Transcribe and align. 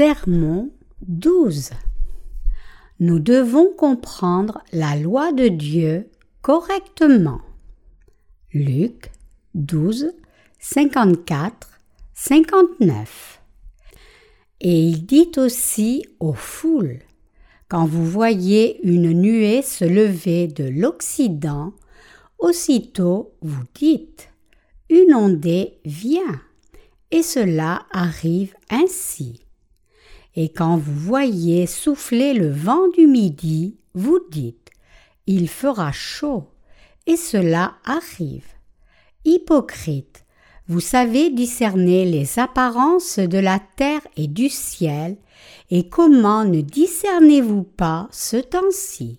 Sermon 0.00 0.70
12 1.02 1.72
Nous 3.00 3.18
devons 3.18 3.70
comprendre 3.70 4.64
la 4.72 4.96
loi 4.96 5.30
de 5.32 5.48
Dieu 5.48 6.08
correctement. 6.40 7.42
Luc 8.54 9.10
12, 9.52 10.12
54, 10.58 11.82
59 12.14 13.42
Et 14.62 14.80
il 14.84 15.04
dit 15.04 15.32
aussi 15.36 16.06
aux 16.18 16.32
foules, 16.32 17.00
Quand 17.68 17.84
vous 17.84 18.06
voyez 18.06 18.80
une 18.82 19.12
nuée 19.12 19.60
se 19.60 19.84
lever 19.84 20.46
de 20.46 20.64
l'Occident, 20.64 21.74
aussitôt 22.38 23.34
vous 23.42 23.64
dites, 23.74 24.30
Une 24.88 25.14
ondée 25.14 25.78
vient. 25.84 26.40
Et 27.10 27.22
cela 27.22 27.84
arrive 27.92 28.54
ainsi. 28.70 29.42
Et 30.36 30.50
quand 30.50 30.76
vous 30.76 30.94
voyez 30.94 31.66
souffler 31.66 32.34
le 32.34 32.50
vent 32.50 32.88
du 32.88 33.06
midi, 33.06 33.76
vous 33.94 34.20
dites 34.30 34.70
Il 35.26 35.48
fera 35.48 35.92
chaud. 35.92 36.48
Et 37.06 37.16
cela 37.16 37.74
arrive. 37.84 38.46
Hypocrite, 39.24 40.24
vous 40.68 40.80
savez 40.80 41.30
discerner 41.30 42.04
les 42.04 42.38
apparences 42.38 43.18
de 43.18 43.38
la 43.38 43.58
terre 43.76 44.06
et 44.16 44.28
du 44.28 44.48
ciel, 44.48 45.16
et 45.70 45.88
comment 45.88 46.44
ne 46.44 46.60
discernez-vous 46.60 47.64
pas 47.64 48.08
ce 48.12 48.36
temps-ci? 48.36 49.18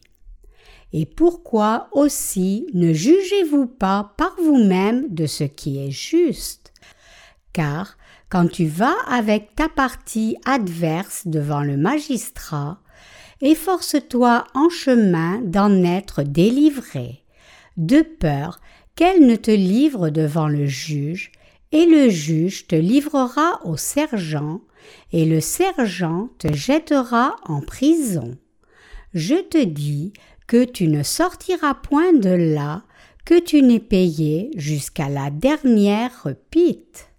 Et 0.94 1.06
pourquoi 1.06 1.90
aussi 1.92 2.68
ne 2.74 2.94
jugez-vous 2.94 3.68
pas 3.68 4.14
par 4.18 4.36
vous-même 4.42 5.14
de 5.14 5.26
ce 5.26 5.44
qui 5.44 5.86
est 5.86 5.92
juste? 5.92 6.72
Car 7.54 7.98
quand 8.32 8.48
tu 8.48 8.66
vas 8.66 8.96
avec 9.08 9.56
ta 9.56 9.68
partie 9.68 10.38
adverse 10.46 11.28
devant 11.28 11.64
le 11.64 11.76
magistrat, 11.76 12.80
efforce-toi 13.42 14.46
en 14.54 14.70
chemin 14.70 15.42
d'en 15.44 15.84
être 15.84 16.24
délivré, 16.24 17.26
de 17.76 18.02
peur 18.02 18.62
qu'elle 18.96 19.28
ne 19.28 19.36
te 19.36 19.52
livre 19.52 20.10
devant 20.10 20.48
le 20.48 20.66
juge, 20.66 21.34
et 21.74 21.86
le 21.86 22.10
juge 22.10 22.68
te 22.68 22.76
livrera 22.76 23.60
au 23.66 23.76
sergent, 23.76 24.62
et 25.12 25.26
le 25.26 25.42
sergent 25.42 26.30
te 26.40 26.54
jettera 26.54 27.36
en 27.44 27.60
prison. 27.60 28.38
Je 29.14 29.36
te 29.36 29.62
dis 29.62 30.14
que 30.48 30.64
tu 30.64 30.88
ne 30.88 31.04
sortiras 31.04 31.74
point 31.74 32.14
de 32.14 32.30
là, 32.30 32.84
que 33.26 33.40
tu 33.40 33.62
n'aies 33.62 33.80
payé 33.80 34.52
jusqu'à 34.56 35.10
la 35.10 35.30
dernière 35.32 36.30
pite. 36.50 37.11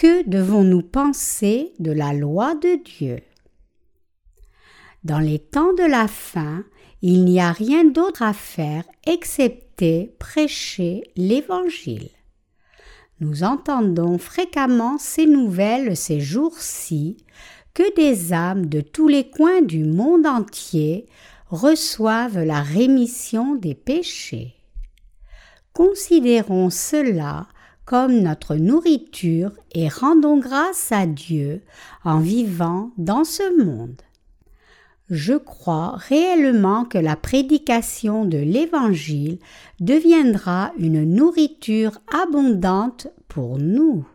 Que 0.00 0.26
devons-nous 0.26 0.80
penser 0.80 1.74
de 1.78 1.92
la 1.92 2.14
loi 2.14 2.54
de 2.54 2.82
Dieu? 2.82 3.18
Dans 5.04 5.18
les 5.18 5.38
temps 5.38 5.74
de 5.74 5.82
la 5.82 6.08
fin, 6.08 6.64
il 7.02 7.26
n'y 7.26 7.38
a 7.38 7.52
rien 7.52 7.84
d'autre 7.84 8.22
à 8.22 8.32
faire 8.32 8.84
excepté 9.06 10.16
prêcher 10.18 11.02
l'Évangile. 11.16 12.08
Nous 13.20 13.44
entendons 13.44 14.16
fréquemment 14.16 14.96
ces 14.96 15.26
nouvelles 15.26 15.94
ces 15.98 16.18
jours-ci 16.18 17.18
que 17.74 17.94
des 17.94 18.32
âmes 18.32 18.64
de 18.64 18.80
tous 18.80 19.06
les 19.06 19.28
coins 19.28 19.60
du 19.60 19.84
monde 19.84 20.24
entier 20.24 21.10
reçoivent 21.48 22.42
la 22.42 22.62
rémission 22.62 23.54
des 23.54 23.74
péchés. 23.74 24.54
Considérons 25.74 26.70
cela 26.70 27.48
comme 27.90 28.20
notre 28.20 28.54
nourriture 28.54 29.50
et 29.74 29.88
rendons 29.88 30.38
grâce 30.38 30.92
à 30.92 31.06
Dieu 31.06 31.60
en 32.04 32.20
vivant 32.20 32.92
dans 32.98 33.24
ce 33.24 33.64
monde. 33.64 34.00
Je 35.08 35.34
crois 35.34 35.96
réellement 35.96 36.84
que 36.84 36.98
la 36.98 37.16
prédication 37.16 38.26
de 38.26 38.38
l'Évangile 38.38 39.40
deviendra 39.80 40.70
une 40.78 41.02
nourriture 41.02 41.98
abondante 42.14 43.08
pour 43.26 43.58
nous. 43.58 44.06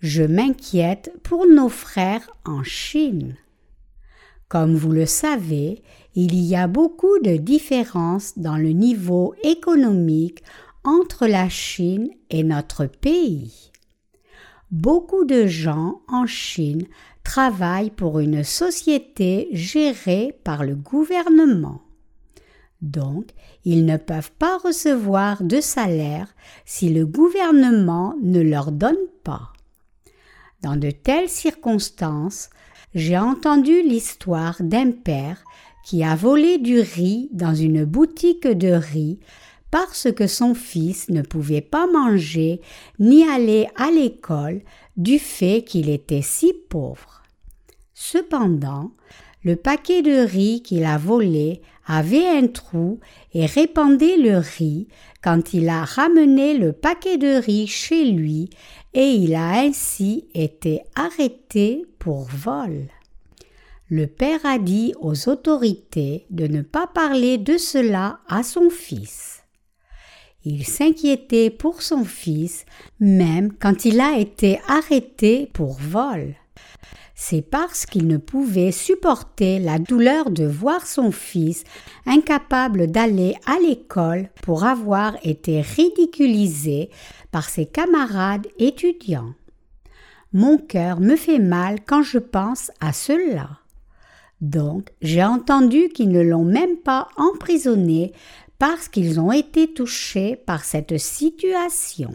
Je 0.00 0.24
m'inquiète 0.24 1.12
pour 1.22 1.46
nos 1.46 1.68
frères 1.68 2.28
en 2.44 2.64
Chine. 2.64 3.36
Comme 4.48 4.74
vous 4.74 4.90
le 4.90 5.06
savez, 5.06 5.84
il 6.16 6.34
y 6.34 6.56
a 6.56 6.66
beaucoup 6.66 7.20
de 7.20 7.36
différences 7.36 8.36
dans 8.36 8.56
le 8.56 8.70
niveau 8.70 9.36
économique 9.44 10.42
entre 10.84 11.26
la 11.26 11.48
Chine 11.48 12.10
et 12.30 12.44
notre 12.44 12.86
pays. 12.86 13.72
Beaucoup 14.70 15.24
de 15.24 15.46
gens 15.46 16.02
en 16.08 16.26
Chine 16.26 16.86
travaillent 17.22 17.90
pour 17.90 18.20
une 18.20 18.44
société 18.44 19.48
gérée 19.52 20.38
par 20.44 20.64
le 20.64 20.74
gouvernement. 20.74 21.80
Donc, 22.82 23.30
ils 23.64 23.86
ne 23.86 23.96
peuvent 23.96 24.32
pas 24.32 24.58
recevoir 24.58 25.42
de 25.42 25.60
salaire 25.60 26.28
si 26.66 26.90
le 26.90 27.06
gouvernement 27.06 28.14
ne 28.22 28.40
leur 28.40 28.72
donne 28.72 28.96
pas. 29.22 29.52
Dans 30.62 30.76
de 30.76 30.90
telles 30.90 31.30
circonstances, 31.30 32.50
j'ai 32.94 33.18
entendu 33.18 33.82
l'histoire 33.82 34.56
d'un 34.60 34.90
père 34.90 35.44
qui 35.84 36.04
a 36.04 36.14
volé 36.14 36.58
du 36.58 36.80
riz 36.80 37.28
dans 37.32 37.54
une 37.54 37.84
boutique 37.84 38.46
de 38.46 38.72
riz 38.72 39.18
parce 39.74 40.12
que 40.12 40.28
son 40.28 40.54
fils 40.54 41.08
ne 41.08 41.20
pouvait 41.20 41.60
pas 41.60 41.88
manger 41.88 42.60
ni 43.00 43.28
aller 43.28 43.66
à 43.74 43.90
l'école 43.90 44.62
du 44.96 45.18
fait 45.18 45.64
qu'il 45.64 45.90
était 45.90 46.22
si 46.22 46.52
pauvre. 46.68 47.24
Cependant, 47.92 48.92
le 49.42 49.56
paquet 49.56 50.02
de 50.02 50.24
riz 50.24 50.62
qu'il 50.62 50.84
a 50.84 50.96
volé 50.96 51.60
avait 51.88 52.24
un 52.24 52.46
trou 52.46 53.00
et 53.32 53.46
répandait 53.46 54.16
le 54.16 54.38
riz 54.38 54.86
quand 55.24 55.54
il 55.54 55.68
a 55.68 55.82
ramené 55.82 56.56
le 56.56 56.72
paquet 56.72 57.18
de 57.18 57.34
riz 57.44 57.66
chez 57.66 58.04
lui 58.04 58.50
et 58.92 59.08
il 59.08 59.34
a 59.34 59.58
ainsi 59.58 60.28
été 60.34 60.82
arrêté 60.94 61.84
pour 61.98 62.28
vol. 62.28 62.86
Le 63.90 64.06
père 64.06 64.46
a 64.46 64.60
dit 64.60 64.94
aux 65.00 65.28
autorités 65.28 66.26
de 66.30 66.46
ne 66.46 66.62
pas 66.62 66.86
parler 66.86 67.38
de 67.38 67.58
cela 67.58 68.20
à 68.28 68.44
son 68.44 68.70
fils. 68.70 69.33
Il 70.46 70.66
s'inquiétait 70.66 71.48
pour 71.48 71.80
son 71.80 72.04
fils, 72.04 72.66
même 73.00 73.52
quand 73.52 73.86
il 73.86 74.00
a 74.00 74.18
été 74.18 74.60
arrêté 74.68 75.48
pour 75.54 75.78
vol. 75.80 76.34
C'est 77.14 77.42
parce 77.42 77.86
qu'il 77.86 78.06
ne 78.08 78.18
pouvait 78.18 78.72
supporter 78.72 79.58
la 79.58 79.78
douleur 79.78 80.30
de 80.30 80.44
voir 80.44 80.86
son 80.86 81.12
fils 81.12 81.64
incapable 82.04 82.88
d'aller 82.88 83.36
à 83.46 83.58
l'école 83.58 84.28
pour 84.42 84.64
avoir 84.64 85.16
été 85.22 85.62
ridiculisé 85.62 86.90
par 87.30 87.48
ses 87.48 87.66
camarades 87.66 88.46
étudiants. 88.58 89.32
Mon 90.32 90.58
cœur 90.58 91.00
me 91.00 91.16
fait 91.16 91.38
mal 91.38 91.78
quand 91.86 92.02
je 92.02 92.18
pense 92.18 92.70
à 92.80 92.92
cela. 92.92 93.60
Donc 94.40 94.90
j'ai 95.00 95.24
entendu 95.24 95.88
qu'ils 95.88 96.10
ne 96.10 96.20
l'ont 96.20 96.44
même 96.44 96.76
pas 96.76 97.08
emprisonné 97.16 98.12
parce 98.66 98.88
qu'ils 98.88 99.20
ont 99.20 99.30
été 99.30 99.74
touchés 99.74 100.36
par 100.36 100.64
cette 100.64 100.96
situation. 100.96 102.14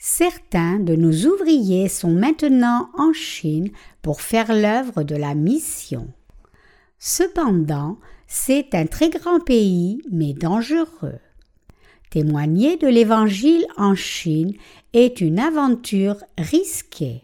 Certains 0.00 0.80
de 0.80 0.96
nos 0.96 1.12
ouvriers 1.30 1.88
sont 1.88 2.10
maintenant 2.10 2.90
en 2.98 3.12
Chine 3.12 3.70
pour 4.02 4.20
faire 4.20 4.52
l'œuvre 4.52 5.04
de 5.04 5.14
la 5.14 5.36
mission. 5.36 6.08
Cependant, 6.98 8.00
c'est 8.26 8.74
un 8.74 8.86
très 8.86 9.10
grand 9.10 9.38
pays, 9.38 10.02
mais 10.10 10.32
dangereux. 10.32 11.20
Témoigner 12.10 12.76
de 12.76 12.88
l'Évangile 12.88 13.66
en 13.76 13.94
Chine 13.94 14.54
est 14.92 15.20
une 15.20 15.38
aventure 15.38 16.16
risquée. 16.36 17.22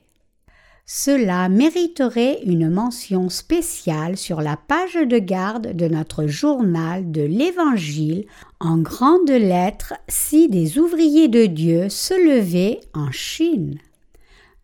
Cela 0.89 1.49
mériterait 1.49 2.39
une 2.45 2.71
mention 2.71 3.29
spéciale 3.29 4.17
sur 4.17 4.41
la 4.41 4.57
page 4.57 4.95
de 4.95 5.19
garde 5.19 5.75
de 5.75 5.89
notre 5.89 6.29
journal 6.29 7.11
de 7.11 7.23
l'Évangile 7.23 8.27
en 8.61 8.79
grandes 8.79 9.29
lettres 9.29 9.95
si 10.07 10.49
des 10.49 10.79
ouvriers 10.79 11.27
de 11.27 11.47
Dieu 11.47 11.89
se 11.89 12.15
levaient 12.15 12.79
en 12.95 13.11
Chine. 13.11 13.81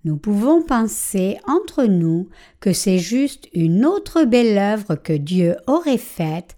Nous 0.05 0.17
pouvons 0.17 0.63
penser 0.63 1.39
entre 1.49 1.87
nous 1.87 2.29
que 2.61 2.73
c'est 2.73 3.01
juste 3.01 3.49
une 3.53 3.85
autre 3.85 4.23
belle 4.23 4.59
œuvre 4.59 4.95
que 4.95 5.13
Dieu 5.13 5.57
aurait 5.67 5.99
faite 5.99 6.57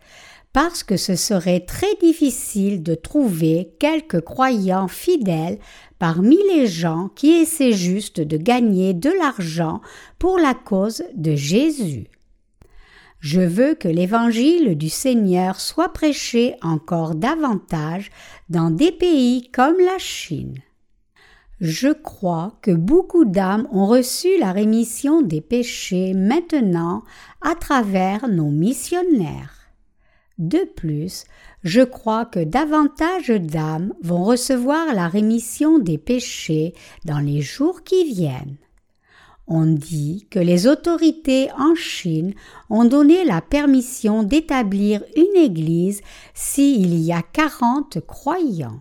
parce 0.52 0.84
que 0.84 0.98
ce 0.98 1.16
serait 1.16 1.60
très 1.60 1.94
difficile 2.00 2.82
de 2.82 2.94
trouver 2.94 3.72
quelques 3.80 4.20
croyants 4.20 4.88
fidèles 4.88 5.58
parmi 6.04 6.36
les 6.52 6.66
gens 6.66 7.08
qui 7.14 7.30
essaient 7.30 7.72
juste 7.72 8.20
de 8.20 8.36
gagner 8.36 8.92
de 8.92 9.08
l'argent 9.08 9.80
pour 10.18 10.38
la 10.38 10.52
cause 10.52 11.02
de 11.14 11.34
Jésus. 11.34 12.08
Je 13.20 13.40
veux 13.40 13.74
que 13.74 13.88
l'évangile 13.88 14.76
du 14.76 14.90
Seigneur 14.90 15.58
soit 15.58 15.94
prêché 15.94 16.56
encore 16.60 17.14
davantage 17.14 18.10
dans 18.50 18.68
des 18.68 18.92
pays 18.92 19.50
comme 19.50 19.78
la 19.78 19.96
Chine. 19.96 20.58
Je 21.62 21.88
crois 21.88 22.58
que 22.60 22.72
beaucoup 22.72 23.24
d'âmes 23.24 23.66
ont 23.72 23.86
reçu 23.86 24.28
la 24.38 24.52
rémission 24.52 25.22
des 25.22 25.40
péchés 25.40 26.12
maintenant 26.12 27.02
à 27.40 27.54
travers 27.54 28.28
nos 28.28 28.50
missionnaires. 28.50 29.70
De 30.36 30.68
plus, 30.76 31.24
je 31.64 31.80
crois 31.80 32.26
que 32.26 32.40
davantage 32.40 33.30
d'âmes 33.30 33.94
vont 34.02 34.22
recevoir 34.22 34.94
la 34.94 35.08
rémission 35.08 35.78
des 35.78 35.98
péchés 35.98 36.74
dans 37.06 37.18
les 37.18 37.40
jours 37.40 37.82
qui 37.82 38.04
viennent. 38.04 38.56
On 39.46 39.66
dit 39.66 40.26
que 40.30 40.38
les 40.38 40.66
autorités 40.66 41.50
en 41.58 41.74
Chine 41.74 42.34
ont 42.70 42.84
donné 42.84 43.24
la 43.24 43.40
permission 43.40 44.22
d'établir 44.22 45.02
une 45.16 45.36
église 45.40 46.02
s'il 46.34 46.94
y 46.98 47.12
a 47.12 47.22
quarante 47.22 47.98
croyants. 48.06 48.80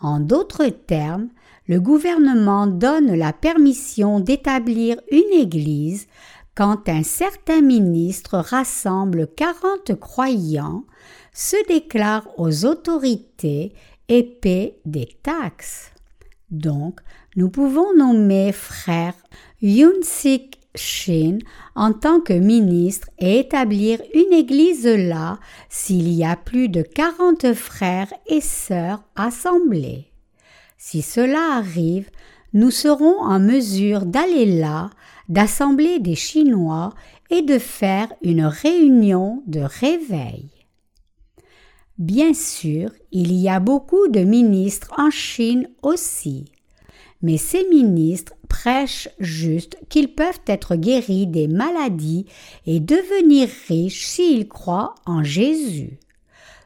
En 0.00 0.20
d'autres 0.20 0.66
termes, 0.66 1.28
le 1.66 1.80
gouvernement 1.80 2.66
donne 2.66 3.14
la 3.14 3.32
permission 3.32 4.20
d'établir 4.20 5.00
une 5.10 5.40
église 5.40 6.06
quand 6.54 6.88
un 6.88 7.02
certain 7.02 7.60
ministre 7.60 8.38
rassemble 8.38 9.26
quarante 9.26 9.98
croyants, 9.98 10.84
se 11.32 11.56
déclare 11.66 12.28
aux 12.38 12.64
autorités 12.64 13.74
et 14.08 14.22
paie 14.22 14.78
des 14.84 15.08
taxes. 15.22 15.90
Donc, 16.50 17.00
nous 17.36 17.50
pouvons 17.50 17.94
nommer 17.96 18.52
frère 18.52 19.14
Yun 19.60 20.02
Sik 20.02 20.60
Shin 20.76 21.38
en 21.74 21.92
tant 21.92 22.20
que 22.20 22.32
ministre 22.32 23.08
et 23.18 23.40
établir 23.40 24.00
une 24.12 24.32
église 24.32 24.86
là 24.86 25.38
s'il 25.68 26.12
y 26.12 26.24
a 26.24 26.36
plus 26.36 26.68
de 26.68 26.82
quarante 26.82 27.52
frères 27.54 28.12
et 28.26 28.40
sœurs 28.40 29.02
assemblés. 29.16 30.10
Si 30.78 31.02
cela 31.02 31.56
arrive, 31.56 32.10
nous 32.52 32.70
serons 32.70 33.20
en 33.20 33.40
mesure 33.40 34.04
d'aller 34.04 34.46
là, 34.46 34.90
d'assembler 35.28 35.98
des 35.98 36.14
Chinois 36.14 36.92
et 37.30 37.42
de 37.42 37.58
faire 37.58 38.12
une 38.22 38.44
réunion 38.44 39.42
de 39.46 39.60
réveil. 39.60 40.50
Bien 41.98 42.34
sûr, 42.34 42.90
il 43.12 43.32
y 43.32 43.48
a 43.48 43.60
beaucoup 43.60 44.08
de 44.08 44.20
ministres 44.20 44.92
en 44.98 45.10
Chine 45.10 45.68
aussi, 45.82 46.46
mais 47.22 47.36
ces 47.36 47.68
ministres 47.68 48.34
prêchent 48.48 49.08
juste 49.20 49.78
qu'ils 49.88 50.14
peuvent 50.14 50.40
être 50.46 50.76
guéris 50.76 51.26
des 51.26 51.48
maladies 51.48 52.26
et 52.66 52.80
devenir 52.80 53.48
riches 53.68 54.06
s'ils 54.06 54.48
croient 54.48 54.94
en 55.06 55.22
Jésus. 55.22 55.98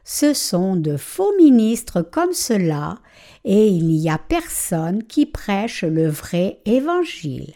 Ce 0.03 0.33
sont 0.33 0.75
de 0.75 0.97
faux 0.97 1.31
ministres 1.37 2.01
comme 2.01 2.33
cela 2.33 2.97
et 3.45 3.67
il 3.67 3.87
n'y 3.87 4.09
a 4.09 4.17
personne 4.17 5.03
qui 5.03 5.27
prêche 5.27 5.83
le 5.83 6.09
vrai 6.09 6.59
évangile. 6.65 7.53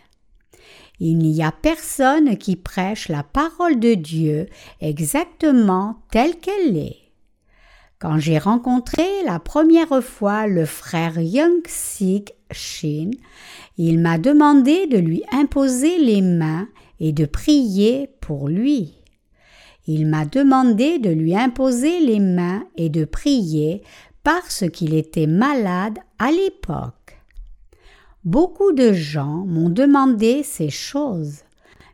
Il 1.06 1.18
n'y 1.18 1.44
a 1.44 1.52
personne 1.52 2.38
qui 2.38 2.56
prêche 2.56 3.10
la 3.10 3.24
parole 3.24 3.78
de 3.78 3.94
Dieu 3.94 4.46
exactement 4.80 5.98
telle 6.12 6.38
qu'elle 6.38 6.78
est. 6.78 6.96
Quand 8.00 8.20
j'ai 8.20 8.38
rencontré 8.38 9.04
la 9.26 9.38
première 9.40 10.02
fois 10.02 10.48
le 10.48 10.64
frère 10.64 11.20
Young 11.20 11.60
Sik 11.68 12.32
Shin, 12.52 13.12
il 13.78 14.00
m'a 14.00 14.18
demandé 14.18 14.88
de 14.88 14.98
lui 14.98 15.24
imposer 15.34 15.98
les 15.98 16.22
mains 16.22 16.70
et 17.02 17.12
de 17.12 17.26
prier 17.26 18.10
pour 18.22 18.48
lui. 18.48 18.94
Il 19.86 20.08
m'a 20.08 20.24
demandé 20.24 21.00
de 21.00 21.10
lui 21.10 21.36
imposer 21.36 22.00
les 22.00 22.22
mains 22.22 22.64
et 22.78 22.88
de 22.88 23.04
prier 23.04 23.84
parce 24.24 24.64
qu'il 24.72 24.94
était 24.94 25.28
malade 25.28 26.00
à 26.18 26.32
l'époque. 26.32 27.03
Beaucoup 28.26 28.72
de 28.72 28.94
gens 28.94 29.46
m'ont 29.46 29.70
demandé 29.70 30.44
ces 30.44 30.70
choses, 30.70 31.40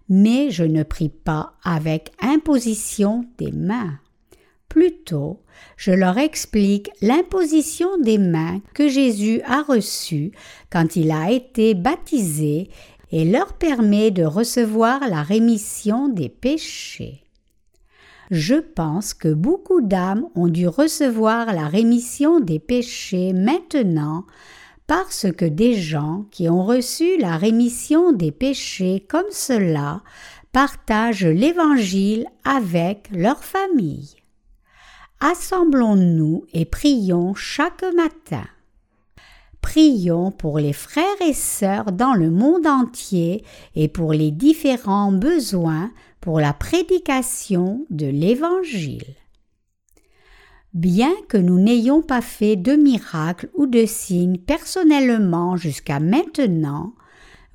mais 0.09 0.51
je 0.51 0.63
ne 0.63 0.83
prie 0.83 1.09
pas 1.09 1.53
avec 1.63 2.11
imposition 2.21 3.25
des 3.39 3.51
mains. 3.51 3.97
Plutôt, 4.67 5.39
je 5.75 5.89
leur 5.89 6.19
explique 6.19 6.91
l'imposition 7.01 7.97
des 7.97 8.19
mains 8.19 8.61
que 8.75 8.87
Jésus 8.87 9.41
a 9.43 9.63
reçue 9.63 10.31
quand 10.69 10.95
il 10.95 11.09
a 11.09 11.31
été 11.31 11.73
baptisé 11.73 12.69
et 13.11 13.25
leur 13.25 13.53
permet 13.53 14.11
de 14.11 14.23
recevoir 14.23 15.09
la 15.09 15.23
rémission 15.23 16.09
des 16.09 16.29
péchés. 16.29 17.23
Je 18.29 18.53
pense 18.53 19.15
que 19.15 19.33
beaucoup 19.33 19.81
d'âmes 19.81 20.27
ont 20.35 20.47
dû 20.47 20.67
recevoir 20.67 21.47
la 21.55 21.67
rémission 21.67 22.39
des 22.39 22.59
péchés 22.59 23.33
maintenant 23.33 24.25
parce 24.89 25.27
que 25.37 25.45
des 25.45 25.75
gens 25.75 26.25
qui 26.31 26.49
ont 26.49 26.65
reçu 26.65 27.19
la 27.19 27.37
rémission 27.37 28.11
des 28.11 28.31
péchés 28.31 29.05
comme 29.07 29.29
cela 29.29 30.01
partagent 30.51 31.27
l'Évangile 31.27 32.25
avec 32.43 33.07
leur 33.11 33.43
famille. 33.43 34.15
Assemblons-nous 35.19 36.45
et 36.53 36.65
prions 36.65 37.35
chaque 37.35 37.85
matin. 37.95 38.47
Prions 39.61 40.31
pour 40.31 40.57
les 40.57 40.73
frères 40.73 41.21
et 41.21 41.33
sœurs 41.33 41.91
dans 41.91 42.15
le 42.15 42.31
monde 42.31 42.65
entier 42.65 43.43
et 43.75 43.89
pour 43.89 44.11
les 44.11 44.31
différents 44.31 45.11
besoins 45.11 45.91
pour 46.19 46.39
la 46.39 46.53
prédication 46.53 47.85
de 47.91 48.07
l'Évangile. 48.07 49.18
Bien 50.73 51.13
que 51.27 51.37
nous 51.37 51.57
n'ayons 51.57 52.03
pas 52.03 52.21
fait 52.21 52.55
de 52.55 52.73
miracles 52.73 53.49
ou 53.55 53.65
de 53.65 53.85
signes 53.87 54.37
personnellement 54.37 55.57
jusqu'à 55.57 55.99
maintenant, 55.99 56.93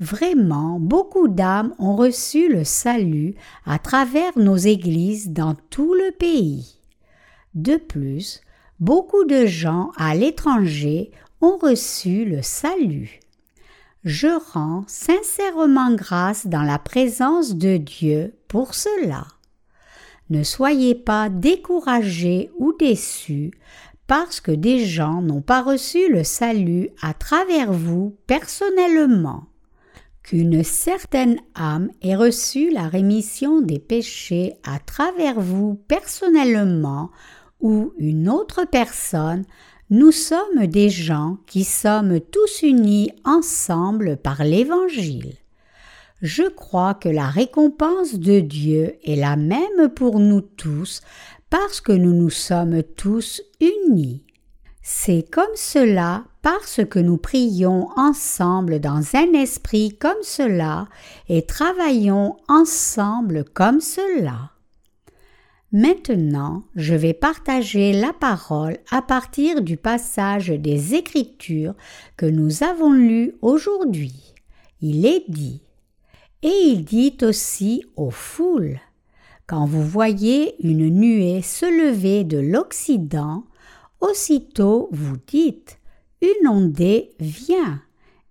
vraiment 0.00 0.80
beaucoup 0.80 1.28
d'âmes 1.28 1.74
ont 1.78 1.94
reçu 1.94 2.52
le 2.52 2.64
salut 2.64 3.36
à 3.66 3.78
travers 3.78 4.36
nos 4.36 4.56
églises 4.56 5.30
dans 5.30 5.54
tout 5.70 5.94
le 5.94 6.10
pays. 6.10 6.80
De 7.54 7.76
plus, 7.76 8.40
beaucoup 8.80 9.24
de 9.24 9.46
gens 9.46 9.92
à 9.96 10.16
l'étranger 10.16 11.12
ont 11.40 11.56
reçu 11.56 12.24
le 12.24 12.42
salut. 12.42 13.20
Je 14.04 14.26
rends 14.52 14.82
sincèrement 14.88 15.94
grâce 15.94 16.48
dans 16.48 16.62
la 16.62 16.80
présence 16.80 17.54
de 17.54 17.76
Dieu 17.76 18.34
pour 18.48 18.74
cela. 18.74 19.24
Ne 20.34 20.42
soyez 20.42 20.96
pas 20.96 21.28
découragés 21.28 22.50
ou 22.58 22.72
déçus 22.72 23.52
parce 24.08 24.40
que 24.40 24.50
des 24.50 24.84
gens 24.84 25.22
n'ont 25.22 25.42
pas 25.42 25.62
reçu 25.62 26.10
le 26.10 26.24
salut 26.24 26.88
à 27.00 27.14
travers 27.14 27.72
vous 27.72 28.16
personnellement. 28.26 29.44
Qu'une 30.24 30.64
certaine 30.64 31.38
âme 31.54 31.88
ait 32.02 32.16
reçu 32.16 32.70
la 32.70 32.88
rémission 32.88 33.60
des 33.60 33.78
péchés 33.78 34.54
à 34.64 34.80
travers 34.80 35.38
vous 35.38 35.76
personnellement 35.86 37.12
ou 37.60 37.92
une 37.98 38.28
autre 38.28 38.64
personne 38.68 39.44
nous 39.88 40.10
sommes 40.10 40.66
des 40.66 40.90
gens 40.90 41.38
qui 41.46 41.62
sommes 41.62 42.18
tous 42.18 42.62
unis 42.62 43.12
ensemble 43.24 44.16
par 44.16 44.42
l'Évangile. 44.42 45.34
Je 46.22 46.44
crois 46.44 46.94
que 46.94 47.08
la 47.08 47.28
récompense 47.28 48.14
de 48.14 48.40
Dieu 48.40 48.96
est 49.04 49.16
la 49.16 49.36
même 49.36 49.88
pour 49.94 50.20
nous 50.20 50.40
tous 50.40 51.00
parce 51.50 51.80
que 51.80 51.92
nous 51.92 52.14
nous 52.14 52.30
sommes 52.30 52.82
tous 52.82 53.42
unis. 53.60 54.24
C'est 54.82 55.24
comme 55.30 55.54
cela 55.54 56.24
parce 56.42 56.84
que 56.84 56.98
nous 56.98 57.16
prions 57.16 57.88
ensemble 57.96 58.80
dans 58.80 59.02
un 59.14 59.32
esprit 59.32 59.96
comme 59.98 60.22
cela 60.22 60.88
et 61.28 61.46
travaillons 61.46 62.36
ensemble 62.48 63.44
comme 63.44 63.80
cela. 63.80 64.50
Maintenant, 65.72 66.62
je 66.76 66.94
vais 66.94 67.14
partager 67.14 67.92
la 67.92 68.12
parole 68.12 68.78
à 68.92 69.02
partir 69.02 69.62
du 69.62 69.76
passage 69.76 70.50
des 70.50 70.94
Écritures 70.94 71.74
que 72.16 72.26
nous 72.26 72.62
avons 72.62 72.92
lu 72.92 73.34
aujourd'hui. 73.42 74.34
Il 74.80 75.04
est 75.04 75.24
dit. 75.28 75.63
Et 76.44 76.52
il 76.66 76.84
dit 76.84 77.16
aussi 77.22 77.86
aux 77.96 78.10
foules. 78.10 78.78
Quand 79.46 79.64
vous 79.64 79.82
voyez 79.82 80.54
une 80.62 80.90
nuée 80.90 81.40
se 81.40 81.64
lever 81.64 82.22
de 82.22 82.36
l'Occident, 82.36 83.44
aussitôt 84.00 84.90
vous 84.92 85.16
dites 85.26 85.78
Une 86.20 86.46
ondée 86.46 87.14
vient, 87.18 87.80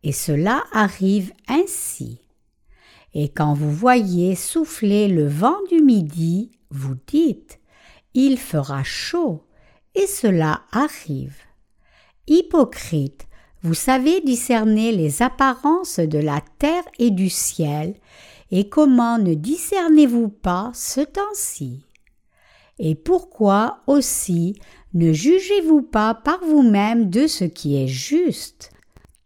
et 0.04 0.12
cela 0.12 0.64
arrive 0.72 1.34
ainsi. 1.48 2.20
Et 3.16 3.30
quand 3.30 3.56
vous 3.56 3.72
voyez 3.72 4.36
souffler 4.36 5.08
le 5.08 5.28
vent 5.28 5.58
du 5.72 5.82
midi, 5.82 6.52
vous 6.70 6.96
dites 7.08 7.60
Il 8.14 8.38
fera 8.38 8.84
chaud, 8.84 9.42
et 9.96 10.06
cela 10.06 10.62
arrive. 10.72 11.38
Hypocrite, 12.28 13.26
vous 13.64 13.74
savez 13.74 14.20
discerner 14.20 14.92
les 14.92 15.22
apparences 15.22 16.00
de 16.00 16.20
la 16.20 16.42
terre 16.60 16.84
et 17.00 17.12
du 17.12 17.30
ciel, 17.30 17.96
et 18.52 18.68
comment 18.68 19.18
ne 19.18 19.34
discernez-vous 19.34 20.28
pas 20.28 20.72
ce 20.74 21.00
temps-ci? 21.00 21.86
Et 22.78 22.94
pourquoi 22.94 23.80
aussi 23.88 24.56
ne 24.94 25.14
jugez-vous 25.14 25.82
pas 25.82 26.14
par 26.14 26.44
vous-même 26.44 27.10
de 27.10 27.26
ce 27.26 27.46
qui 27.46 27.82
est 27.82 27.88
juste? 27.88 28.72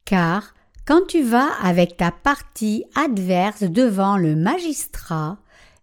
Car 0.06 0.54
quand 0.86 1.08
tu 1.08 1.24
vas 1.24 1.50
avec 1.62 1.98
ta 1.98 2.12
partie 2.12 2.86
adverse 2.96 3.64
devant 3.64 4.18
le 4.18 4.36
magistrat, 4.36 5.40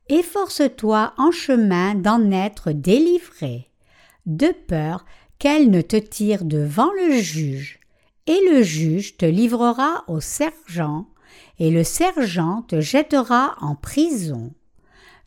efforce-toi 0.09 1.13
en 1.19 1.33
chemin 1.33 1.95
d'en 1.95 2.31
être 2.31 2.71
délivré, 2.71 3.69
de 4.27 4.55
peur 4.69 5.05
qu'elle 5.39 5.71
ne 5.71 5.83
te 5.83 5.97
tire 5.97 6.45
devant 6.45 6.91
le 6.93 7.19
juge, 7.19 7.81
et 8.27 8.39
le 8.51 8.63
juge 8.63 9.17
te 9.17 9.27
livrera 9.27 10.05
au 10.09 10.21
sergent, 10.21 11.07
et 11.59 11.71
le 11.71 11.85
sergent 11.85 12.63
te 12.63 12.81
jettera 12.81 13.55
en 13.61 13.75
prison. 13.75 14.53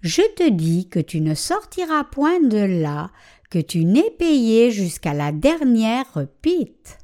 Je 0.01 0.21
te 0.35 0.49
dis 0.49 0.89
que 0.89 0.99
tu 0.99 1.21
ne 1.21 1.33
sortiras 1.33 2.03
point 2.03 2.39
de 2.41 2.57
là, 2.57 3.11
que 3.49 3.59
tu 3.59 3.85
n'aies 3.85 4.13
payé 4.17 4.71
jusqu'à 4.71 5.13
la 5.13 5.31
dernière 5.31 6.25
pite. 6.41 6.97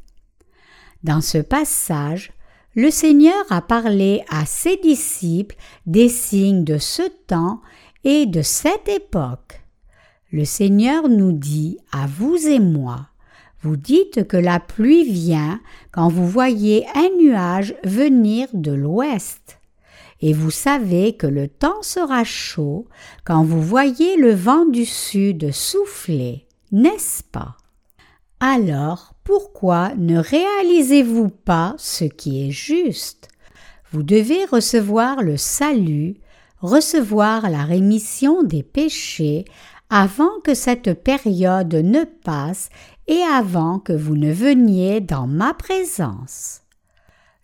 Dans 1.03 1.21
ce 1.21 1.37
passage, 1.37 2.31
le 2.75 2.89
Seigneur 2.89 3.45
a 3.49 3.61
parlé 3.61 4.23
à 4.29 4.45
ses 4.45 4.77
disciples 4.77 5.55
des 5.85 6.09
signes 6.09 6.63
de 6.63 6.77
ce 6.77 7.03
temps 7.27 7.61
et 8.03 8.25
de 8.25 8.41
cette 8.41 8.89
époque. 8.89 9.61
Le 10.31 10.45
Seigneur 10.45 11.07
nous 11.07 11.31
dit 11.31 11.77
à 11.91 12.07
vous 12.07 12.35
et 12.47 12.59
moi, 12.59 13.09
vous 13.63 13.77
dites 13.77 14.27
que 14.27 14.37
la 14.37 14.59
pluie 14.59 15.09
vient 15.09 15.61
quand 15.91 16.09
vous 16.09 16.27
voyez 16.27 16.85
un 16.95 17.09
nuage 17.17 17.75
venir 17.83 18.47
de 18.53 18.73
l'ouest. 18.73 19.59
Et 20.19 20.33
vous 20.33 20.51
savez 20.51 21.15
que 21.17 21.27
le 21.27 21.47
temps 21.47 21.81
sera 21.81 22.23
chaud 22.23 22.87
quand 23.25 23.43
vous 23.43 23.61
voyez 23.61 24.17
le 24.17 24.33
vent 24.33 24.65
du 24.65 24.85
sud 24.85 25.51
souffler, 25.51 26.45
n'est-ce 26.71 27.23
pas? 27.23 27.55
Alors 28.39 29.13
pourquoi 29.23 29.93
ne 29.97 30.17
réalisez-vous 30.17 31.29
pas 31.29 31.75
ce 31.77 32.03
qui 32.03 32.47
est 32.47 32.51
juste? 32.51 33.29
Vous 33.91 34.03
devez 34.03 34.43
recevoir 34.45 35.21
le 35.21 35.37
salut, 35.37 36.15
recevoir 36.59 37.49
la 37.49 37.63
rémission 37.63 38.43
des 38.43 38.63
péchés 38.63 39.45
avant 39.89 40.39
que 40.43 40.55
cette 40.55 41.03
période 41.03 41.73
ne 41.75 42.03
passe 42.03 42.69
et 43.07 43.21
avant 43.21 43.79
que 43.79 43.93
vous 43.93 44.15
ne 44.15 44.31
veniez 44.31 45.01
dans 45.01 45.27
ma 45.27 45.53
présence. 45.53 46.61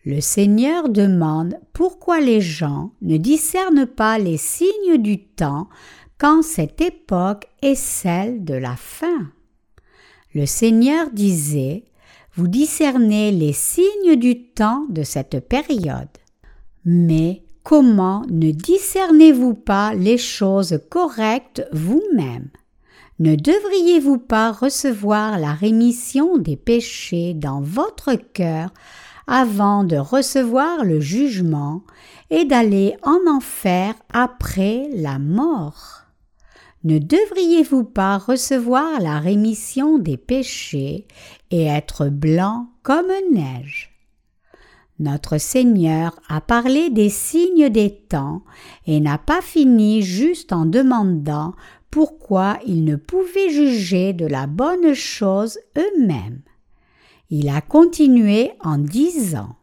Le 0.05 0.21
Seigneur 0.21 0.89
demande 0.89 1.55
pourquoi 1.73 2.21
les 2.21 2.41
gens 2.41 2.91
ne 3.01 3.17
discernent 3.17 3.85
pas 3.85 4.17
les 4.17 4.37
signes 4.37 4.97
du 4.97 5.19
temps 5.25 5.67
quand 6.17 6.41
cette 6.41 6.81
époque 6.81 7.47
est 7.61 7.75
celle 7.75 8.43
de 8.43 8.53
la 8.53 8.75
fin. 8.75 9.31
Le 10.33 10.45
Seigneur 10.45 11.09
disait 11.11 11.85
Vous 12.35 12.47
discernez 12.47 13.31
les 13.31 13.53
signes 13.53 14.15
du 14.15 14.45
temps 14.45 14.85
de 14.89 15.03
cette 15.03 15.47
période. 15.47 16.07
Mais 16.85 17.43
comment 17.63 18.23
ne 18.29 18.51
discernez-vous 18.51 19.53
pas 19.53 19.93
les 19.93 20.17
choses 20.17 20.79
correctes 20.89 21.67
vous-même? 21.73 22.49
Ne 23.19 23.35
devriez-vous 23.35 24.17
pas 24.17 24.51
recevoir 24.51 25.37
la 25.39 25.53
rémission 25.53 26.37
des 26.37 26.55
péchés 26.55 27.33
dans 27.33 27.61
votre 27.61 28.13
cœur 28.13 28.69
avant 29.27 29.83
de 29.83 29.97
recevoir 29.97 30.85
le 30.85 31.01
jugement 31.01 31.83
et 32.29 32.45
d'aller 32.45 32.95
en 33.03 33.19
enfer 33.29 33.93
après 34.13 34.89
la 34.95 35.19
mort? 35.19 36.03
Ne 36.85 36.97
devriez-vous 36.97 37.83
pas 37.83 38.17
recevoir 38.17 39.01
la 39.01 39.19
rémission 39.19 39.97
des 39.97 40.15
péchés 40.15 41.05
et 41.51 41.65
être 41.65 42.07
blanc 42.07 42.69
comme 42.83 43.11
neige? 43.33 43.89
Notre 44.97 45.37
Seigneur 45.37 46.19
a 46.27 46.41
parlé 46.41 46.89
des 46.89 47.09
signes 47.09 47.69
des 47.69 47.89
temps 47.89 48.43
et 48.85 48.99
n'a 48.99 49.17
pas 49.17 49.41
fini 49.41 50.01
juste 50.01 50.51
en 50.51 50.65
demandant 50.65 51.53
pourquoi 51.91 52.59
ils 52.65 52.83
ne 52.83 52.95
pouvaient 52.95 53.49
juger 53.49 54.13
de 54.13 54.25
la 54.25 54.47
bonne 54.47 54.93
chose 54.93 55.59
eux-mêmes. 55.77 56.41
Il 57.29 57.49
a 57.49 57.61
continué 57.61 58.51
en 58.61 58.77
disant 58.77 59.55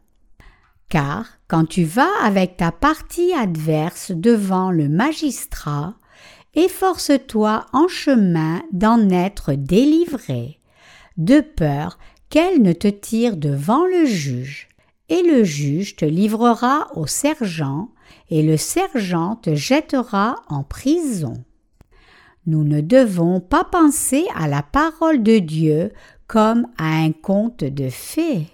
Car 0.89 1.25
quand 1.47 1.65
tu 1.65 1.83
vas 1.83 2.11
avec 2.21 2.57
ta 2.57 2.71
partie 2.71 3.33
adverse 3.33 4.11
devant 4.11 4.71
le 4.71 4.89
magistrat, 4.89 5.95
efforce-toi 6.55 7.65
en 7.73 7.87
chemin 7.87 8.61
d'en 8.71 9.09
être 9.09 9.53
délivré, 9.53 10.59
de 11.17 11.41
peur 11.41 11.97
qu'elle 12.29 12.61
ne 12.61 12.73
te 12.73 12.87
tire 12.87 13.37
devant 13.37 13.85
le 13.85 14.05
juge, 14.05 14.67
et 15.09 15.21
le 15.21 15.43
juge 15.43 15.95
te 15.95 16.05
livrera 16.05 16.87
au 16.95 17.07
sergent, 17.07 17.89
et 18.29 18.43
le 18.43 18.57
sergent 18.57 19.35
te 19.37 19.55
jettera 19.55 20.35
en 20.49 20.63
prison. 20.63 21.43
Nous 22.47 22.63
ne 22.63 22.79
devons 22.79 23.41
pas 23.41 23.65
penser 23.65 24.25
à 24.33 24.47
la 24.47 24.63
parole 24.63 25.21
de 25.21 25.39
Dieu 25.39 25.91
comme 26.27 26.65
à 26.77 27.03
un 27.03 27.11
conte 27.11 27.65
de 27.65 27.89
fées. 27.89 28.47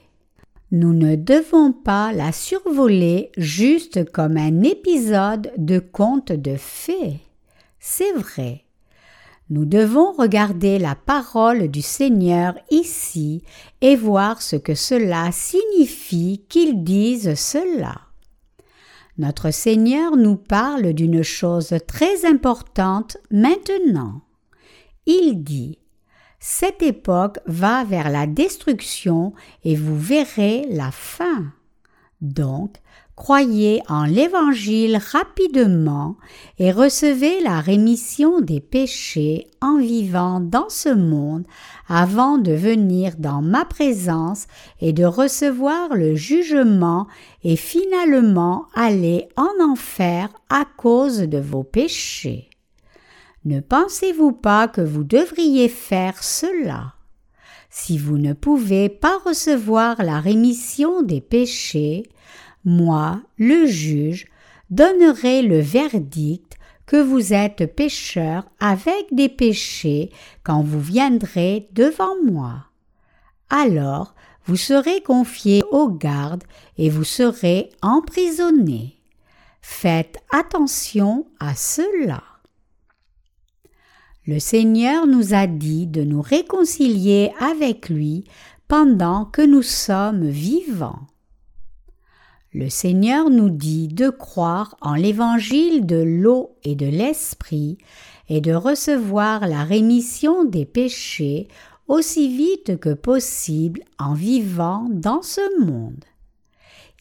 Nous 0.71 0.93
ne 0.93 1.15
devons 1.15 1.71
pas 1.71 2.11
la 2.11 2.31
survoler 2.31 3.31
juste 3.37 4.11
comme 4.11 4.37
un 4.37 4.63
épisode 4.63 5.51
de 5.57 5.77
conte 5.77 6.31
de 6.31 6.55
fées. 6.57 7.19
C'est 7.79 8.13
vrai. 8.13 8.63
Nous 9.51 9.65
devons 9.65 10.11
regarder 10.13 10.79
la 10.79 10.95
parole 10.95 11.67
du 11.67 11.83
Seigneur 11.83 12.55
ici 12.71 13.43
et 13.81 13.95
voir 13.95 14.41
ce 14.41 14.55
que 14.55 14.73
cela 14.73 15.31
signifie 15.31 16.43
qu'il 16.49 16.83
dise 16.83 17.35
cela. 17.35 18.01
Notre 19.17 19.51
Seigneur 19.51 20.17
nous 20.17 20.35
parle 20.35 20.93
d'une 20.93 21.21
chose 21.21 21.75
très 21.87 22.25
importante 22.25 23.17
maintenant. 23.29 24.21
Il 25.05 25.43
dit 25.43 25.77
Cette 26.39 26.81
époque 26.81 27.39
va 27.45 27.83
vers 27.83 28.09
la 28.09 28.25
destruction 28.25 29.33
et 29.63 29.75
vous 29.75 29.97
verrez 29.97 30.65
la 30.69 30.91
fin. 30.91 31.53
Donc, 32.21 32.77
croyez 33.15 33.81
en 33.87 34.05
l'Évangile 34.05 34.99
rapidement 35.11 36.15
et 36.57 36.71
recevez 36.71 37.41
la 37.41 37.61
rémission 37.61 38.41
des 38.41 38.59
péchés 38.59 39.47
en 39.61 39.77
vivant 39.77 40.39
dans 40.39 40.69
ce 40.69 40.89
monde 40.89 41.45
avant 41.87 42.37
de 42.37 42.53
venir 42.53 43.13
dans 43.17 43.41
ma 43.41 43.65
présence 43.65 44.47
et 44.81 44.93
de 44.93 45.05
recevoir 45.05 45.95
le 45.95 46.15
jugement 46.15 47.07
et 47.43 47.55
finalement 47.55 48.65
aller 48.73 49.27
en 49.37 49.63
enfer 49.63 50.29
à 50.49 50.65
cause 50.77 51.19
de 51.19 51.37
vos 51.39 51.63
péchés. 51.63 52.49
Ne 53.45 53.59
pensez-vous 53.59 54.31
pas 54.31 54.67
que 54.67 54.81
vous 54.81 55.03
devriez 55.03 55.67
faire 55.69 56.23
cela? 56.23 56.93
Si 57.69 57.97
vous 57.97 58.17
ne 58.17 58.33
pouvez 58.33 58.87
pas 58.87 59.17
recevoir 59.25 60.01
la 60.03 60.19
rémission 60.19 61.01
des 61.01 61.21
péchés, 61.21 62.03
moi, 62.65 63.21
le 63.37 63.65
juge, 63.65 64.27
donnerai 64.69 65.41
le 65.41 65.59
verdict 65.59 66.57
que 66.85 66.97
vous 66.97 67.33
êtes 67.33 67.73
pécheur 67.75 68.45
avec 68.59 69.07
des 69.11 69.29
péchés 69.29 70.11
quand 70.43 70.61
vous 70.61 70.81
viendrez 70.81 71.69
devant 71.73 72.15
moi. 72.25 72.65
Alors 73.49 74.13
vous 74.45 74.57
serez 74.57 75.01
confié 75.01 75.63
aux 75.71 75.89
gardes 75.89 76.43
et 76.77 76.89
vous 76.89 77.05
serez 77.05 77.69
emprisonné. 77.81 78.99
Faites 79.61 80.17
attention 80.31 81.25
à 81.39 81.55
cela. 81.55 82.23
Le 84.25 84.39
Seigneur 84.39 85.07
nous 85.07 85.33
a 85.33 85.47
dit 85.47 85.87
de 85.87 86.03
nous 86.03 86.21
réconcilier 86.21 87.31
avec 87.39 87.89
lui 87.89 88.25
pendant 88.67 89.25
que 89.25 89.41
nous 89.41 89.61
sommes 89.61 90.27
vivants. 90.27 91.07
Le 92.53 92.69
Seigneur 92.69 93.31
nous 93.31 93.49
dit 93.49 93.87
de 93.87 94.09
croire 94.09 94.77
en 94.81 94.93
l'évangile 94.93 95.87
de 95.87 95.95
l'eau 95.95 96.55
et 96.63 96.75
de 96.75 96.85
l'esprit 96.85 97.79
et 98.29 98.41
de 98.41 98.53
recevoir 98.53 99.47
la 99.47 99.63
rémission 99.63 100.45
des 100.45 100.65
péchés 100.65 101.47
aussi 101.87 102.35
vite 102.35 102.79
que 102.79 102.93
possible 102.93 103.81
en 103.97 104.13
vivant 104.13 104.87
dans 104.91 105.23
ce 105.23 105.65
monde. 105.65 106.05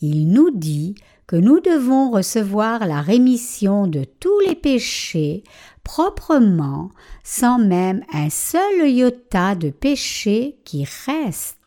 Il 0.01 0.29
nous 0.29 0.51
dit 0.51 0.95
que 1.27 1.37
nous 1.37 1.61
devons 1.61 2.11
recevoir 2.11 2.87
la 2.87 3.01
rémission 3.01 3.87
de 3.87 4.05
tous 4.05 4.41
les 4.47 4.55
péchés 4.55 5.45
proprement 5.85 6.91
sans 7.25 7.59
même 7.59 8.03
un 8.13 8.31
seul 8.31 8.89
iota 8.89 9.55
de 9.55 9.71
péché 9.71 10.59
qui 10.65 10.87
reste. 11.07 11.62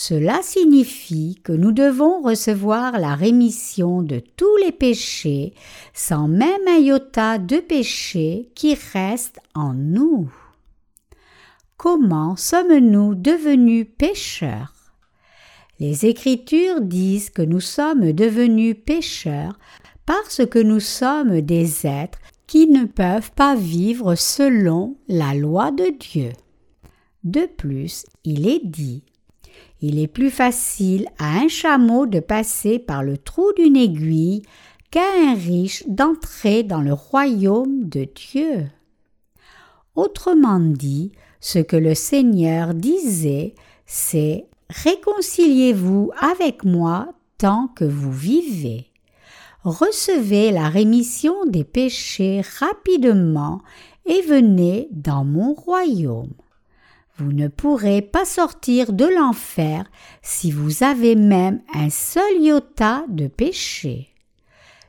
Cela 0.00 0.42
signifie 0.42 1.40
que 1.42 1.50
nous 1.50 1.72
devons 1.72 2.22
recevoir 2.22 3.00
la 3.00 3.16
rémission 3.16 4.00
de 4.00 4.20
tous 4.36 4.56
les 4.58 4.70
péchés 4.70 5.54
sans 5.92 6.28
même 6.28 6.68
un 6.68 6.78
iota 6.78 7.38
de 7.38 7.56
péché 7.56 8.48
qui 8.54 8.76
reste 8.92 9.40
en 9.56 9.74
nous. 9.74 10.32
Comment 11.76 12.36
sommes-nous 12.36 13.16
devenus 13.16 13.88
pécheurs? 13.98 14.72
Les 15.80 16.06
Écritures 16.06 16.80
disent 16.80 17.30
que 17.30 17.42
nous 17.42 17.60
sommes 17.60 18.12
devenus 18.12 18.76
pécheurs 18.86 19.58
parce 20.06 20.46
que 20.46 20.60
nous 20.60 20.78
sommes 20.78 21.40
des 21.40 21.88
êtres 21.88 22.20
qui 22.46 22.68
ne 22.68 22.84
peuvent 22.84 23.32
pas 23.32 23.56
vivre 23.56 24.14
selon 24.14 24.96
la 25.08 25.34
loi 25.34 25.72
de 25.72 25.92
Dieu. 25.98 26.30
De 27.24 27.46
plus, 27.46 28.04
il 28.22 28.48
est 28.48 28.64
dit 28.64 29.02
Il 29.80 29.98
est 29.98 30.08
plus 30.08 30.30
facile 30.30 31.06
à 31.18 31.38
un 31.38 31.48
chameau 31.48 32.06
de 32.06 32.20
passer 32.20 32.78
par 32.78 33.02
le 33.02 33.16
trou 33.16 33.52
d'une 33.56 33.76
aiguille 33.76 34.42
qu'à 34.90 35.06
un 35.20 35.34
riche 35.34 35.84
d'entrer 35.86 36.62
dans 36.62 36.80
le 36.80 36.92
royaume 36.92 37.88
de 37.88 38.06
Dieu. 38.14 38.66
Autrement 39.94 40.60
dit, 40.60 41.12
ce 41.40 41.58
que 41.58 41.76
le 41.76 41.94
Seigneur 41.94 42.74
disait, 42.74 43.54
c'est 43.86 44.46
Réconciliez-vous 44.70 46.10
avec 46.20 46.64
moi 46.64 47.14
tant 47.38 47.68
que 47.68 47.84
vous 47.84 48.12
vivez 48.12 48.88
recevez 49.64 50.50
la 50.50 50.68
rémission 50.68 51.44
des 51.46 51.64
péchés 51.64 52.42
rapidement 52.58 53.60
et 54.06 54.22
venez 54.22 54.88
dans 54.90 55.24
mon 55.24 55.54
royaume. 55.54 56.32
Vous 57.18 57.32
ne 57.32 57.48
pourrez 57.48 58.00
pas 58.00 58.24
sortir 58.24 58.92
de 58.92 59.04
l'enfer 59.04 59.84
si 60.22 60.52
vous 60.52 60.84
avez 60.84 61.16
même 61.16 61.60
un 61.74 61.90
seul 61.90 62.40
iota 62.40 63.04
de 63.08 63.26
péché. 63.26 64.14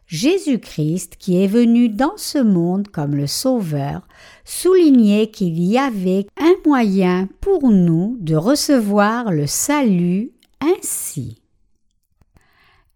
Jésus-Christ, 0.06 1.16
qui 1.18 1.44
est 1.44 1.48
venu 1.48 1.90
dans 1.90 2.18
ce 2.18 2.38
monde 2.38 2.88
comme 2.88 3.16
le 3.16 3.26
Sauveur, 3.26 4.08
soulignait 4.46 5.32
qu'il 5.32 5.60
y 5.60 5.80
avait 5.80 6.28
un 6.40 6.54
moyen 6.66 7.28
pour 7.42 7.70
nous 7.70 8.18
de 8.20 8.36
recevoir 8.36 9.32
le 9.32 9.48
salut 9.48 10.32
ainsi. 10.62 11.42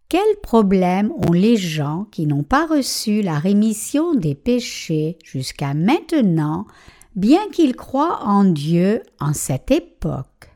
Quel 0.10 0.22
problème 0.44 1.12
ont 1.28 1.32
les 1.32 1.58
gens 1.58 2.06
qui 2.12 2.28
n'ont 2.28 2.44
pas 2.44 2.68
reçu 2.68 3.24
la 3.24 3.40
rémission 3.40 4.14
des 4.14 4.36
péchés 4.36 5.18
jusqu'à 5.24 5.74
maintenant, 5.74 6.68
bien 7.16 7.50
qu'ils 7.52 7.76
croient 7.76 8.24
en 8.24 8.44
Dieu 8.44 9.04
en 9.20 9.34
cette 9.34 9.72
époque 9.72 10.52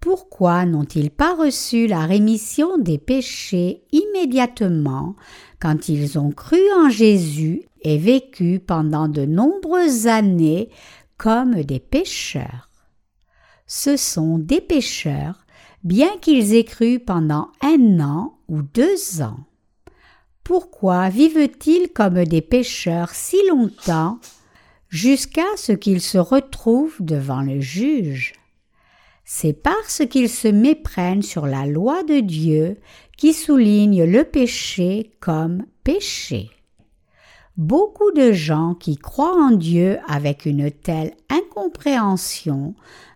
Pourquoi 0.00 0.64
n'ont-ils 0.64 1.10
pas 1.10 1.34
reçu 1.34 1.86
la 1.86 2.06
rémission 2.06 2.78
des 2.78 2.98
péchés 2.98 3.82
immédiatement 3.92 5.16
quand 5.60 5.88
ils 5.88 6.18
ont 6.18 6.30
cru 6.30 6.60
en 6.76 6.88
Jésus 6.88 7.62
et 7.82 7.98
vécu 7.98 8.60
pendant 8.60 9.08
de 9.08 9.24
nombreuses 9.24 10.06
années 10.06 10.70
comme 11.16 11.62
des 11.62 11.80
pécheurs? 11.80 12.68
Ce 13.66 13.96
sont 13.96 14.38
des 14.38 14.60
pécheurs 14.60 15.46
bien 15.82 16.10
qu'ils 16.20 16.54
aient 16.54 16.64
cru 16.64 17.00
pendant 17.00 17.48
un 17.60 18.00
an 18.00 18.38
ou 18.48 18.62
deux 18.62 19.22
ans. 19.22 19.40
Pourquoi 20.44 21.08
vivent-ils 21.08 21.88
comme 21.92 22.24
des 22.24 22.42
pécheurs 22.42 23.10
si 23.10 23.36
longtemps 23.48 24.18
jusqu'à 24.92 25.56
ce 25.56 25.72
qu'ils 25.72 26.02
se 26.02 26.18
retrouvent 26.18 27.00
devant 27.00 27.40
le 27.40 27.60
juge 27.60 28.34
C'est 29.24 29.54
parce 29.54 30.02
qu'ils 30.06 30.28
se 30.28 30.48
méprennent 30.48 31.22
sur 31.22 31.46
la 31.46 31.66
loi 31.66 32.04
de 32.04 32.20
Dieu 32.20 32.76
qui 33.16 33.32
souligne 33.32 34.04
le 34.04 34.24
péché 34.24 35.12
comme 35.18 35.64
péché. 35.82 36.50
Beaucoup 37.56 38.12
de 38.12 38.32
gens 38.32 38.74
qui 38.74 38.96
croient 38.96 39.34
en 39.34 39.52
Dieu 39.52 39.98
avec 40.06 40.44
une 40.44 40.70
telle 40.70 41.12
incompréhension 41.30 42.74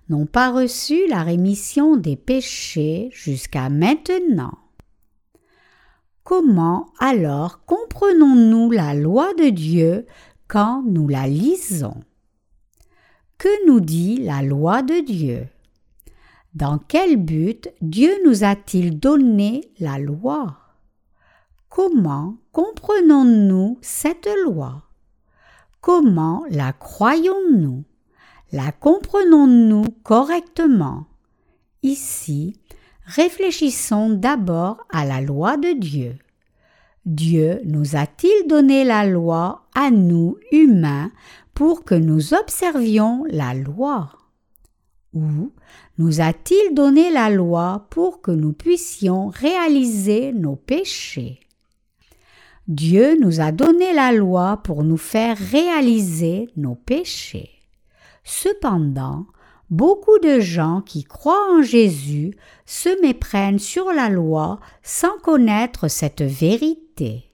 n'ont 0.08 0.26
pas 0.26 0.52
reçu 0.52 1.06
la 1.08 1.22
rémission 1.24 1.96
des 1.96 2.16
péchés 2.16 3.10
jusqu'à 3.12 3.68
maintenant. 3.68 4.56
Comment 6.22 6.86
alors 6.98 7.64
comprenons-nous 7.66 8.70
la 8.70 8.94
loi 8.94 9.34
de 9.34 9.50
Dieu 9.50 10.06
quand 10.48 10.82
nous 10.86 11.08
la 11.08 11.26
lisons. 11.26 12.02
Que 13.38 13.66
nous 13.66 13.80
dit 13.80 14.18
la 14.18 14.42
loi 14.42 14.82
de 14.82 15.04
Dieu? 15.04 15.48
Dans 16.54 16.78
quel 16.78 17.16
but 17.16 17.68
Dieu 17.82 18.10
nous 18.24 18.44
a-t-il 18.44 18.98
donné 18.98 19.70
la 19.78 19.98
loi? 19.98 20.56
Comment 21.68 22.38
comprenons-nous 22.52 23.78
cette 23.82 24.28
loi? 24.44 24.82
Comment 25.82 26.44
la 26.48 26.72
croyons-nous? 26.72 27.84
La 28.52 28.72
comprenons-nous 28.72 29.84
correctement? 30.02 31.06
Ici, 31.82 32.58
réfléchissons 33.04 34.08
d'abord 34.08 34.78
à 34.90 35.04
la 35.04 35.20
loi 35.20 35.58
de 35.58 35.78
Dieu. 35.78 36.16
Dieu 37.06 37.60
nous 37.64 37.94
a-t-il 37.94 38.48
donné 38.48 38.82
la 38.82 39.06
loi 39.06 39.68
à 39.76 39.92
nous 39.92 40.38
humains 40.50 41.12
pour 41.54 41.84
que 41.84 41.94
nous 41.94 42.34
observions 42.34 43.24
la 43.30 43.54
loi? 43.54 44.10
Ou 45.14 45.52
nous 45.98 46.20
a-t-il 46.20 46.74
donné 46.74 47.12
la 47.12 47.30
loi 47.30 47.86
pour 47.90 48.22
que 48.22 48.32
nous 48.32 48.52
puissions 48.52 49.28
réaliser 49.28 50.32
nos 50.32 50.56
péchés? 50.56 51.38
Dieu 52.66 53.16
nous 53.20 53.40
a 53.40 53.52
donné 53.52 53.94
la 53.94 54.10
loi 54.10 54.56
pour 54.64 54.82
nous 54.82 54.96
faire 54.96 55.38
réaliser 55.38 56.48
nos 56.56 56.74
péchés. 56.74 57.50
Cependant, 58.24 59.26
beaucoup 59.70 60.18
de 60.18 60.40
gens 60.40 60.80
qui 60.80 61.04
croient 61.04 61.52
en 61.52 61.62
Jésus 61.62 62.34
se 62.64 63.00
méprennent 63.02 63.58
sur 63.58 63.92
la 63.92 64.08
loi 64.08 64.60
sans 64.82 65.18
connaître 65.18 65.88
cette 65.88 66.22
vérité. 66.22 67.32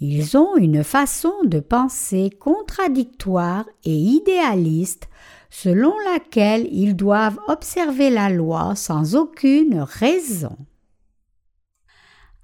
Ils 0.00 0.36
ont 0.36 0.56
une 0.56 0.84
façon 0.84 1.32
de 1.44 1.60
penser 1.60 2.30
contradictoire 2.38 3.64
et 3.84 3.94
idéaliste 3.94 5.08
selon 5.50 5.94
laquelle 6.00 6.66
ils 6.72 6.96
doivent 6.96 7.38
observer 7.46 8.10
la 8.10 8.28
loi 8.28 8.74
sans 8.74 9.14
aucune 9.14 9.80
raison. 9.80 10.56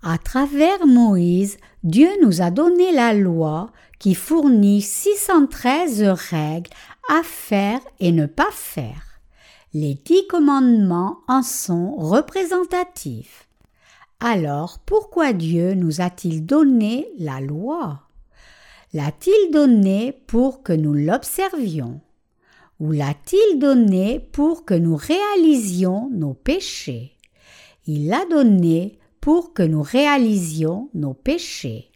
À 0.02 0.16
travers 0.16 0.86
Moïse, 0.86 1.58
Dieu 1.82 2.08
nous 2.22 2.40
a 2.40 2.50
donné 2.50 2.92
la 2.92 3.12
loi 3.12 3.72
qui 3.98 4.14
fournit 4.14 4.80
613 4.80 6.02
règles 6.30 6.70
à 7.10 7.24
faire 7.24 7.80
et 7.98 8.12
ne 8.12 8.26
pas 8.26 8.52
faire. 8.52 9.20
Les 9.74 9.94
dix 9.94 10.28
commandements 10.28 11.18
en 11.26 11.42
sont 11.42 11.96
représentatifs. 11.96 13.48
Alors 14.20 14.78
pourquoi 14.78 15.32
Dieu 15.32 15.74
nous 15.74 16.00
a-t-il 16.00 16.46
donné 16.46 17.08
la 17.18 17.40
loi? 17.40 18.02
L'a-t-il 18.92 19.50
donné 19.50 20.12
pour 20.28 20.62
que 20.62 20.72
nous 20.72 20.94
l'observions? 20.94 22.00
Ou 22.78 22.92
l'a-t-il 22.92 23.58
donné 23.58 24.20
pour 24.20 24.64
que 24.64 24.74
nous 24.74 24.96
réalisions 24.96 26.08
nos 26.12 26.34
péchés? 26.34 27.16
Il 27.86 28.06
l'a 28.06 28.24
donné 28.26 29.00
pour 29.20 29.52
que 29.52 29.64
nous 29.64 29.82
réalisions 29.82 30.90
nos 30.94 31.14
péchés. 31.14 31.90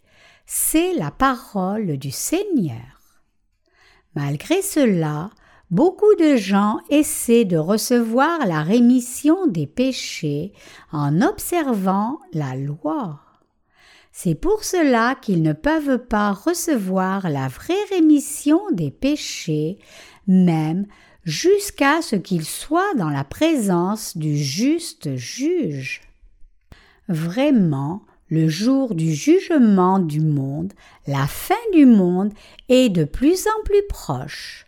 C'est 0.45 0.93
la 0.95 1.13
parole 1.13 1.99
du 1.99 2.11
Seigneur. 2.11 2.94
Malgré 4.15 4.63
cela, 4.63 5.31
beaucoup 5.71 6.15
de 6.19 6.37
gens 6.37 6.79
essaient 6.89 7.45
de 7.45 7.57
recevoir 7.57 8.47
la 8.47 8.63
rémission 8.63 9.47
des 9.47 9.67
péchés 9.67 10.53
en 10.93 11.21
observant 11.21 12.21
la 12.33 12.55
loi. 12.55 13.21
C'est 14.13 14.37
pour 14.37 14.63
cela 14.63 15.17
qu'ils 15.17 15.43
ne 15.43 15.53
peuvent 15.53 15.99
pas 15.99 16.31
recevoir 16.33 17.29
la 17.29 17.49
vraie 17.49 17.75
rémission 17.91 18.61
des 18.71 18.93
péchés, 18.93 19.79
même 20.29 20.87
jusqu'à 21.25 22.01
ce 22.01 22.15
qu'ils 22.15 22.45
soient 22.45 22.95
dans 22.97 23.11
la 23.11 23.25
présence 23.25 24.17
du 24.17 24.37
juste 24.37 25.17
juge. 25.17 26.03
Vraiment, 27.09 28.03
le 28.29 28.49
jour 28.49 28.95
du 28.95 29.13
jugement 29.13 29.99
du 29.99 30.21
monde, 30.21 30.73
la 31.07 31.27
fin 31.27 31.55
du 31.73 31.87
monde 31.87 32.33
est 32.69 32.89
de 32.89 33.05
plus 33.05 33.47
en 33.47 33.63
plus 33.65 33.83
proche. 33.89 34.67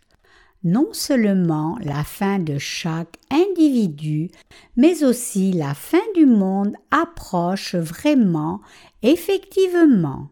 Non 0.64 0.88
seulement 0.92 1.78
la 1.80 2.02
fin 2.02 2.38
de 2.38 2.58
chaque 2.58 3.16
individu, 3.30 4.30
mais 4.76 5.04
aussi 5.04 5.52
la 5.52 5.74
fin 5.74 6.02
du 6.14 6.26
monde 6.26 6.74
approche 6.90 7.76
vraiment, 7.76 8.60
effectivement. 9.02 10.28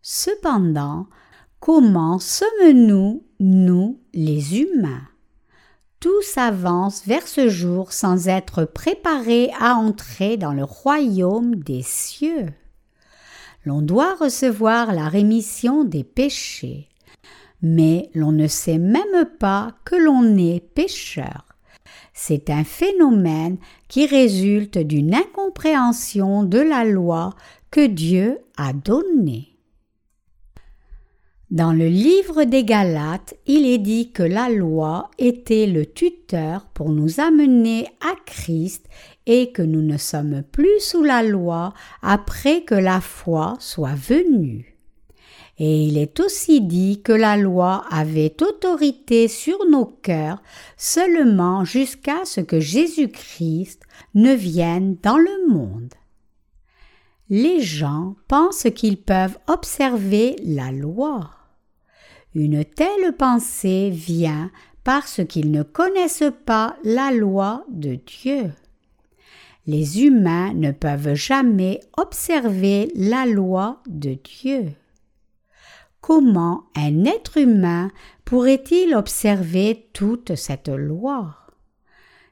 Cependant, 0.00 1.06
comment 1.60 2.18
sommes-nous, 2.18 3.22
nous, 3.38 4.00
les 4.14 4.60
humains? 4.60 5.09
Tous 6.00 6.38
avancent 6.38 7.06
vers 7.06 7.28
ce 7.28 7.50
jour 7.50 7.92
sans 7.92 8.28
être 8.28 8.64
préparés 8.64 9.50
à 9.60 9.74
entrer 9.74 10.38
dans 10.38 10.54
le 10.54 10.64
royaume 10.64 11.56
des 11.56 11.82
cieux. 11.82 12.46
L'on 13.66 13.82
doit 13.82 14.14
recevoir 14.14 14.94
la 14.94 15.08
rémission 15.08 15.84
des 15.84 16.02
péchés, 16.02 16.88
mais 17.60 18.08
l'on 18.14 18.32
ne 18.32 18.46
sait 18.46 18.78
même 18.78 19.26
pas 19.38 19.74
que 19.84 19.96
l'on 19.96 20.38
est 20.38 20.60
pécheur. 20.60 21.44
C'est 22.14 22.48
un 22.48 22.64
phénomène 22.64 23.58
qui 23.88 24.06
résulte 24.06 24.78
d'une 24.78 25.14
incompréhension 25.14 26.44
de 26.44 26.58
la 26.58 26.84
loi 26.84 27.34
que 27.70 27.86
Dieu 27.86 28.38
a 28.56 28.72
donnée. 28.72 29.49
Dans 31.50 31.72
le 31.72 31.88
livre 31.88 32.44
des 32.44 32.62
Galates, 32.62 33.34
il 33.44 33.66
est 33.66 33.78
dit 33.78 34.12
que 34.12 34.22
la 34.22 34.48
loi 34.48 35.10
était 35.18 35.66
le 35.66 35.84
tuteur 35.84 36.66
pour 36.66 36.90
nous 36.90 37.18
amener 37.18 37.88
à 38.00 38.14
Christ 38.24 38.86
et 39.26 39.50
que 39.50 39.62
nous 39.62 39.82
ne 39.82 39.96
sommes 39.96 40.44
plus 40.52 40.78
sous 40.78 41.02
la 41.02 41.24
loi 41.24 41.74
après 42.02 42.62
que 42.62 42.76
la 42.76 43.00
foi 43.00 43.56
soit 43.58 43.96
venue. 43.96 44.76
Et 45.58 45.82
il 45.82 45.98
est 45.98 46.20
aussi 46.20 46.60
dit 46.60 47.02
que 47.02 47.12
la 47.12 47.36
loi 47.36 47.84
avait 47.90 48.40
autorité 48.44 49.26
sur 49.26 49.58
nos 49.68 49.86
cœurs 49.86 50.40
seulement 50.76 51.64
jusqu'à 51.64 52.24
ce 52.26 52.40
que 52.40 52.60
Jésus-Christ 52.60 53.82
ne 54.14 54.32
vienne 54.32 54.98
dans 55.02 55.18
le 55.18 55.48
monde. 55.52 55.94
Les 57.28 57.60
gens 57.60 58.14
pensent 58.28 58.68
qu'ils 58.72 59.02
peuvent 59.02 59.38
observer 59.48 60.36
la 60.44 60.70
loi. 60.70 61.30
Une 62.34 62.64
telle 62.64 63.12
pensée 63.18 63.90
vient 63.90 64.50
parce 64.84 65.20
qu'ils 65.26 65.50
ne 65.50 65.62
connaissent 65.62 66.32
pas 66.46 66.76
la 66.84 67.10
loi 67.10 67.64
de 67.68 67.96
Dieu. 67.96 68.52
Les 69.66 70.04
humains 70.04 70.54
ne 70.54 70.70
peuvent 70.70 71.14
jamais 71.14 71.80
observer 71.96 72.90
la 72.94 73.26
loi 73.26 73.82
de 73.88 74.14
Dieu. 74.14 74.72
Comment 76.00 76.64
un 76.76 77.04
être 77.04 77.36
humain 77.36 77.90
pourrait-il 78.24 78.94
observer 78.94 79.88
toute 79.92 80.34
cette 80.34 80.68
loi? 80.68 81.36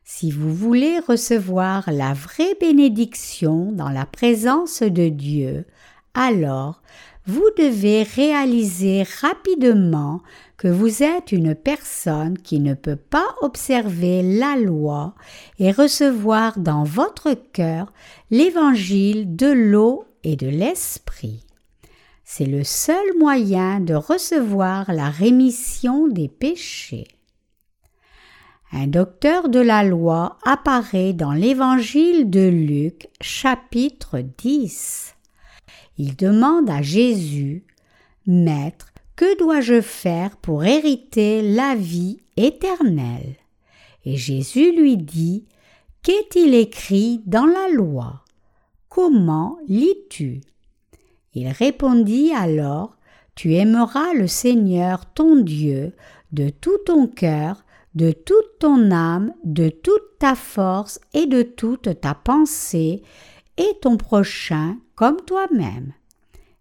Si 0.04 0.30
vous 0.30 0.54
voulez 0.54 1.00
recevoir 1.00 1.90
la 1.92 2.14
vraie 2.14 2.54
bénédiction 2.58 3.72
dans 3.72 3.90
la 3.90 4.06
présence 4.06 4.82
de 4.82 5.08
Dieu, 5.11 5.66
alors 6.14 6.80
vous 7.28 7.50
devez 7.58 8.04
réaliser 8.04 9.04
rapidement 9.20 10.22
que 10.56 10.66
vous 10.66 11.02
êtes 11.02 11.30
une 11.30 11.54
personne 11.54 12.38
qui 12.38 12.58
ne 12.58 12.72
peut 12.72 12.96
pas 12.96 13.36
observer 13.42 14.22
la 14.22 14.56
loi 14.56 15.14
et 15.58 15.70
recevoir 15.70 16.58
dans 16.58 16.84
votre 16.84 17.34
cœur 17.52 17.92
l'évangile 18.30 19.36
de 19.36 19.46
l'eau 19.46 20.06
et 20.24 20.36
de 20.36 20.48
l'esprit. 20.48 21.44
C'est 22.24 22.46
le 22.46 22.64
seul 22.64 23.18
moyen 23.18 23.80
de 23.80 23.94
recevoir 23.94 24.90
la 24.90 25.10
rémission 25.10 26.08
des 26.08 26.28
péchés. 26.28 27.08
Un 28.72 28.86
docteur 28.86 29.50
de 29.50 29.60
la 29.60 29.84
loi 29.84 30.38
apparaît 30.46 31.12
dans 31.12 31.32
l'évangile 31.32 32.30
de 32.30 32.48
Luc 32.48 33.10
chapitre 33.20 34.20
10. 34.38 35.14
Il 35.98 36.16
demande 36.16 36.70
à 36.70 36.80
Jésus 36.80 37.64
Maître, 38.26 38.92
que 39.16 39.38
dois-je 39.38 39.80
faire 39.80 40.37
pour 40.37 40.64
hériter 40.64 41.42
la 41.42 41.74
vie 41.74 42.18
éternelle? 42.37 43.37
Et 44.04 44.16
Jésus 44.16 44.72
lui 44.72 44.96
dit 44.96 45.44
Qu'est-il 46.02 46.54
écrit 46.54 47.20
dans 47.26 47.46
la 47.46 47.68
loi? 47.74 48.22
Comment 48.88 49.58
lis-tu? 49.66 50.40
Il 51.34 51.48
répondit 51.48 52.32
alors 52.32 52.96
Tu 53.34 53.54
aimeras 53.54 54.14
le 54.14 54.26
Seigneur 54.26 55.06
ton 55.12 55.37
Dieu 55.37 55.94
de 56.32 56.50
tout 56.50 56.78
ton 56.87 57.06
cœur, 57.06 57.64
de 57.94 58.12
toute 58.12 58.58
ton 58.61 58.90
âme, 58.90 59.32
de 59.44 59.68
toute 59.68 60.18
ta 60.18 60.34
force 60.34 61.00
et 61.14 61.26
de 61.26 61.42
toute 61.42 62.00
ta 62.00 62.14
pensée, 62.14 63.02
et 63.58 63.78
ton 63.82 63.96
prochain 63.96 64.78
comme 64.94 65.20
toi-même. 65.26 65.92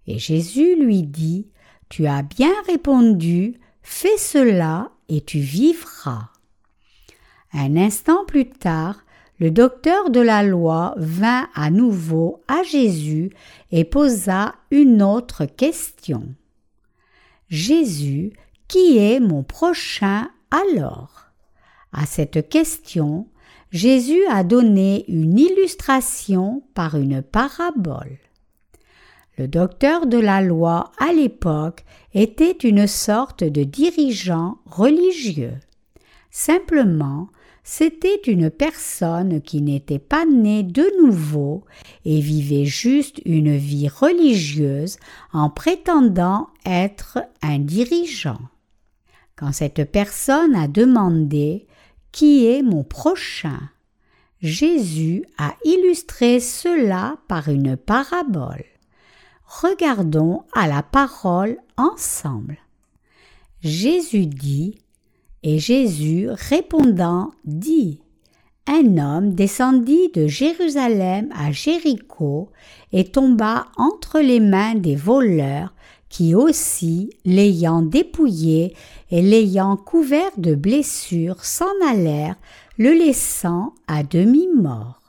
Et 0.08 0.20
Jésus 0.20 0.76
lui 0.76 1.04
dit, 1.04 1.48
Tu 1.90 2.08
as 2.08 2.24
bien 2.24 2.54
répondu, 2.68 3.60
fais 3.82 4.18
cela 4.18 4.92
et 5.08 5.22
tu 5.22 5.40
vivras. 5.40 6.30
Un 7.54 7.78
instant 7.78 8.26
plus 8.26 8.50
tard, 8.50 9.06
le 9.40 9.52
docteur 9.52 10.10
de 10.10 10.20
la 10.20 10.44
loi 10.44 10.96
vint 10.98 11.48
à 11.54 11.70
nouveau 11.70 12.42
à 12.48 12.64
Jésus 12.64 13.32
et 13.72 13.84
posa 13.84 14.56
une 14.72 15.02
autre 15.04 15.46
question. 15.46 16.34
Jésus, 17.50 18.34
qui 18.68 18.98
est 18.98 19.20
mon 19.20 19.44
prochain 19.44 20.30
alors? 20.52 21.28
À 21.94 22.06
cette 22.06 22.50
question, 22.50 23.28
Jésus 23.72 24.26
a 24.30 24.44
donné 24.44 25.04
une 25.10 25.38
illustration 25.38 26.64
par 26.74 26.96
une 26.96 27.22
parabole. 27.22 28.18
Le 29.38 29.48
docteur 29.48 30.08
de 30.08 30.18
la 30.18 30.42
loi 30.42 30.92
à 30.98 31.12
l'époque 31.12 31.84
était 32.14 32.58
une 32.64 32.88
sorte 32.88 33.44
de 33.44 33.64
dirigeant 33.64 34.58
religieux. 34.66 35.54
Simplement, 36.32 37.28
c'était 37.64 38.22
une 38.26 38.50
personne 38.50 39.42
qui 39.42 39.62
n'était 39.62 40.00
pas 40.00 40.26
née 40.26 40.64
de 40.64 40.90
nouveau 41.04 41.66
et 42.06 42.22
vivait 42.22 42.66
juste 42.66 43.22
une 43.26 43.58
vie 43.58 43.90
religieuse 43.90 44.98
en 45.34 45.50
prétendant 45.50 46.48
être 46.66 47.20
un 47.42 47.60
dirigeant. 47.60 48.40
Quand 49.36 49.52
cette 49.52 49.92
personne 49.92 50.56
a 50.56 50.68
demandé 50.68 51.67
qui 52.18 52.48
est 52.48 52.64
mon 52.64 52.84
prochain 52.84 53.60
Jésus 54.42 55.24
a 55.38 55.54
illustré 55.64 56.40
cela 56.40 57.18
par 57.28 57.48
une 57.48 57.78
parabole. 57.78 58.66
Regardons 59.46 60.42
à 60.56 60.68
la 60.68 60.82
parole 60.82 61.60
ensemble. 61.78 62.58
Jésus 63.62 64.26
dit, 64.26 64.80
et 65.44 65.60
Jésus 65.60 66.28
répondant 66.32 67.34
dit, 67.46 68.02
un 68.66 68.98
homme 68.98 69.36
descendit 69.36 70.10
de 70.16 70.26
Jérusalem 70.26 71.30
à 71.36 71.52
Jéricho 71.52 72.50
et 72.94 73.04
tomba 73.04 73.68
entre 73.78 74.22
les 74.22 74.40
mains 74.40 74.74
des 74.74 74.96
voleurs 74.96 75.72
qui 76.10 76.36
aussi, 76.36 77.10
l'ayant 77.26 77.82
dépouillé 77.82 78.76
et 79.12 79.22
l'ayant 79.22 79.76
couvert 79.76 80.32
de 80.38 80.56
blessures, 80.56 81.44
s'en 81.44 81.66
allèrent, 81.88 82.38
le 82.78 82.92
laissant 82.92 83.74
à 83.88 84.04
demi-mort. 84.04 85.02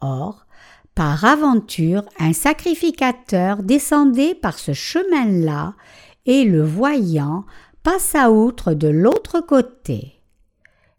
Or, 0.00 0.46
par 0.94 1.24
aventure, 1.24 2.04
un 2.18 2.32
sacrificateur 2.32 3.62
descendait 3.62 4.34
par 4.34 4.58
ce 4.58 4.72
chemin-là, 4.72 5.74
et 6.26 6.44
le 6.44 6.62
voyant, 6.62 7.44
passa 7.82 8.30
outre 8.30 8.74
de 8.74 8.88
l'autre 8.88 9.40
côté. 9.40 10.20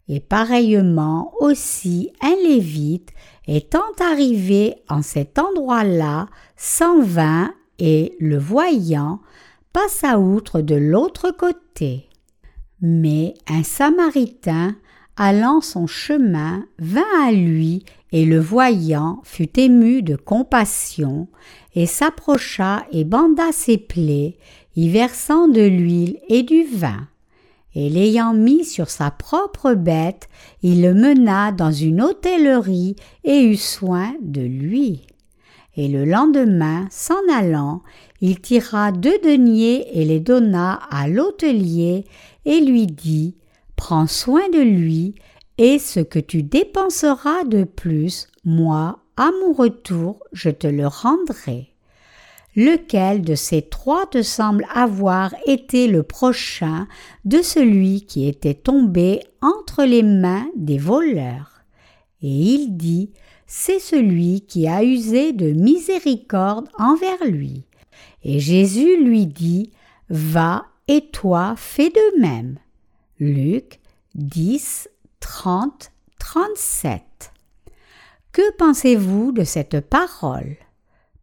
Et 0.08 0.20
pareillement 0.20 1.32
aussi 1.40 2.12
un 2.20 2.34
lévite, 2.42 3.10
étant 3.46 3.92
arrivé 4.00 4.74
en 4.88 5.02
cet 5.02 5.38
endroit-là, 5.38 6.28
s'en 6.56 7.00
vint 7.00 7.52
et, 7.84 8.14
le 8.20 8.38
voyant, 8.38 9.20
passa 9.72 10.20
outre 10.20 10.60
de 10.60 10.76
l'autre 10.76 11.32
côté. 11.32 12.08
Mais 12.80 13.34
un 13.48 13.64
Samaritain, 13.64 14.76
allant 15.16 15.60
son 15.60 15.88
chemin, 15.88 16.64
vint 16.78 17.02
à 17.26 17.32
lui 17.32 17.84
et 18.12 18.24
le 18.24 18.38
voyant 18.38 19.20
fut 19.24 19.58
ému 19.58 20.02
de 20.02 20.14
compassion, 20.14 21.26
et 21.74 21.86
s'approcha 21.86 22.86
et 22.92 23.02
banda 23.02 23.50
ses 23.50 23.78
plaies, 23.78 24.38
y 24.76 24.88
versant 24.88 25.48
de 25.48 25.62
l'huile 25.62 26.18
et 26.28 26.44
du 26.44 26.62
vin. 26.62 27.08
Et 27.74 27.88
l'ayant 27.88 28.32
mis 28.32 28.64
sur 28.64 28.90
sa 28.90 29.10
propre 29.10 29.74
bête, 29.74 30.28
il 30.62 30.82
le 30.82 30.94
mena 30.94 31.50
dans 31.50 31.72
une 31.72 32.00
hôtellerie 32.00 32.94
et 33.24 33.40
eut 33.42 33.56
soin 33.56 34.14
de 34.20 34.42
lui. 34.42 35.06
Et 35.76 35.88
le 35.88 36.04
lendemain, 36.04 36.86
s'en 36.90 37.20
allant, 37.32 37.82
il 38.20 38.40
tira 38.40 38.92
deux 38.92 39.18
deniers 39.20 39.98
et 39.98 40.04
les 40.04 40.20
donna 40.20 40.74
à 40.90 41.08
l'hôtelier 41.08 42.04
et 42.44 42.60
lui 42.60 42.86
dit 42.86 43.36
Prends 43.76 44.06
soin 44.06 44.48
de 44.50 44.60
lui, 44.60 45.14
et 45.58 45.78
ce 45.78 46.00
que 46.00 46.18
tu 46.18 46.42
dépenseras 46.42 47.44
de 47.44 47.64
plus, 47.64 48.28
moi, 48.44 49.00
à 49.16 49.30
mon 49.40 49.52
retour, 49.52 50.22
je 50.32 50.50
te 50.50 50.66
le 50.66 50.86
rendrai. 50.86 51.72
Lequel 52.54 53.22
de 53.22 53.34
ces 53.34 53.62
trois 53.62 54.06
te 54.06 54.22
semble 54.22 54.66
avoir 54.74 55.34
été 55.46 55.88
le 55.88 56.02
prochain 56.02 56.86
de 57.24 57.40
celui 57.40 58.04
qui 58.04 58.28
était 58.28 58.54
tombé 58.54 59.20
entre 59.40 59.84
les 59.84 60.02
mains 60.02 60.46
des 60.54 60.76
voleurs 60.76 61.62
Et 62.20 62.28
il 62.28 62.76
dit 62.76 63.10
C'est 63.54 63.80
celui 63.80 64.40
qui 64.40 64.66
a 64.66 64.82
usé 64.82 65.34
de 65.34 65.52
miséricorde 65.52 66.70
envers 66.78 67.22
lui. 67.26 67.66
Et 68.24 68.40
Jésus 68.40 69.04
lui 69.04 69.26
dit 69.26 69.72
Va 70.08 70.64
et 70.88 71.10
toi 71.10 71.52
fais 71.58 71.90
de 71.90 72.18
même. 72.18 72.58
Luc 73.20 73.78
10, 74.14 74.88
30, 75.20 75.92
37. 76.18 77.02
Que 78.32 78.56
pensez-vous 78.56 79.32
de 79.32 79.44
cette 79.44 79.80
parole? 79.80 80.56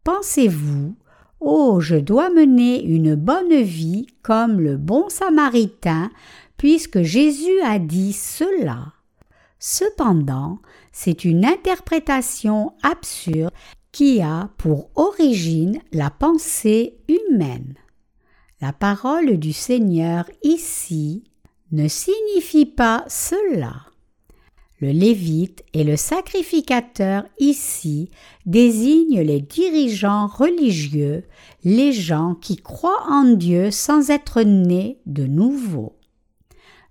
Pensez-vous 0.03 0.95
Oh, 1.39 1.79
je 1.79 1.95
dois 1.95 2.29
mener 2.29 2.83
une 2.83 3.15
bonne 3.15 3.63
vie 3.63 4.05
comme 4.21 4.61
le 4.61 4.77
bon 4.77 5.09
samaritain, 5.09 6.11
puisque 6.57 7.01
Jésus 7.01 7.59
a 7.65 7.79
dit 7.79 8.13
cela. 8.13 8.93
Cependant, 9.57 10.59
c'est 11.01 11.23
une 11.23 11.45
interprétation 11.45 12.73
absurde 12.83 13.53
qui 13.93 14.21
a 14.21 14.49
pour 14.57 14.89
origine 14.95 15.79
la 15.93 16.09
pensée 16.09 16.97
humaine. 17.07 17.75
La 18.59 18.73
parole 18.73 19.37
du 19.37 19.53
Seigneur 19.53 20.29
ici 20.43 21.23
ne 21.71 21.87
signifie 21.87 22.65
pas 22.65 23.05
cela. 23.07 23.75
Le 24.81 24.91
lévite 24.91 25.63
et 25.71 25.85
le 25.85 25.95
sacrificateur 25.95 27.23
ici 27.39 28.09
désignent 28.45 29.21
les 29.21 29.39
dirigeants 29.39 30.27
religieux, 30.27 31.23
les 31.63 31.93
gens 31.93 32.35
qui 32.35 32.57
croient 32.57 33.05
en 33.07 33.23
Dieu 33.23 33.71
sans 33.71 34.09
être 34.09 34.41
nés 34.41 34.99
de 35.05 35.25
nouveau. 35.25 35.95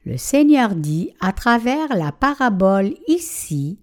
Le 0.07 0.16
Seigneur 0.16 0.75
dit 0.75 1.12
à 1.21 1.35
travers 1.35 1.94
la 1.94 2.12
parabole 2.12 2.94
ici, 3.09 3.79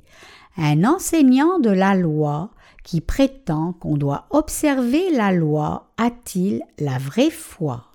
un 0.58 0.84
enseignant 0.84 1.60
de 1.60 1.70
la 1.70 1.96
loi 1.96 2.52
qui 2.84 3.02
prétend 3.02 3.74
qu'on 3.74 3.98
doit 3.98 4.28
observer 4.30 5.10
la 5.12 5.32
loi 5.32 5.92
a-t-il 5.98 6.62
la 6.80 6.98
vraie 6.98 7.32
foi? 7.32 7.86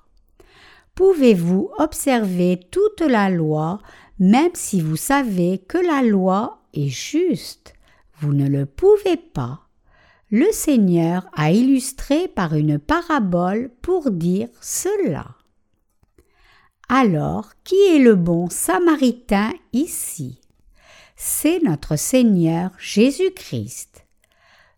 Pouvez-vous 0.95 1.71
observer 1.79 2.61
toute 2.71 3.01
la 3.01 3.31
loi 3.31 3.79
même 4.19 4.51
si 4.55 4.83
vous 4.83 4.97
savez 4.97 5.59
que 5.59 5.79
la 5.79 6.03
loi 6.03 6.59
est 6.75 6.89
juste? 6.89 7.75
Vous 8.21 8.35
ne 8.35 8.47
le 8.47 8.67
pouvez 8.67 9.17
pas. 9.17 9.63
Le 10.31 10.53
Seigneur 10.53 11.27
a 11.33 11.51
illustré 11.51 12.29
par 12.29 12.55
une 12.55 12.79
parabole 12.79 13.71
pour 13.81 14.11
dire 14.11 14.49
cela. 14.61 15.27
Alors, 16.89 17.53
qui 17.65 17.77
est 17.95 17.99
le 17.99 18.15
bon 18.15 18.51
samaritain 18.51 19.53
ici? 19.73 20.40
C'est 21.23 21.63
notre 21.63 21.97
Seigneur 21.97 22.71
Jésus-Christ. 22.79 24.07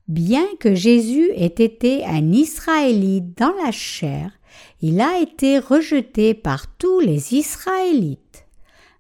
Bien 0.09 0.45
que 0.59 0.75
Jésus 0.75 1.31
ait 1.37 1.47
été 1.47 2.05
un 2.05 2.33
Israélite 2.33 3.39
dans 3.39 3.55
la 3.65 3.71
chair, 3.71 4.33
il 4.81 5.01
a 5.01 5.21
été 5.21 5.61
rejeté 5.61 6.35
par 6.35 6.67
tous 6.79 6.99
les 6.99 7.35
Israélites. 7.35 8.45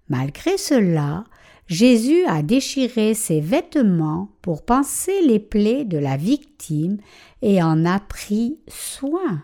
Malgré 0.09 0.57
cela, 0.57 1.25
Jésus 1.67 2.25
a 2.27 2.45
déchiré 2.45 3.13
ses 3.13 3.41
vêtements 3.41 4.29
pour 4.41 4.65
panser 4.65 5.21
les 5.23 5.41
plaies 5.41 5.85
de 5.85 5.99
la 5.99 6.17
victime 6.17 6.99
et 7.43 7.61
en 7.61 7.85
a 7.85 7.99
pris 7.99 8.61
soin. 8.69 9.43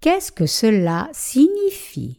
Qu'est-ce 0.00 0.32
que 0.32 0.46
cela 0.46 1.08
signifie? 1.12 2.16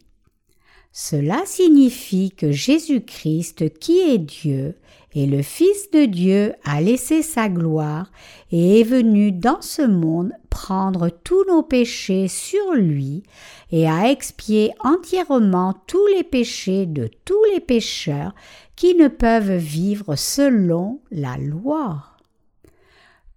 Cela 0.94 1.40
signifie 1.46 2.32
que 2.32 2.52
Jésus-Christ, 2.52 3.78
qui 3.78 3.98
est 4.00 4.18
Dieu, 4.18 4.76
et 5.14 5.26
le 5.26 5.42
Fils 5.42 5.90
de 5.90 6.04
Dieu 6.04 6.52
a 6.64 6.82
laissé 6.82 7.22
sa 7.22 7.48
gloire 7.48 8.10
et 8.50 8.80
est 8.80 8.84
venu 8.84 9.32
dans 9.32 9.62
ce 9.62 9.82
monde 9.82 10.32
prendre 10.50 11.08
tous 11.08 11.44
nos 11.46 11.62
péchés 11.62 12.28
sur 12.28 12.72
lui 12.74 13.22
et 13.70 13.88
a 13.88 14.10
expié 14.10 14.72
entièrement 14.80 15.74
tous 15.86 16.06
les 16.08 16.24
péchés 16.24 16.86
de 16.86 17.10
tous 17.24 17.42
les 17.52 17.60
pécheurs 17.60 18.34
qui 18.76 18.94
ne 18.94 19.08
peuvent 19.08 19.56
vivre 19.56 20.14
selon 20.16 21.00
la 21.10 21.36
loi. 21.38 22.04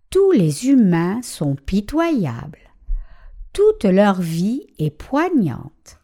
Tous 0.10 0.32
les 0.32 0.68
humains 0.68 1.22
sont 1.24 1.56
pitoyables. 1.56 2.60
Toute 3.52 3.86
leur 3.86 4.22
vie 4.22 4.68
est 4.80 4.92
poignante. 4.92 6.00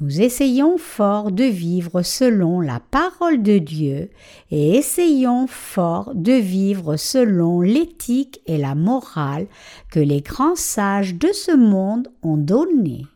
Nous 0.00 0.20
essayons 0.20 0.76
fort 0.76 1.30
de 1.30 1.44
vivre 1.44 2.02
selon 2.02 2.60
la 2.60 2.80
parole 2.80 3.44
de 3.44 3.58
Dieu 3.58 4.10
et 4.50 4.76
essayons 4.76 5.46
fort 5.46 6.10
de 6.16 6.32
vivre 6.32 6.96
selon 6.96 7.60
l'éthique 7.60 8.40
et 8.46 8.58
la 8.58 8.74
morale 8.74 9.46
que 9.92 10.00
les 10.00 10.20
grands 10.20 10.56
sages 10.56 11.14
de 11.14 11.28
ce 11.32 11.52
monde 11.52 12.08
ont 12.24 12.36
donné. 12.36 13.06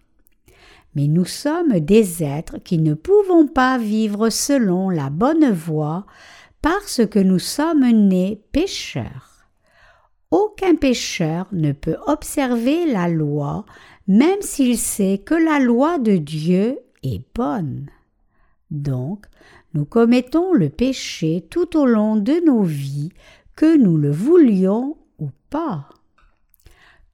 Mais 0.94 1.08
nous 1.08 1.24
sommes 1.24 1.80
des 1.80 2.22
êtres 2.22 2.58
qui 2.58 2.78
ne 2.78 2.94
pouvons 2.94 3.48
pas 3.48 3.76
vivre 3.76 4.30
selon 4.30 4.88
la 4.88 5.10
bonne 5.10 5.50
voie 5.50 6.06
parce 6.62 7.04
que 7.06 7.18
nous 7.18 7.40
sommes 7.40 7.90
nés 7.90 8.40
pécheurs. 8.52 9.48
Aucun 10.30 10.76
pécheur 10.76 11.48
ne 11.50 11.72
peut 11.72 11.96
observer 12.06 12.86
la 12.86 13.08
loi 13.08 13.64
même 14.08 14.40
s'il 14.40 14.78
sait 14.78 15.18
que 15.24 15.34
la 15.34 15.60
loi 15.60 15.98
de 15.98 16.16
Dieu 16.16 16.78
est 17.02 17.22
bonne. 17.34 17.90
Donc, 18.70 19.26
nous 19.74 19.84
commettons 19.84 20.54
le 20.54 20.70
péché 20.70 21.46
tout 21.50 21.76
au 21.76 21.84
long 21.84 22.16
de 22.16 22.44
nos 22.44 22.62
vies, 22.62 23.10
que 23.54 23.76
nous 23.76 23.98
le 23.98 24.10
voulions 24.10 24.96
ou 25.18 25.28
pas. 25.50 25.88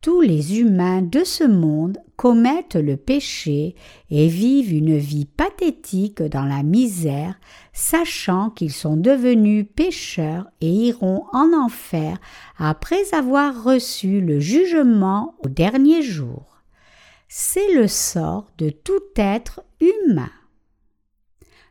Tous 0.00 0.20
les 0.20 0.60
humains 0.60 1.02
de 1.02 1.24
ce 1.24 1.44
monde 1.44 1.98
commettent 2.16 2.76
le 2.76 2.96
péché 2.96 3.74
et 4.10 4.28
vivent 4.28 4.72
une 4.72 4.96
vie 4.96 5.24
pathétique 5.24 6.22
dans 6.22 6.44
la 6.44 6.62
misère, 6.62 7.40
sachant 7.72 8.50
qu'ils 8.50 8.72
sont 8.72 8.96
devenus 8.96 9.66
pécheurs 9.74 10.46
et 10.60 10.70
iront 10.70 11.24
en 11.32 11.52
enfer 11.54 12.18
après 12.58 13.14
avoir 13.14 13.64
reçu 13.64 14.20
le 14.20 14.38
jugement 14.38 15.34
au 15.42 15.48
dernier 15.48 16.02
jour 16.02 16.53
c'est 17.36 17.74
le 17.74 17.88
sort 17.88 18.46
de 18.58 18.70
tout 18.70 19.02
être 19.16 19.64
humain. 19.80 20.30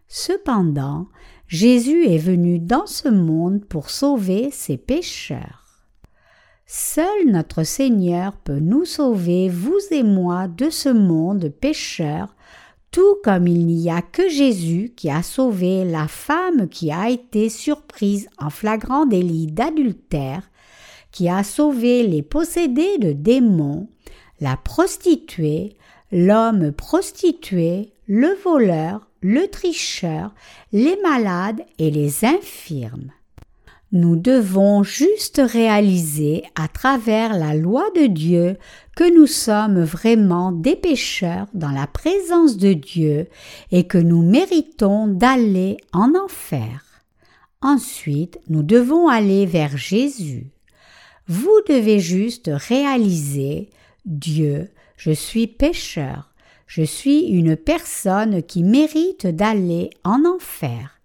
Cependant, 0.09 1.07
Jésus 1.47 2.05
est 2.05 2.17
venu 2.17 2.59
dans 2.59 2.85
ce 2.85 3.07
monde 3.07 3.63
pour 3.63 3.89
sauver 3.89 4.51
ses 4.51 4.75
pécheurs. 4.75 5.87
Seul 6.65 7.27
notre 7.27 7.63
Seigneur 7.63 8.35
peut 8.35 8.59
nous 8.59 8.83
sauver, 8.83 9.47
vous 9.47 9.79
et 9.91 10.03
moi, 10.03 10.49
de 10.49 10.69
ce 10.69 10.89
monde 10.89 11.47
pécheur, 11.47 12.35
tout 12.91 13.15
comme 13.23 13.47
il 13.47 13.65
n'y 13.65 13.89
a 13.89 14.01
que 14.01 14.27
Jésus 14.27 14.91
qui 14.97 15.09
a 15.09 15.23
sauvé 15.23 15.85
la 15.85 16.09
femme 16.09 16.67
qui 16.67 16.91
a 16.91 17.09
été 17.09 17.47
surprise 17.47 18.27
en 18.37 18.49
flagrant 18.49 19.05
délit 19.05 19.47
d'adultère, 19.47 20.43
qui 21.13 21.29
a 21.29 21.41
sauvé 21.41 22.05
les 22.05 22.21
possédés 22.21 22.97
de 22.97 23.13
démons, 23.13 23.87
la 24.39 24.57
prostituée, 24.57 25.75
l'homme 26.11 26.71
prostitué, 26.71 27.93
le 28.07 28.35
voleur, 28.43 29.07
le 29.21 29.47
tricheur, 29.47 30.33
les 30.71 30.97
malades 31.01 31.63
et 31.79 31.89
les 31.89 32.25
infirmes. 32.25 33.11
Nous 33.93 34.15
devons 34.15 34.81
juste 34.81 35.39
réaliser 35.43 36.43
à 36.55 36.67
travers 36.67 37.37
la 37.37 37.53
loi 37.53 37.85
de 37.95 38.07
Dieu 38.07 38.57
que 38.95 39.15
nous 39.15 39.27
sommes 39.27 39.83
vraiment 39.83 40.51
des 40.51 40.75
pécheurs 40.75 41.45
dans 41.53 41.69
la 41.69 41.85
présence 41.85 42.57
de 42.57 42.73
Dieu 42.73 43.27
et 43.71 43.85
que 43.85 43.99
nous 43.99 44.23
méritons 44.23 45.05
d'aller 45.05 45.77
en 45.93 46.15
enfer. 46.15 47.03
Ensuite, 47.61 48.39
nous 48.49 48.63
devons 48.63 49.07
aller 49.07 49.45
vers 49.45 49.77
Jésus. 49.77 50.47
Vous 51.27 51.61
devez 51.69 51.99
juste 51.99 52.49
réaliser 52.51 53.69
Dieu, 54.05 54.69
je 54.97 55.11
suis 55.11 55.47
pécheur, 55.47 56.33
je 56.67 56.83
suis 56.83 57.27
une 57.27 57.55
personne 57.55 58.43
qui 58.43 58.63
mérite 58.63 59.27
d'aller 59.27 59.91
en 60.03 60.25
enfer 60.25 60.99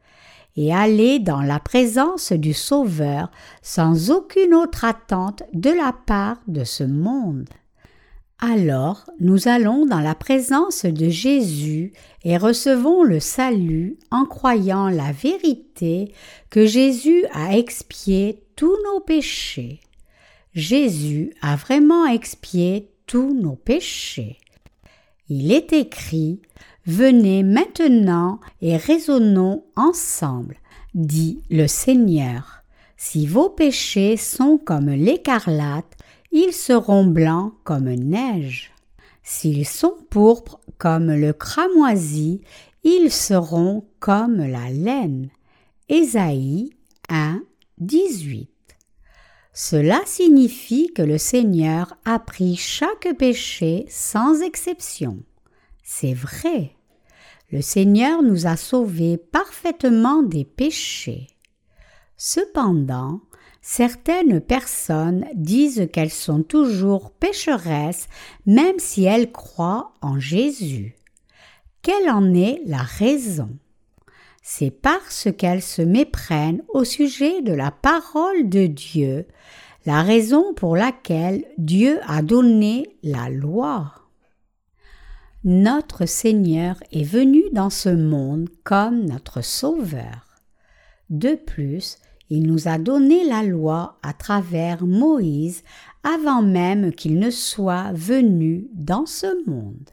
et 0.57 0.75
aller 0.75 1.21
dans 1.21 1.41
la 1.41 1.61
présence 1.61 2.33
du 2.33 2.53
Sauveur 2.53 3.31
sans 3.63 4.11
aucune 4.11 4.55
autre 4.55 4.85
attente 4.85 5.45
de 5.53 5.71
la 5.71 5.93
part 5.93 6.39
de 6.49 6.65
ce 6.65 6.83
monde. 6.83 7.49
Alors 8.41 9.09
nous 9.21 9.47
allons 9.47 9.87
dans 9.87 10.01
la 10.01 10.17
présence 10.17 10.85
de 10.85 11.09
Jésus 11.09 11.93
et 12.25 12.37
recevons 12.37 13.05
le 13.05 13.21
salut 13.21 13.99
en 14.11 14.25
croyant 14.25 14.89
la 14.89 15.13
vérité 15.13 16.13
que 16.51 16.67
Jésus 16.67 17.25
a 17.33 17.57
expié 17.57 18.43
tous 18.57 18.77
nos 18.85 19.01
péchés. 19.01 19.81
Jésus 20.59 21.33
a 21.41 21.55
vraiment 21.55 22.05
expié 22.05 22.91
tous 23.07 23.33
nos 23.33 23.55
péchés. 23.55 24.39
Il 25.29 25.53
est 25.53 25.73
écrit 25.73 26.43
Venez 26.85 27.45
maintenant 27.45 28.41
et 28.61 28.77
raisonnons 28.77 29.63
ensemble, 29.77 30.57
dit 30.95 31.45
le 31.49 31.69
Seigneur. 31.69 32.65
Si 32.97 33.29
vos 33.29 33.51
péchés 33.51 34.17
sont 34.17 34.59
comme 34.59 34.91
l'écarlate, 34.91 35.97
ils 36.33 36.53
seront 36.53 37.05
blancs 37.05 37.53
comme 37.63 37.95
neige. 37.95 38.73
S'ils 39.23 39.67
sont 39.67 39.95
pourpres 40.11 40.59
comme 40.77 41.15
le 41.15 41.33
cramoisi, 41.33 42.41
ils 42.83 43.13
seront 43.13 43.85
comme 44.01 44.39
la 44.39 44.71
laine. 44.71 45.29
Ésaïe 45.89 46.71
1, 47.11 47.43
18. 47.79 48.51
Cela 49.61 50.01
signifie 50.07 50.93
que 50.95 51.03
le 51.03 51.19
Seigneur 51.19 51.97
a 52.05 52.21
pris 52.21 52.55
chaque 52.55 53.09
péché 53.19 53.87
sans 53.89 54.41
exception. 54.41 55.19
C'est 55.83 56.15
vrai. 56.15 56.77
Le 57.51 57.61
Seigneur 57.61 58.23
nous 58.23 58.47
a 58.47 58.57
sauvés 58.57 59.17
parfaitement 59.17 60.23
des 60.23 60.45
péchés. 60.45 61.27
Cependant, 62.17 63.21
certaines 63.61 64.41
personnes 64.41 65.27
disent 65.35 65.89
qu'elles 65.93 66.09
sont 66.09 66.45
toujours 66.45 67.11
pécheresses 67.11 68.07
même 68.47 68.79
si 68.79 69.07
elles 69.07 69.33
croient 69.33 69.93
en 70.01 70.21
Jésus. 70.21 70.95
Quelle 71.83 72.09
en 72.11 72.33
est 72.33 72.63
la 72.65 72.83
raison? 72.83 73.51
C'est 74.51 74.71
parce 74.71 75.29
qu'elles 75.37 75.61
se 75.61 75.83
méprennent 75.83 76.63
au 76.73 76.83
sujet 76.83 77.43
de 77.43 77.53
la 77.53 77.71
parole 77.71 78.49
de 78.49 78.67
Dieu, 78.67 79.27
la 79.85 80.03
raison 80.03 80.55
pour 80.55 80.75
laquelle 80.75 81.45
Dieu 81.59 82.01
a 82.07 82.23
donné 82.23 82.97
la 83.03 83.29
loi. 83.29 83.93
Notre 85.45 86.07
Seigneur 86.07 86.83
est 86.93 87.05
venu 87.05 87.43
dans 87.53 87.69
ce 87.69 87.91
monde 87.91 88.49
comme 88.65 89.05
notre 89.05 89.45
Sauveur. 89.45 90.41
De 91.11 91.35
plus, 91.35 91.99
il 92.31 92.45
nous 92.45 92.69
a 92.69 92.79
donné 92.79 93.25
la 93.25 93.43
loi 93.43 93.99
à 94.03 94.15
travers 94.15 94.83
Moïse 94.87 95.63
avant 96.03 96.41
même 96.41 96.93
qu'il 96.93 97.19
ne 97.19 97.31
soit 97.31 97.93
venu 97.93 98.69
dans 98.73 99.05
ce 99.05 99.47
monde. 99.47 99.91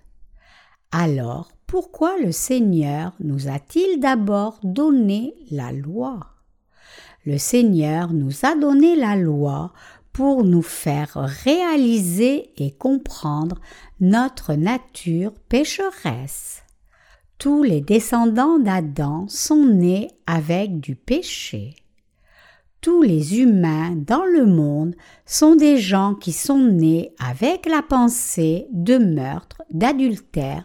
Alors, 0.93 1.51
pourquoi 1.67 2.17
le 2.19 2.31
Seigneur 2.31 3.13
nous 3.19 3.47
a-t-il 3.47 3.99
d'abord 3.99 4.59
donné 4.63 5.33
la 5.51 5.71
loi? 5.71 6.19
Le 7.25 7.37
Seigneur 7.37 8.13
nous 8.13 8.45
a 8.45 8.55
donné 8.55 8.95
la 8.95 9.15
loi 9.15 9.73
pour 10.13 10.43
nous 10.43 10.61
faire 10.61 11.15
réaliser 11.43 12.51
et 12.57 12.71
comprendre 12.71 13.59
notre 13.99 14.53
nature 14.53 15.33
pécheresse. 15.49 16.61
Tous 17.37 17.63
les 17.63 17.81
descendants 17.81 18.59
d'Adam 18.59 19.25
sont 19.27 19.65
nés 19.65 20.07
avec 20.25 20.79
du 20.79 20.95
péché. 20.95 21.75
Tous 22.79 23.01
les 23.01 23.39
humains 23.39 23.95
dans 23.95 24.23
le 24.23 24.45
monde 24.45 24.95
sont 25.25 25.55
des 25.55 25.79
gens 25.79 26.13
qui 26.13 26.31
sont 26.31 26.59
nés 26.59 27.13
avec 27.19 27.65
la 27.65 27.81
pensée 27.81 28.67
de 28.71 28.97
meurtre, 28.97 29.63
d'adultère, 29.71 30.63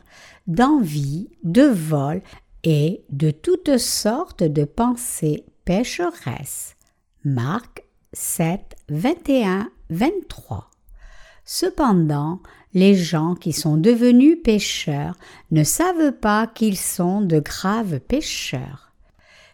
d'envie, 0.50 1.28
de 1.44 1.62
vol 1.62 2.22
et 2.64 3.02
de 3.10 3.30
toutes 3.30 3.78
sortes 3.78 4.42
de 4.42 4.64
pensées 4.64 5.44
pécheresses. 5.64 6.76
Marc 7.24 7.84
7, 8.12 8.76
21, 8.88 9.70
23. 9.90 10.68
Cependant, 11.44 12.40
les 12.74 12.96
gens 12.96 13.34
qui 13.36 13.52
sont 13.52 13.76
devenus 13.76 14.38
pécheurs 14.42 15.14
ne 15.52 15.62
savent 15.62 16.12
pas 16.12 16.48
qu'ils 16.48 16.78
sont 16.78 17.20
de 17.20 17.38
graves 17.38 18.00
pécheurs. 18.00 18.92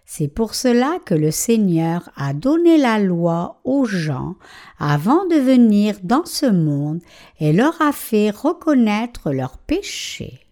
C'est 0.06 0.28
pour 0.28 0.54
cela 0.54 0.98
que 1.04 1.14
le 1.14 1.30
Seigneur 1.30 2.10
a 2.16 2.32
donné 2.32 2.78
la 2.78 2.98
loi 2.98 3.60
aux 3.64 3.84
gens 3.84 4.36
avant 4.78 5.26
de 5.26 5.34
venir 5.34 5.96
dans 6.02 6.24
ce 6.24 6.46
monde 6.46 7.00
et 7.40 7.52
leur 7.52 7.82
a 7.82 7.92
fait 7.92 8.30
reconnaître 8.30 9.32
leurs 9.32 9.58
péchés. 9.58 10.45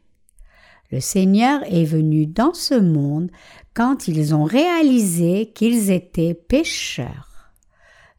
Le 0.91 1.01
Seigneur 1.01 1.61
est 1.65 1.85
venu 1.85 2.27
dans 2.27 2.55
ce 2.55 2.75
monde 2.75 3.31
quand 3.75 4.09
ils 4.09 4.35
ont 4.35 4.45
réalisé 4.45 5.51
qu'ils 5.55 5.91
étaient 5.91 6.35
pécheurs. 6.35 7.53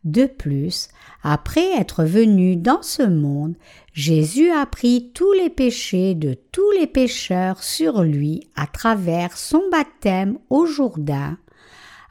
De 0.04 0.26
plus, 0.26 0.90
après 1.24 1.66
être 1.80 2.04
venu 2.04 2.56
dans 2.56 2.84
ce 2.84 3.02
monde, 3.02 3.56
Jésus 3.94 4.52
a 4.52 4.66
pris 4.68 5.12
tous 5.16 5.32
les 5.34 5.50
péchés 5.50 6.14
de 6.14 6.36
tous 6.52 6.70
les 6.80 6.86
pécheurs 6.86 7.64
sur 7.64 8.04
lui 8.04 8.48
à 8.56 8.68
travers 8.68 9.36
son 9.36 9.64
baptême 9.72 10.38
au 10.52 10.68
Jourdain, 10.68 11.40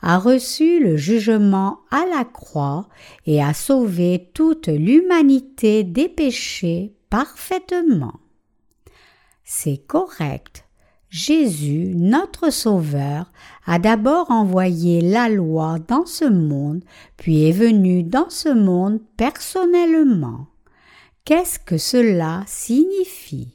a 0.02 0.18
reçu 0.18 0.80
le 0.82 0.96
jugement 0.96 1.78
à 1.90 2.04
la 2.06 2.24
croix 2.24 2.88
et 3.26 3.42
a 3.42 3.54
sauvé 3.54 4.30
toute 4.34 4.66
l'humanité 4.66 5.84
des 5.84 6.08
péchés 6.08 6.92
parfaitement. 7.10 8.20
C'est 9.44 9.78
correct 9.86 10.64
Jésus, 11.10 11.92
notre 11.94 12.50
Sauveur, 12.50 13.30
a 13.66 13.78
d'abord 13.78 14.32
envoyé 14.32 15.00
la 15.00 15.28
loi 15.28 15.78
dans 15.86 16.06
ce 16.06 16.24
monde, 16.24 16.82
puis 17.16 17.48
est 17.48 17.52
venu 17.52 18.02
dans 18.02 18.30
ce 18.30 18.48
monde 18.48 18.98
personnellement. 19.16 20.48
Qu'est-ce 21.24 21.60
que 21.60 21.78
cela 21.78 22.42
signifie? 22.48 23.54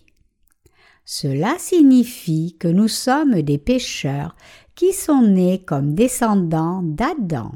Cela 1.03 1.55
signifie 1.57 2.55
que 2.57 2.69
nous 2.69 2.87
sommes 2.87 3.41
des 3.41 3.57
pécheurs 3.57 4.37
qui 4.75 4.93
sont 4.93 5.23
nés 5.23 5.59
comme 5.59 5.95
descendants 5.95 6.81
d'Adam. 6.81 7.51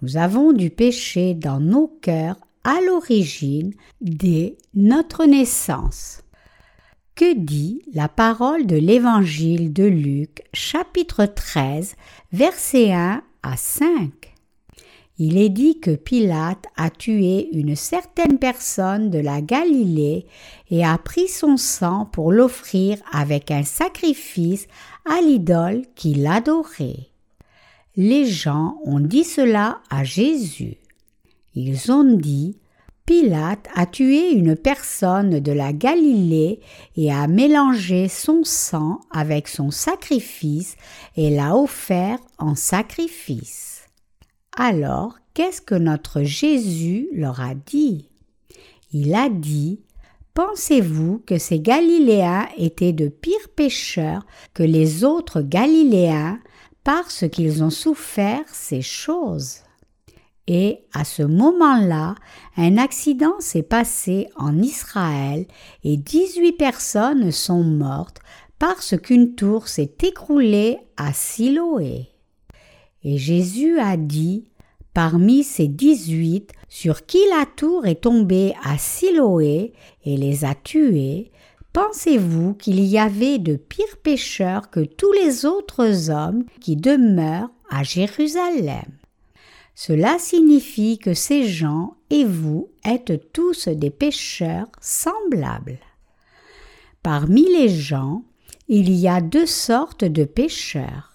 Nous 0.00 0.16
avons 0.16 0.52
du 0.52 0.70
péché 0.70 1.34
dans 1.34 1.58
nos 1.58 1.88
cœurs 1.88 2.36
à 2.62 2.80
l'origine 2.86 3.74
dès 4.00 4.56
notre 4.74 5.24
naissance. 5.24 6.21
Que 7.14 7.34
dit 7.34 7.82
la 7.92 8.08
parole 8.08 8.66
de 8.66 8.76
l'Évangile 8.76 9.74
de 9.74 9.84
Luc 9.84 10.44
chapitre 10.54 11.26
13 11.26 11.94
versets 12.32 12.94
1 12.94 13.22
à 13.42 13.56
5 13.58 14.34
Il 15.18 15.36
est 15.36 15.50
dit 15.50 15.78
que 15.78 15.94
Pilate 15.94 16.64
a 16.74 16.88
tué 16.88 17.50
une 17.52 17.76
certaine 17.76 18.38
personne 18.38 19.10
de 19.10 19.18
la 19.18 19.42
Galilée 19.42 20.24
et 20.70 20.86
a 20.86 20.96
pris 20.96 21.28
son 21.28 21.58
sang 21.58 22.06
pour 22.06 22.32
l'offrir 22.32 22.96
avec 23.12 23.50
un 23.50 23.62
sacrifice 23.62 24.66
à 25.04 25.20
l'idole 25.20 25.82
qu'il 25.94 26.26
adorait. 26.26 27.10
Les 27.94 28.24
gens 28.24 28.78
ont 28.86 29.00
dit 29.00 29.24
cela 29.24 29.82
à 29.90 30.02
Jésus. 30.02 30.78
Ils 31.54 31.92
ont 31.92 32.16
dit 32.16 32.56
Pilate 33.04 33.66
a 33.74 33.86
tué 33.86 34.30
une 34.30 34.54
personne 34.54 35.40
de 35.40 35.52
la 35.52 35.72
Galilée 35.72 36.60
et 36.96 37.12
a 37.12 37.26
mélangé 37.26 38.06
son 38.08 38.44
sang 38.44 39.00
avec 39.10 39.48
son 39.48 39.72
sacrifice 39.72 40.76
et 41.16 41.30
l'a 41.30 41.56
offert 41.56 42.18
en 42.38 42.54
sacrifice. 42.54 43.86
Alors, 44.56 45.16
qu'est-ce 45.34 45.60
que 45.60 45.74
notre 45.74 46.22
Jésus 46.22 47.08
leur 47.12 47.40
a 47.40 47.54
dit? 47.54 48.08
Il 48.92 49.14
a 49.14 49.28
dit 49.28 49.80
Pensez-vous 50.34 51.22
que 51.26 51.38
ces 51.38 51.58
Galiléens 51.58 52.48
étaient 52.56 52.92
de 52.92 53.08
pires 53.08 53.48
pécheurs 53.56 54.24
que 54.54 54.62
les 54.62 55.02
autres 55.02 55.42
Galiléens 55.42 56.38
parce 56.84 57.28
qu'ils 57.28 57.64
ont 57.64 57.70
souffert 57.70 58.44
ces 58.46 58.80
choses? 58.80 59.61
Et 60.46 60.80
à 60.92 61.04
ce 61.04 61.22
moment-là, 61.22 62.16
un 62.56 62.76
accident 62.76 63.34
s'est 63.38 63.62
passé 63.62 64.28
en 64.36 64.60
Israël 64.60 65.46
et 65.84 65.96
18 65.96 66.52
personnes 66.52 67.30
sont 67.30 67.62
mortes 67.62 68.18
parce 68.58 68.96
qu'une 68.96 69.34
tour 69.34 69.68
s'est 69.68 69.94
écroulée 70.02 70.78
à 70.96 71.12
Siloé. 71.12 72.08
Et 73.04 73.18
Jésus 73.18 73.78
a 73.78 73.96
dit, 73.96 74.44
parmi 74.94 75.42
ces 75.42 75.68
dix-huit, 75.68 76.52
sur 76.68 77.06
qui 77.06 77.18
la 77.30 77.46
tour 77.46 77.86
est 77.86 78.02
tombée 78.02 78.54
à 78.64 78.78
Siloé 78.78 79.72
et 80.04 80.16
les 80.16 80.44
a 80.44 80.54
tués, 80.54 81.30
pensez-vous 81.72 82.54
qu'il 82.54 82.80
y 82.80 82.98
avait 82.98 83.38
de 83.38 83.56
pires 83.56 83.98
pécheurs 84.02 84.70
que 84.70 84.80
tous 84.80 85.12
les 85.12 85.44
autres 85.44 86.10
hommes 86.10 86.44
qui 86.60 86.76
demeurent 86.76 87.50
à 87.70 87.82
Jérusalem? 87.82 89.01
Cela 89.74 90.18
signifie 90.18 90.98
que 90.98 91.14
ces 91.14 91.48
gens 91.48 91.96
et 92.10 92.24
vous 92.24 92.70
êtes 92.84 93.32
tous 93.32 93.68
des 93.68 93.90
pécheurs 93.90 94.68
semblables. 94.80 95.78
Parmi 97.02 97.44
les 97.44 97.68
gens, 97.68 98.22
il 98.68 98.90
y 98.90 99.08
a 99.08 99.20
deux 99.20 99.46
sortes 99.46 100.04
de 100.04 100.24
pécheurs. 100.24 101.12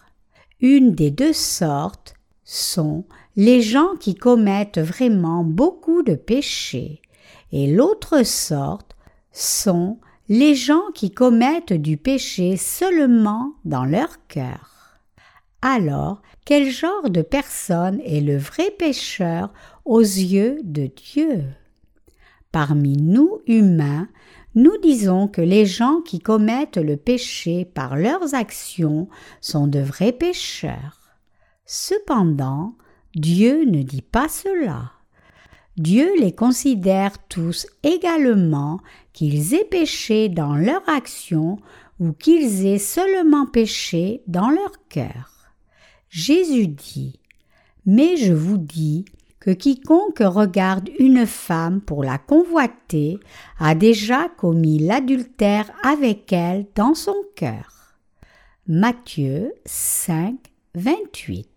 Une 0.60 0.94
des 0.94 1.12
deux 1.12 1.34
sortes 1.34 2.16
sont 2.44 3.06
les 3.36 3.62
gens 3.62 3.96
qui 4.00 4.16
commettent 4.16 4.80
vraiment 4.80 5.44
beaucoup 5.44 6.02
de 6.02 6.16
péchés, 6.16 7.02
et 7.52 7.72
l'autre 7.72 8.24
sorte 8.24 8.96
sont 9.32 10.00
les 10.30 10.56
gens 10.56 10.92
qui 10.94 11.12
commettent 11.12 11.74
du 11.74 11.96
péché 11.96 12.58
seulement 12.58 13.54
dans 13.64 13.86
leur 13.86 14.28
cœur. 14.28 15.00
Alors, 15.62 16.22
quel 16.48 16.70
genre 16.70 17.10
de 17.10 17.22
personne 17.22 18.00
est 18.06 18.22
le 18.22 18.38
vrai 18.38 18.72
pécheur 18.72 19.52
aux 19.84 20.00
yeux 20.00 20.62
de 20.64 20.86
Dieu? 20.86 21.44
Parmi 22.54 22.96
nous 22.96 23.42
humains, 23.48 24.08
nous 24.56 24.78
disons 24.82 25.28
que 25.28 25.42
les 25.42 25.66
gens 25.66 26.00
qui 26.00 26.20
commettent 26.20 26.78
le 26.78 26.96
péché 26.96 27.66
par 27.66 27.98
leurs 27.98 28.34
actions 28.34 29.10
sont 29.42 29.68
de 29.68 29.82
vrais 29.82 30.14
pécheurs. 30.14 31.18
Cependant, 31.66 32.76
Dieu 33.14 33.66
ne 33.66 33.84
dit 33.84 34.02
pas 34.02 34.30
cela. 34.30 34.94
Dieu 35.76 36.10
les 36.18 36.32
considère 36.32 37.28
tous 37.28 37.68
également 37.84 38.80
qu'ils 39.12 39.54
aient 39.54 39.68
péché 39.70 40.30
dans 40.30 40.56
leur 40.56 40.88
action 40.88 41.58
ou 42.00 42.14
qu'ils 42.14 42.66
aient 42.66 42.78
seulement 42.78 43.48
péché 43.48 44.24
dans 44.28 44.50
leur 44.50 44.72
cœur. 44.88 45.37
Jésus 46.10 46.68
dit 46.68 47.20
Mais 47.86 48.18
je 48.18 48.34
vous 48.34 48.58
dis 48.58 49.06
que 49.40 49.52
quiconque 49.52 50.20
regarde 50.20 50.90
une 51.00 51.26
femme 51.26 51.82
pour 51.82 52.04
la 52.04 52.18
convoiter 52.18 53.20
a 53.60 53.76
déjà 53.76 54.30
commis 54.30 54.80
l'adultère 54.80 55.72
avec 55.84 56.34
elle 56.34 56.66
dans 56.76 56.94
son 56.94 57.16
cœur. 57.36 57.96
Matthieu 58.68 59.54
5, 59.66 60.36
28. 60.76 61.48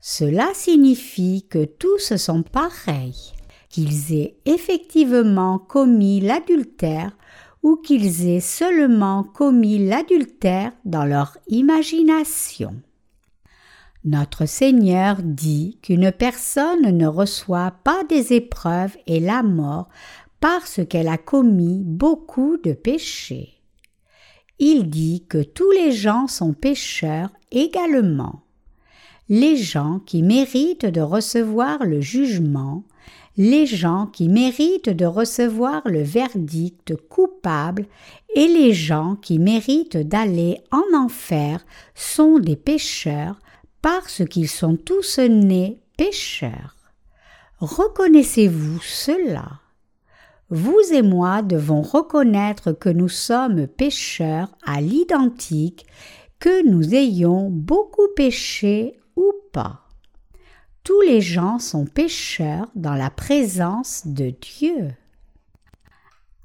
Cela 0.00 0.48
signifie 0.54 1.46
que 1.48 1.64
tous 1.64 2.16
sont 2.16 2.42
pareils, 2.42 3.32
qu'ils 3.70 4.14
aient 4.14 4.36
effectivement 4.44 5.58
commis 5.58 6.20
l'adultère 6.20 7.16
ou 7.62 7.76
qu'ils 7.76 8.28
aient 8.28 8.40
seulement 8.40 9.24
commis 9.24 9.78
l'adultère 9.78 10.72
dans 10.84 11.04
leur 11.04 11.38
imagination. 11.48 12.74
Notre 14.04 14.44
Seigneur 14.44 15.16
dit 15.22 15.78
qu'une 15.80 16.12
personne 16.12 16.90
ne 16.90 17.06
reçoit 17.06 17.72
pas 17.84 18.04
des 18.04 18.34
épreuves 18.34 18.96
et 19.06 19.18
la 19.18 19.42
mort 19.42 19.88
parce 20.40 20.82
qu'elle 20.86 21.08
a 21.08 21.16
commis 21.16 21.82
beaucoup 21.82 22.58
de 22.58 22.74
péchés. 22.74 23.54
Il 24.58 24.90
dit 24.90 25.24
que 25.26 25.42
tous 25.42 25.70
les 25.70 25.90
gens 25.90 26.26
sont 26.26 26.52
pécheurs 26.52 27.30
également. 27.50 28.42
Les 29.30 29.56
gens 29.56 30.00
qui 30.00 30.22
méritent 30.22 30.84
de 30.84 31.00
recevoir 31.00 31.86
le 31.86 32.02
jugement, 32.02 32.84
les 33.38 33.64
gens 33.64 34.06
qui 34.06 34.28
méritent 34.28 34.90
de 34.90 35.06
recevoir 35.06 35.80
le 35.86 36.02
verdict 36.02 36.94
coupable 37.08 37.86
et 38.34 38.48
les 38.48 38.74
gens 38.74 39.16
qui 39.16 39.38
méritent 39.38 39.96
d'aller 39.96 40.60
en 40.70 40.82
enfer 40.94 41.64
sont 41.94 42.38
des 42.38 42.56
pécheurs 42.56 43.40
parce 43.84 44.22
qu'ils 44.24 44.48
sont 44.48 44.76
tous 44.76 45.18
nés 45.18 45.78
pécheurs. 45.98 46.74
Reconnaissez-vous 47.58 48.80
cela 48.80 49.60
Vous 50.48 50.80
et 50.90 51.02
moi 51.02 51.42
devons 51.42 51.82
reconnaître 51.82 52.72
que 52.72 52.88
nous 52.88 53.10
sommes 53.10 53.66
pécheurs 53.66 54.48
à 54.64 54.80
l'identique, 54.80 55.84
que 56.40 56.66
nous 56.66 56.94
ayons 56.94 57.50
beaucoup 57.50 58.08
péché 58.16 58.98
ou 59.16 59.30
pas. 59.52 59.82
Tous 60.82 61.02
les 61.02 61.20
gens 61.20 61.58
sont 61.58 61.84
pécheurs 61.84 62.70
dans 62.74 62.94
la 62.94 63.10
présence 63.10 64.06
de 64.06 64.30
Dieu. 64.30 64.92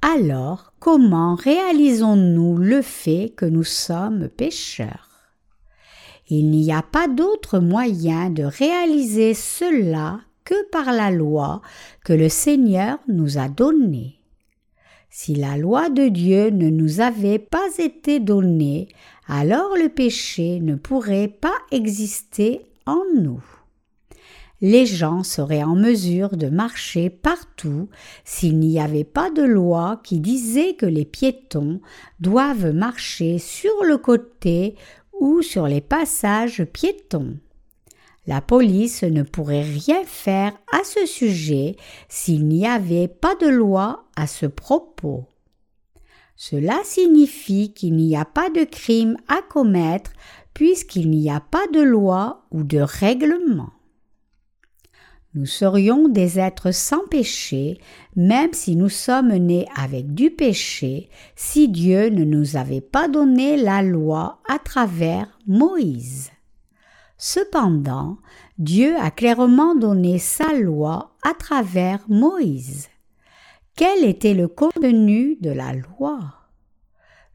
Alors, 0.01 0.73
comment 0.79 1.35
réalisons-nous 1.35 2.57
le 2.57 2.81
fait 2.81 3.31
que 3.37 3.45
nous 3.45 3.63
sommes 3.63 4.27
pécheurs? 4.27 5.08
Il 6.29 6.49
n'y 6.51 6.71
a 6.71 6.81
pas 6.81 7.07
d'autre 7.07 7.59
moyen 7.59 8.29
de 8.29 8.43
réaliser 8.43 9.33
cela 9.33 10.21
que 10.43 10.69
par 10.71 10.91
la 10.93 11.11
loi 11.11 11.61
que 12.05 12.13
le 12.13 12.29
Seigneur 12.29 12.99
nous 13.07 13.37
a 13.37 13.49
donnée. 13.49 14.19
Si 15.09 15.35
la 15.35 15.57
loi 15.57 15.89
de 15.89 16.07
Dieu 16.07 16.49
ne 16.49 16.69
nous 16.69 17.01
avait 17.01 17.39
pas 17.39 17.67
été 17.79 18.19
donnée, 18.19 18.87
alors 19.27 19.75
le 19.75 19.89
péché 19.89 20.59
ne 20.59 20.75
pourrait 20.75 21.27
pas 21.27 21.57
exister 21.71 22.61
en 22.85 23.01
nous. 23.15 23.43
Les 24.61 24.85
gens 24.85 25.23
seraient 25.23 25.63
en 25.63 25.75
mesure 25.75 26.35
de 26.35 26.47
marcher 26.47 27.09
partout 27.09 27.87
s'il 28.25 28.59
n'y 28.59 28.79
avait 28.79 29.05
pas 29.05 29.31
de 29.31 29.41
loi 29.41 30.01
qui 30.03 30.19
disait 30.19 30.73
que 30.73 30.85
les 30.85 31.05
piétons 31.05 31.79
doivent 32.19 32.73
marcher 32.73 33.37
sur 33.37 33.83
le 33.85 33.97
côté 33.97 34.75
ou 35.19 35.41
sur 35.41 35.67
les 35.67 35.81
passages 35.81 36.63
piétons. 36.63 37.37
La 38.27 38.41
police 38.41 39.03
ne 39.03 39.23
pourrait 39.23 39.63
rien 39.63 40.03
faire 40.05 40.53
à 40.71 40.83
ce 40.83 41.05
sujet 41.05 41.77
s'il 42.09 42.47
n'y 42.47 42.67
avait 42.67 43.07
pas 43.07 43.35
de 43.35 43.47
loi 43.47 44.05
à 44.15 44.27
ce 44.27 44.45
propos. 44.45 45.25
Cela 46.35 46.79
signifie 46.83 47.73
qu'il 47.73 47.95
n'y 47.95 48.15
a 48.15 48.25
pas 48.25 48.49
de 48.49 48.63
crime 48.63 49.17
à 49.27 49.41
commettre 49.41 50.11
puisqu'il 50.53 51.09
n'y 51.09 51.29
a 51.29 51.39
pas 51.39 51.67
de 51.73 51.81
loi 51.81 52.45
ou 52.51 52.63
de 52.63 52.79
règlement. 52.79 53.71
Nous 55.35 55.45
serions 55.45 56.07
des 56.07 56.39
êtres 56.39 56.71
sans 56.71 57.05
péché, 57.07 57.77
même 58.15 58.51
si 58.53 58.75
nous 58.75 58.89
sommes 58.89 59.35
nés 59.35 59.67
avec 59.75 60.15
du 60.15 60.31
péché, 60.31 61.09
si 61.35 61.69
Dieu 61.69 62.09
ne 62.09 62.23
nous 62.23 62.57
avait 62.57 62.81
pas 62.81 63.07
donné 63.07 63.55
la 63.55 63.83
loi 63.83 64.39
à 64.49 64.57
travers 64.57 65.37
Moïse. 65.45 66.31
Cependant, 67.17 68.17
Dieu 68.57 68.95
a 68.97 69.11
clairement 69.11 69.75
donné 69.75 70.17
sa 70.17 70.53
loi 70.53 71.15
à 71.21 71.33
travers 71.33 71.99
Moïse. 72.07 72.87
Quel 73.75 74.05
était 74.05 74.33
le 74.33 74.47
contenu 74.47 75.37
de 75.41 75.51
la 75.51 75.73
loi? 75.73 76.19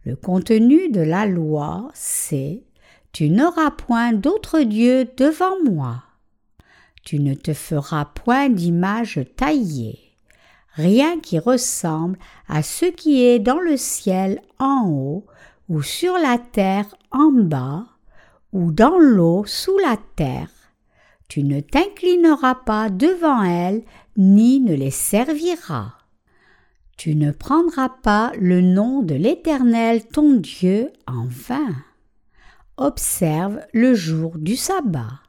Le 0.04 0.16
contenu 0.16 0.90
de 0.90 1.00
la 1.00 1.26
loi, 1.26 1.90
c'est 1.94 2.64
Tu 3.12 3.30
n'auras 3.30 3.70
point 3.70 4.12
d'autre 4.12 4.60
Dieu 4.60 5.06
devant 5.16 5.62
moi. 5.64 6.03
Tu 7.04 7.20
ne 7.20 7.34
te 7.34 7.52
feras 7.52 8.06
point 8.06 8.48
d'image 8.48 9.20
taillée, 9.36 9.98
rien 10.72 11.20
qui 11.20 11.38
ressemble 11.38 12.18
à 12.48 12.62
ce 12.62 12.86
qui 12.86 13.22
est 13.22 13.38
dans 13.38 13.60
le 13.60 13.76
ciel 13.76 14.40
en 14.58 14.88
haut, 14.88 15.26
ou 15.68 15.82
sur 15.82 16.14
la 16.14 16.38
terre 16.38 16.94
en 17.10 17.30
bas, 17.30 17.84
ou 18.52 18.72
dans 18.72 18.98
l'eau 18.98 19.44
sous 19.46 19.76
la 19.78 19.96
terre. 20.16 20.50
Tu 21.28 21.42
ne 21.42 21.60
t'inclineras 21.60 22.54
pas 22.54 22.88
devant 22.88 23.42
elles, 23.42 23.82
ni 24.16 24.60
ne 24.60 24.74
les 24.74 24.90
serviras. 24.90 25.92
Tu 26.96 27.16
ne 27.16 27.32
prendras 27.32 27.88
pas 27.88 28.32
le 28.38 28.60
nom 28.60 29.02
de 29.02 29.14
l'Éternel 29.14 30.06
ton 30.06 30.34
Dieu 30.34 30.90
en 31.06 31.26
vain. 31.26 31.74
Observe 32.76 33.60
le 33.72 33.94
jour 33.94 34.38
du 34.38 34.56
sabbat. 34.56 35.23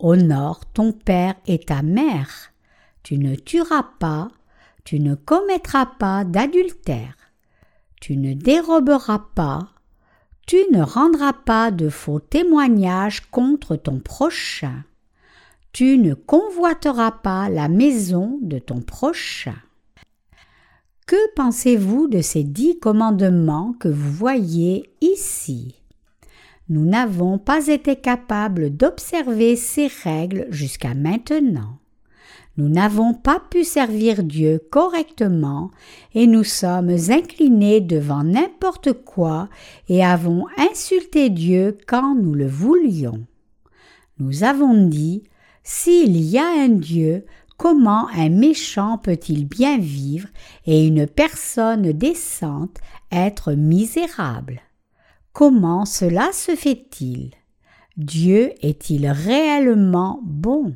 Honore 0.00 0.64
ton 0.72 0.92
père 0.92 1.34
et 1.46 1.58
ta 1.58 1.82
mère. 1.82 2.52
Tu 3.02 3.18
ne 3.18 3.34
tueras 3.34 3.84
pas, 3.98 4.28
tu 4.84 4.98
ne 4.98 5.14
commettras 5.14 5.86
pas 5.86 6.24
d'adultère. 6.24 7.14
Tu 8.00 8.16
ne 8.16 8.32
déroberas 8.32 9.26
pas, 9.34 9.68
tu 10.46 10.56
ne 10.72 10.82
rendras 10.82 11.34
pas 11.34 11.70
de 11.70 11.88
faux 11.88 12.18
témoignages 12.18 13.20
contre 13.30 13.76
ton 13.76 14.00
prochain. 14.00 14.84
Tu 15.72 15.98
ne 15.98 16.14
convoiteras 16.14 17.12
pas 17.12 17.48
la 17.48 17.68
maison 17.68 18.38
de 18.42 18.58
ton 18.58 18.80
prochain. 18.80 19.56
Que 21.06 21.34
pensez-vous 21.34 22.08
de 22.08 22.20
ces 22.20 22.42
dix 22.42 22.78
commandements 22.78 23.74
que 23.78 23.88
vous 23.88 24.10
voyez 24.10 24.92
ici? 25.00 25.79
Nous 26.70 26.86
n'avons 26.86 27.36
pas 27.36 27.66
été 27.66 27.96
capables 27.96 28.70
d'observer 28.70 29.56
ces 29.56 29.88
règles 29.88 30.46
jusqu'à 30.50 30.94
maintenant. 30.94 31.78
Nous 32.56 32.68
n'avons 32.68 33.12
pas 33.12 33.42
pu 33.50 33.64
servir 33.64 34.22
Dieu 34.22 34.60
correctement 34.70 35.72
et 36.14 36.28
nous 36.28 36.44
sommes 36.44 36.96
inclinés 37.08 37.80
devant 37.80 38.22
n'importe 38.22 38.92
quoi 38.92 39.48
et 39.88 40.04
avons 40.04 40.46
insulté 40.58 41.28
Dieu 41.28 41.76
quand 41.88 42.14
nous 42.14 42.34
le 42.34 42.46
voulions. 42.46 43.26
Nous 44.20 44.44
avons 44.44 44.86
dit 44.86 45.24
S'il 45.64 46.16
y 46.20 46.38
a 46.38 46.46
un 46.46 46.68
Dieu, 46.68 47.24
comment 47.56 48.06
un 48.16 48.28
méchant 48.28 48.96
peut-il 48.96 49.44
bien 49.44 49.76
vivre 49.78 50.28
et 50.66 50.86
une 50.86 51.08
personne 51.08 51.90
décente 51.92 52.76
être 53.10 53.54
misérable? 53.54 54.60
Comment 55.32 55.84
cela 55.84 56.32
se 56.32 56.56
fait-il? 56.56 57.30
Dieu 57.96 58.52
est-il 58.62 59.06
réellement 59.06 60.20
bon? 60.24 60.74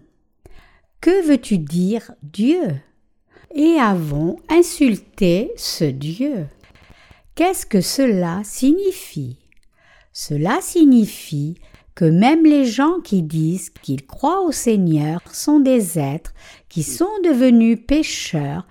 Que 1.00 1.26
veux-tu 1.26 1.59
dire 1.59 2.12
Dieu? 2.22 2.68
Et 3.52 3.76
avons 3.80 4.36
insulté 4.48 5.50
ce 5.57 5.84
Dieu. 5.84 6.46
Qu'est-ce 7.34 7.66
que 7.66 7.80
cela 7.80 8.42
signifie? 8.44 9.38
Cela 10.12 10.61
signifie 10.61 11.57
que 11.96 12.05
même 12.05 12.44
les 12.44 12.64
gens 12.64 13.00
qui 13.02 13.22
disent 13.22 13.70
qu'ils 13.70 14.07
croient 14.07 14.42
au 14.42 14.52
Seigneur 14.52 15.20
sont 15.32 15.59
des 15.59 15.98
êtres 15.98 16.32
qui 16.68 16.84
sont 16.84 17.11
devenus 17.24 17.78
pécheurs 17.86 18.66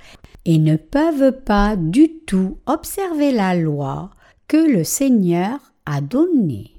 et 0.45 0.59
ne 0.59 0.77
peuvent 0.77 1.43
pas 1.43 1.75
du 1.75 2.19
tout 2.25 2.57
observer 2.65 3.31
la 3.33 3.55
loi 3.55 4.11
que 4.47 4.57
le 4.57 4.85
Seigneur 4.85 5.72
a 5.85 6.01
donné. 6.01 6.71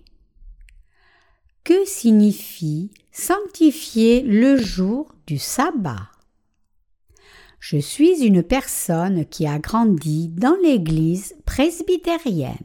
Que 1.64 1.84
signifie 1.86 2.90
sanctifier 3.12 4.22
le 4.22 4.56
jour 4.56 5.14
du 5.26 5.38
sabbat? 5.38 6.10
Je 7.58 7.78
suis 7.78 8.22
une 8.22 8.42
personne 8.42 9.24
qui 9.24 9.46
a 9.46 9.58
grandi 9.58 10.28
dans 10.28 10.56
l'église 10.62 11.34
presbytérienne. 11.46 12.58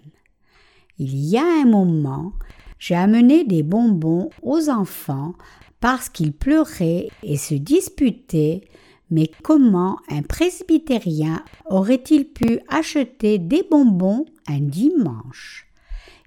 Il 0.98 1.16
y 1.16 1.38
a 1.38 1.46
un 1.46 1.66
moment, 1.66 2.34
j'ai 2.78 2.96
amené 2.96 3.46
des 3.46 3.64
bonbons 3.64 4.30
aux 4.42 4.70
enfants 4.70 5.36
parce 5.80 6.10
qu'ils 6.10 6.34
pleuraient 6.34 7.08
et 7.24 7.38
se 7.38 7.54
disputaient, 7.54 8.68
mais 9.10 9.32
comment 9.44 9.98
un 10.10 10.22
presbytérien 10.22 11.46
aurait-il 11.68 12.26
pu 12.26 12.60
acheter 12.68 13.38
des 13.40 13.64
bonbons 13.64 14.26
un 14.48 14.60
dimanche? 14.60 15.69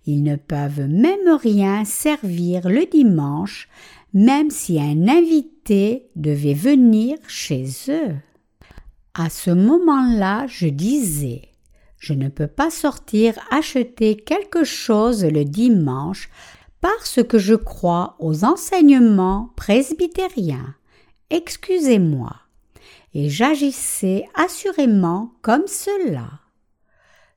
Ils 0.06 0.22
ne 0.22 0.36
peuvent 0.36 0.88
même 0.88 1.36
rien 1.40 1.84
servir 1.84 2.68
le 2.68 2.86
dimanche, 2.90 3.68
même 4.12 4.50
si 4.50 4.80
un 4.80 5.08
invité 5.08 6.08
devait 6.16 6.54
venir 6.54 7.18
chez 7.28 7.66
eux. 7.88 8.14
À 9.14 9.30
ce 9.30 9.50
moment-là, 9.50 10.46
je 10.48 10.66
disais 10.66 11.42
Je 11.98 12.14
ne 12.14 12.28
peux 12.28 12.46
pas 12.46 12.70
sortir 12.70 13.34
acheter 13.50 14.16
quelque 14.16 14.64
chose 14.64 15.24
le 15.24 15.44
dimanche 15.44 16.30
parce 16.80 17.22
que 17.22 17.38
je 17.38 17.54
crois 17.54 18.16
aux 18.18 18.44
enseignements 18.44 19.50
presbytériens. 19.56 20.74
Excusez-moi. 21.30 22.34
Et 23.14 23.28
j'agissais 23.28 24.24
assurément 24.34 25.32
comme 25.42 25.66
cela. 25.66 26.40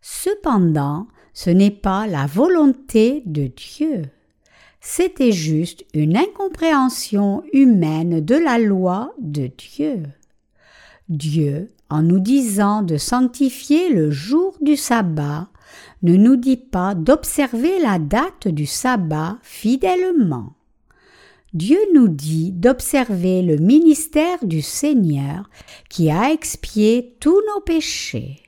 Cependant, 0.02 1.08
ce 1.36 1.50
n'est 1.50 1.70
pas 1.70 2.08
la 2.08 2.26
volonté 2.26 3.22
de 3.26 3.48
Dieu. 3.48 4.04
C'était 4.80 5.34
juste 5.34 5.86
une 5.94 6.16
incompréhension 6.16 7.44
humaine 7.52 8.22
de 8.22 8.36
la 8.36 8.58
loi 8.58 9.14
de 9.20 9.52
Dieu. 9.58 10.04
Dieu, 11.10 11.72
en 11.90 12.04
nous 12.04 12.20
disant 12.20 12.82
de 12.82 12.98
sanctifier 12.98 13.90
le 13.90 14.12
jour 14.12 14.56
du 14.62 14.78
sabbat, 14.78 15.50
ne 16.04 16.16
nous 16.16 16.38
dit 16.38 16.58
pas 16.58 16.96
d'observer 16.96 17.80
la 17.80 18.00
date 18.00 18.48
du 18.48 18.66
sabbat 18.66 19.38
fidèlement. 19.44 20.54
Dieu 21.54 21.80
nous 21.94 22.08
dit 22.08 22.52
d'observer 22.52 23.42
le 23.42 23.58
ministère 23.58 24.46
du 24.46 24.62
Seigneur 24.62 25.50
qui 25.90 26.10
a 26.10 26.32
expié 26.32 27.18
tous 27.20 27.42
nos 27.54 27.62
péchés. 27.62 28.45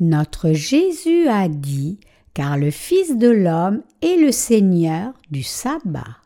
Notre 0.00 0.52
Jésus 0.52 1.28
a 1.28 1.48
dit 1.48 2.00
car 2.32 2.56
le 2.56 2.70
Fils 2.70 3.18
de 3.18 3.28
l'homme 3.28 3.82
est 4.00 4.16
le 4.16 4.32
Seigneur 4.32 5.12
du 5.30 5.42
sabbat. 5.42 6.16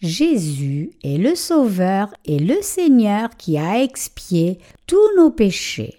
Jésus 0.00 0.92
est 1.02 1.18
le 1.18 1.34
Sauveur 1.34 2.14
et 2.24 2.38
le 2.38 2.62
Seigneur 2.62 3.30
qui 3.36 3.58
a 3.58 3.82
expié 3.82 4.60
tous 4.86 5.16
nos 5.16 5.30
péchés, 5.30 5.98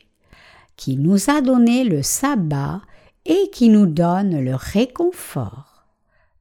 qui 0.78 0.96
nous 0.96 1.30
a 1.30 1.42
donné 1.42 1.84
le 1.84 2.02
sabbat 2.02 2.82
et 3.26 3.50
qui 3.52 3.68
nous 3.68 3.88
donne 3.88 4.40
le 4.40 4.56
réconfort. 4.56 5.86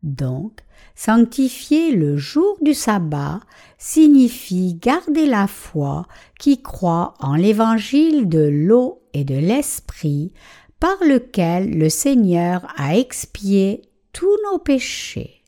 Donc, 0.05 0.61
sanctifier 0.95 1.91
le 1.93 2.17
jour 2.17 2.59
du 2.61 2.75
sabbat 2.75 3.41
signifie 3.87 4.79
garder 4.81 5.27
la 5.27 5.47
foi 5.47 6.07
qui 6.39 6.63
croit 6.63 7.13
en 7.21 7.35
l'évangile 7.35 8.31
de 8.31 8.39
l'eau 8.39 9.03
et 9.13 9.25
de 9.25 9.35
l'esprit 9.35 10.33
par 10.81 10.97
lequel 11.07 11.77
le 11.77 11.91
Seigneur 11.91 12.67
a 12.79 12.97
expié 12.97 13.83
tous 14.15 14.39
nos 14.51 14.59
péchés. 14.59 15.43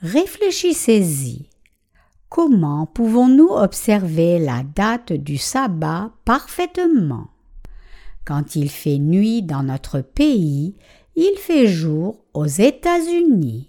Réfléchissez-y. 0.00 1.50
Comment 2.30 2.86
pouvons-nous 2.86 3.50
observer 3.50 4.38
la 4.38 4.62
date 4.62 5.12
du 5.12 5.36
sabbat 5.36 6.12
parfaitement? 6.24 7.26
Quand 8.24 8.56
il 8.56 8.70
fait 8.70 8.98
nuit 8.98 9.42
dans 9.42 9.64
notre 9.64 10.00
pays, 10.00 10.76
il 11.14 11.34
fait 11.36 11.66
jour 11.66 12.24
aux 12.32 12.46
États-Unis. 12.46 13.68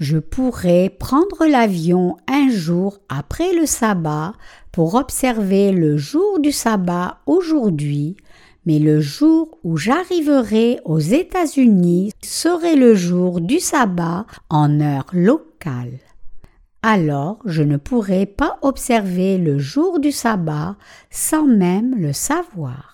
Je 0.00 0.16
pourrais 0.16 0.88
prendre 0.88 1.46
l'avion 1.46 2.16
un 2.26 2.48
jour 2.48 3.00
après 3.10 3.52
le 3.52 3.66
sabbat 3.66 4.32
pour 4.72 4.94
observer 4.94 5.72
le 5.72 5.98
jour 5.98 6.40
du 6.40 6.52
sabbat 6.52 7.18
aujourd'hui, 7.26 8.16
mais 8.64 8.78
le 8.78 9.00
jour 9.00 9.58
où 9.62 9.76
j'arriverai 9.76 10.80
aux 10.86 10.98
États-Unis 10.98 12.12
serait 12.22 12.76
le 12.76 12.94
jour 12.94 13.42
du 13.42 13.60
sabbat 13.60 14.24
en 14.48 14.80
heure 14.80 15.10
locale. 15.12 15.98
Alors 16.82 17.40
je 17.44 17.62
ne 17.62 17.76
pourrai 17.76 18.24
pas 18.24 18.58
observer 18.62 19.36
le 19.36 19.58
jour 19.58 20.00
du 20.00 20.12
sabbat 20.12 20.76
sans 21.10 21.46
même 21.46 21.94
le 21.94 22.14
savoir. 22.14 22.89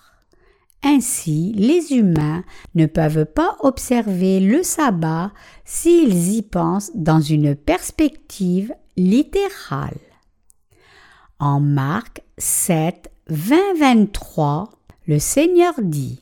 Ainsi, 0.83 1.53
les 1.55 1.93
humains 1.93 2.43
ne 2.75 2.85
peuvent 2.85 3.25
pas 3.25 3.57
observer 3.61 4.39
le 4.39 4.63
sabbat 4.63 5.31
s'ils 5.65 6.35
y 6.35 6.41
pensent 6.41 6.91
dans 6.95 7.19
une 7.19 7.55
perspective 7.55 8.73
littérale. 8.95 9.97
En 11.39 11.59
Marc 11.59 12.21
7, 12.37 13.11
20, 13.27 13.79
23, 13.79 14.71
le 15.07 15.19
Seigneur 15.19 15.73
dit 15.81 16.21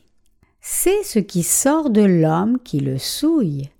C'est 0.60 1.02
ce 1.04 1.18
qui 1.18 1.42
sort 1.42 1.90
de 1.90 2.02
l'homme 2.02 2.58
qui 2.62 2.80
le 2.80 2.98
souille, 2.98 3.70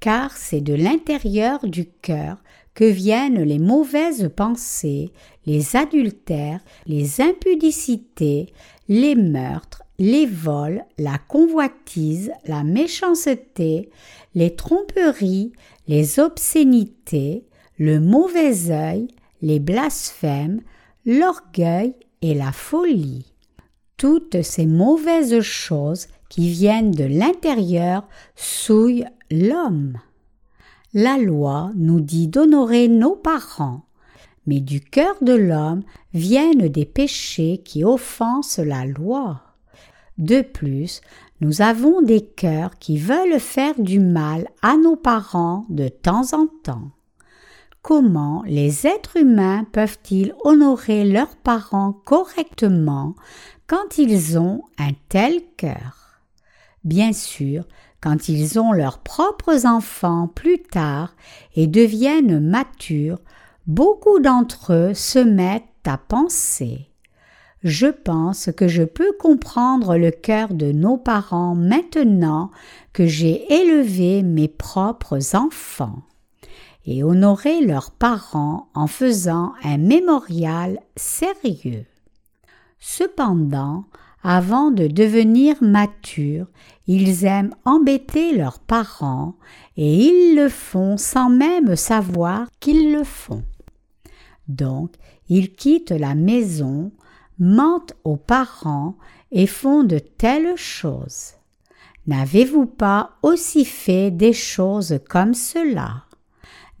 car 0.00 0.36
c'est 0.36 0.60
de 0.60 0.74
l'intérieur 0.74 1.66
du 1.66 1.86
cœur 1.86 2.38
que 2.74 2.84
viennent 2.84 3.42
les 3.42 3.58
mauvaises 3.58 4.30
pensées, 4.34 5.12
les 5.46 5.76
adultères, 5.76 6.60
les 6.86 7.20
impudicités, 7.20 8.52
les 8.88 9.14
meurtres, 9.14 9.83
les 9.98 10.26
vols, 10.26 10.84
la 10.98 11.18
convoitise, 11.18 12.32
la 12.46 12.64
méchanceté, 12.64 13.90
les 14.34 14.54
tromperies, 14.54 15.52
les 15.86 16.18
obscénités, 16.18 17.44
le 17.78 18.00
mauvais 18.00 18.70
œil, 18.70 19.08
les 19.42 19.60
blasphèmes, 19.60 20.60
l'orgueil 21.04 21.94
et 22.22 22.34
la 22.34 22.52
folie 22.52 23.34
toutes 23.96 24.42
ces 24.42 24.66
mauvaises 24.66 25.40
choses 25.40 26.08
qui 26.28 26.50
viennent 26.50 26.90
de 26.90 27.04
l'intérieur 27.04 28.06
souillent 28.34 29.06
l'homme. 29.30 29.98
La 30.92 31.16
loi 31.18 31.70
nous 31.74 32.00
dit 32.00 32.28
d'honorer 32.28 32.88
nos 32.88 33.16
parents, 33.16 33.86
mais 34.46 34.60
du 34.60 34.80
cœur 34.80 35.14
de 35.22 35.32
l'homme 35.32 35.82
viennent 36.12 36.68
des 36.68 36.84
péchés 36.84 37.62
qui 37.64 37.84
offensent 37.84 38.58
la 38.58 38.84
loi. 38.84 39.43
De 40.18 40.42
plus, 40.42 41.00
nous 41.40 41.60
avons 41.60 42.00
des 42.00 42.24
cœurs 42.24 42.78
qui 42.78 42.98
veulent 42.98 43.40
faire 43.40 43.74
du 43.78 43.98
mal 43.98 44.48
à 44.62 44.76
nos 44.76 44.96
parents 44.96 45.66
de 45.68 45.88
temps 45.88 46.32
en 46.32 46.46
temps. 46.62 46.90
Comment 47.82 48.42
les 48.46 48.86
êtres 48.86 49.18
humains 49.18 49.66
peuvent-ils 49.72 50.34
honorer 50.44 51.04
leurs 51.04 51.36
parents 51.36 51.92
correctement 51.92 53.14
quand 53.66 53.98
ils 53.98 54.38
ont 54.38 54.62
un 54.78 54.92
tel 55.08 55.42
cœur? 55.56 56.22
Bien 56.84 57.12
sûr, 57.12 57.64
quand 58.00 58.28
ils 58.28 58.58
ont 58.58 58.72
leurs 58.72 58.98
propres 58.98 59.66
enfants 59.66 60.28
plus 60.28 60.62
tard 60.62 61.14
et 61.56 61.66
deviennent 61.66 62.38
matures, 62.40 63.20
beaucoup 63.66 64.20
d'entre 64.20 64.72
eux 64.72 64.94
se 64.94 65.18
mettent 65.18 65.64
à 65.86 65.98
penser. 65.98 66.88
Je 67.64 67.86
pense 67.86 68.50
que 68.54 68.68
je 68.68 68.82
peux 68.82 69.12
comprendre 69.18 69.96
le 69.96 70.10
cœur 70.10 70.52
de 70.52 70.70
nos 70.70 70.98
parents 70.98 71.54
maintenant 71.54 72.50
que 72.92 73.06
j'ai 73.06 73.50
élevé 73.50 74.22
mes 74.22 74.48
propres 74.48 75.34
enfants 75.34 76.02
et 76.84 77.02
honorer 77.02 77.64
leurs 77.64 77.90
parents 77.90 78.68
en 78.74 78.86
faisant 78.86 79.54
un 79.62 79.78
mémorial 79.78 80.78
sérieux. 80.94 81.86
Cependant, 82.78 83.84
avant 84.22 84.70
de 84.70 84.86
devenir 84.86 85.56
matures, 85.62 86.48
ils 86.86 87.24
aiment 87.24 87.54
embêter 87.64 88.36
leurs 88.36 88.58
parents 88.58 89.36
et 89.78 90.04
ils 90.04 90.36
le 90.36 90.50
font 90.50 90.98
sans 90.98 91.30
même 91.30 91.76
savoir 91.76 92.46
qu'ils 92.60 92.92
le 92.92 93.04
font. 93.04 93.42
Donc, 94.48 94.92
ils 95.30 95.54
quittent 95.54 95.92
la 95.92 96.14
maison, 96.14 96.92
mentent 97.38 97.94
aux 98.04 98.16
parents 98.16 98.96
et 99.32 99.46
font 99.46 99.82
de 99.82 99.98
telles 99.98 100.56
choses. 100.56 101.32
N'avez-vous 102.06 102.66
pas 102.66 103.12
aussi 103.22 103.64
fait 103.64 104.10
des 104.10 104.32
choses 104.32 104.98
comme 105.08 105.34
cela? 105.34 106.04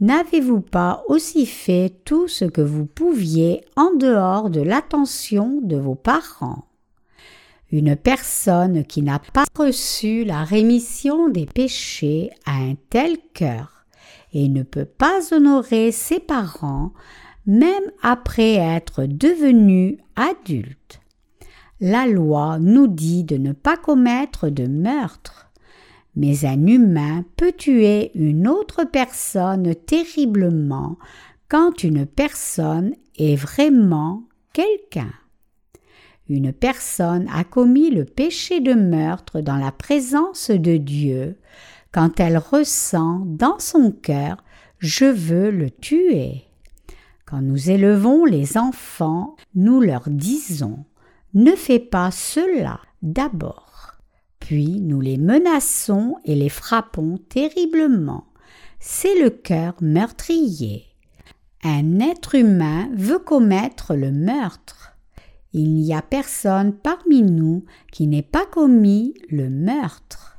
N'avez-vous 0.00 0.60
pas 0.60 1.02
aussi 1.08 1.46
fait 1.46 1.94
tout 2.04 2.28
ce 2.28 2.44
que 2.44 2.60
vous 2.60 2.84
pouviez 2.84 3.64
en 3.76 3.94
dehors 3.94 4.50
de 4.50 4.60
l'attention 4.60 5.60
de 5.62 5.76
vos 5.76 5.94
parents? 5.94 6.66
Une 7.70 7.96
personne 7.96 8.84
qui 8.84 9.02
n'a 9.02 9.18
pas 9.18 9.46
reçu 9.56 10.24
la 10.24 10.44
rémission 10.44 11.28
des 11.28 11.46
péchés 11.46 12.30
a 12.44 12.56
un 12.56 12.74
tel 12.90 13.16
cœur, 13.32 13.86
et 14.32 14.48
ne 14.48 14.62
peut 14.62 14.84
pas 14.84 15.32
honorer 15.32 15.90
ses 15.90 16.20
parents 16.20 16.92
même 17.46 17.90
après 18.02 18.54
être 18.54 19.04
devenu 19.04 19.98
adulte. 20.16 21.00
La 21.80 22.06
loi 22.06 22.58
nous 22.60 22.86
dit 22.86 23.24
de 23.24 23.36
ne 23.36 23.52
pas 23.52 23.76
commettre 23.76 24.48
de 24.48 24.66
meurtre, 24.66 25.50
mais 26.16 26.44
un 26.44 26.66
humain 26.66 27.24
peut 27.36 27.52
tuer 27.52 28.10
une 28.14 28.46
autre 28.46 28.84
personne 28.84 29.74
terriblement 29.74 30.96
quand 31.48 31.82
une 31.82 32.06
personne 32.06 32.94
est 33.18 33.36
vraiment 33.36 34.22
quelqu'un. 34.52 35.12
Une 36.28 36.52
personne 36.52 37.28
a 37.32 37.44
commis 37.44 37.90
le 37.90 38.04
péché 38.04 38.60
de 38.60 38.72
meurtre 38.72 39.40
dans 39.40 39.56
la 39.56 39.72
présence 39.72 40.50
de 40.50 40.78
Dieu 40.78 41.36
quand 41.92 42.18
elle 42.18 42.38
ressent 42.38 43.22
dans 43.26 43.58
son 43.58 43.92
cœur 43.92 44.42
Je 44.78 45.04
veux 45.04 45.50
le 45.50 45.70
tuer. 45.70 46.44
Quand 47.26 47.40
nous 47.40 47.70
élevons 47.70 48.26
les 48.26 48.58
enfants, 48.58 49.36
nous 49.54 49.80
leur 49.80 50.10
disons 50.10 50.84
Ne 51.32 51.52
fais 51.52 51.78
pas 51.78 52.10
cela 52.10 52.80
d'abord. 53.02 53.94
Puis 54.40 54.80
nous 54.80 55.00
les 55.00 55.16
menaçons 55.16 56.16
et 56.24 56.34
les 56.34 56.50
frappons 56.50 57.16
terriblement. 57.30 58.26
C'est 58.78 59.18
le 59.18 59.30
cœur 59.30 59.74
meurtrier. 59.80 60.84
Un 61.62 61.98
être 62.00 62.34
humain 62.34 62.90
veut 62.92 63.18
commettre 63.18 63.94
le 63.94 64.12
meurtre. 64.12 64.92
Il 65.54 65.72
n'y 65.76 65.94
a 65.94 66.02
personne 66.02 66.74
parmi 66.74 67.22
nous 67.22 67.64
qui 67.90 68.06
n'ait 68.06 68.20
pas 68.20 68.44
commis 68.44 69.14
le 69.30 69.48
meurtre. 69.48 70.38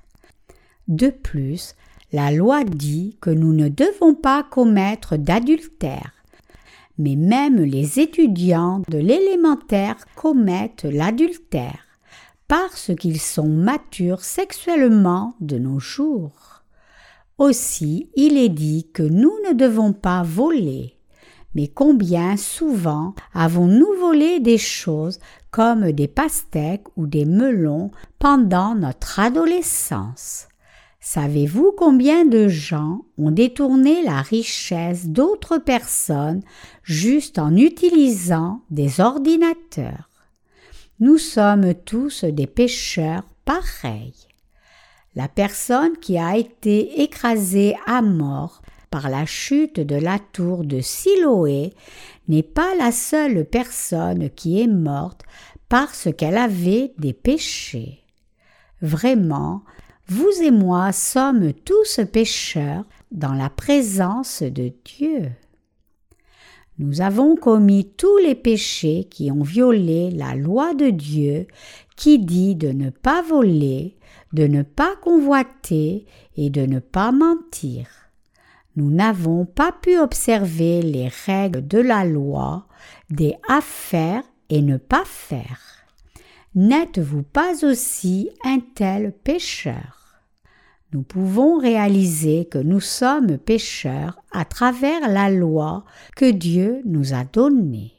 De 0.87 1.09
plus, 1.09 1.73
la 2.11 2.31
loi 2.31 2.63
dit 2.63 3.17
que 3.21 3.31
nous 3.31 3.53
ne 3.53 3.69
devons 3.69 4.13
pas 4.13 4.43
commettre 4.43 5.17
d'adultère 5.17 6.14
mais 6.97 7.15
même 7.15 7.57
les 7.57 7.99
étudiants 7.99 8.81
de 8.89 8.97
l'élémentaire 8.97 9.97
commettent 10.15 10.85
l'adultère 10.85 11.85
parce 12.47 12.91
qu'ils 12.99 13.19
sont 13.19 13.49
matures 13.49 14.23
sexuellement 14.23 15.35
de 15.41 15.57
nos 15.57 15.79
jours. 15.79 16.63
Aussi 17.37 18.09
il 18.15 18.37
est 18.37 18.49
dit 18.49 18.87
que 18.93 19.03
nous 19.03 19.33
ne 19.47 19.53
devons 19.53 19.93
pas 19.93 20.23
voler. 20.23 20.95
Mais 21.55 21.67
combien 21.69 22.35
souvent 22.35 23.15
avons-nous 23.33 23.93
volé 23.99 24.39
des 24.41 24.57
choses 24.57 25.19
comme 25.51 25.91
des 25.93 26.09
pastèques 26.09 26.87
ou 26.97 27.07
des 27.07 27.25
melons 27.25 27.91
pendant 28.19 28.75
notre 28.75 29.19
adolescence? 29.19 30.49
Savez-vous 31.07 31.71
combien 31.77 32.25
de 32.25 32.47
gens 32.47 33.01
ont 33.19 33.29
détourné 33.29 34.01
la 34.03 34.23
richesse 34.23 35.05
d'autres 35.05 35.59
personnes 35.59 36.41
juste 36.81 37.37
en 37.37 37.55
utilisant 37.55 38.61
des 38.71 38.99
ordinateurs? 38.99 40.09
Nous 40.99 41.19
sommes 41.19 41.75
tous 41.75 42.23
des 42.23 42.47
pécheurs 42.47 43.21
pareils. 43.45 44.15
La 45.13 45.27
personne 45.27 45.95
qui 46.01 46.17
a 46.17 46.37
été 46.37 47.03
écrasée 47.03 47.75
à 47.85 48.01
mort 48.01 48.63
par 48.89 49.07
la 49.07 49.27
chute 49.27 49.79
de 49.79 49.95
la 49.95 50.17
tour 50.17 50.63
de 50.63 50.81
Siloé 50.81 51.71
n'est 52.27 52.41
pas 52.41 52.73
la 52.79 52.91
seule 52.91 53.45
personne 53.45 54.31
qui 54.31 54.59
est 54.59 54.67
morte 54.67 55.21
parce 55.69 56.07
qu'elle 56.17 56.37
avait 56.37 56.93
des 56.97 57.13
péchés. 57.13 58.01
Vraiment, 58.81 59.61
vous 60.07 60.31
et 60.41 60.51
moi 60.51 60.91
sommes 60.91 61.51
tous 61.53 61.99
pécheurs 62.11 62.85
dans 63.11 63.33
la 63.33 63.49
présence 63.49 64.43
de 64.43 64.71
Dieu. 64.83 65.31
Nous 66.77 67.01
avons 67.01 67.35
commis 67.35 67.89
tous 67.97 68.17
les 68.17 68.35
péchés 68.35 69.07
qui 69.09 69.31
ont 69.31 69.41
violé 69.41 70.11
la 70.11 70.35
loi 70.35 70.73
de 70.73 70.89
Dieu 70.89 71.47
qui 71.95 72.19
dit 72.19 72.55
de 72.55 72.69
ne 72.69 72.89
pas 72.89 73.21
voler, 73.21 73.95
de 74.33 74.45
ne 74.45 74.61
pas 74.61 74.95
convoiter 74.97 76.05
et 76.35 76.49
de 76.49 76.65
ne 76.65 76.79
pas 76.79 77.11
mentir. 77.11 77.87
Nous 78.75 78.91
n'avons 78.91 79.45
pas 79.45 79.71
pu 79.71 79.97
observer 79.97 80.81
les 80.81 81.09
règles 81.25 81.65
de 81.65 81.79
la 81.79 82.03
loi 82.03 82.67
des 83.09 83.35
affaires 83.47 84.23
et 84.49 84.61
ne 84.61 84.77
pas 84.77 85.05
faire. 85.05 85.84
N'êtes-vous 86.55 87.23
pas 87.23 87.65
aussi 87.65 88.29
un 88.45 88.59
tel 88.61 89.11
pécheur? 89.11 90.21
Nous 90.93 91.01
pouvons 91.01 91.59
réaliser 91.59 92.45
que 92.45 92.57
nous 92.57 92.79
sommes 92.79 93.37
pécheurs 93.37 94.21
à 94.31 94.45
travers 94.45 95.09
la 95.09 95.29
loi 95.29 95.83
que 96.15 96.31
Dieu 96.31 96.81
nous 96.85 97.13
a 97.13 97.25
donnée. 97.25 97.91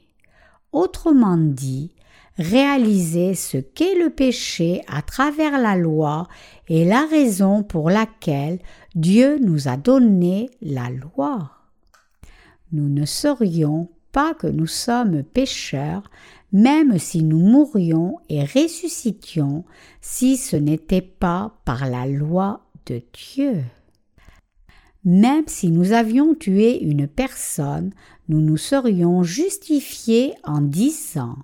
Autrement 0.71 1.37
dit, 1.37 1.93
réaliser 2.39 3.35
ce 3.35 3.57
qu'est 3.57 3.93
le 3.93 4.09
péché 4.09 4.81
à 4.87 5.03
travers 5.03 5.59
la 5.59 5.75
loi 5.75 6.27
est 6.67 6.83
la 6.83 7.05
raison 7.05 7.61
pour 7.61 7.91
laquelle 7.91 8.57
Dieu 8.95 9.37
nous 9.39 9.67
a 9.67 9.77
donné 9.77 10.49
la 10.63 10.89
loi. 10.89 11.51
Nous 12.71 12.89
ne 12.89 13.05
serions 13.05 13.91
pas 14.11 14.33
que 14.33 14.47
nous 14.47 14.65
sommes 14.65 15.21
pécheurs 15.21 16.09
même 16.51 16.97
si 16.97 17.23
nous 17.23 17.39
mourions 17.39 18.17
et 18.29 18.43
ressuscitions, 18.43 19.65
si 20.01 20.37
ce 20.37 20.55
n'était 20.55 21.01
pas 21.01 21.59
par 21.65 21.89
la 21.89 22.07
loi 22.07 22.61
de 22.85 23.01
Dieu. 23.13 23.63
Même 25.03 25.47
si 25.47 25.71
nous 25.71 25.93
avions 25.93 26.35
tué 26.35 26.83
une 26.83 27.07
personne, 27.07 27.93
nous 28.27 28.41
nous 28.41 28.57
serions 28.57 29.23
justifiés 29.23 30.33
en 30.43 30.61
disant 30.61 31.37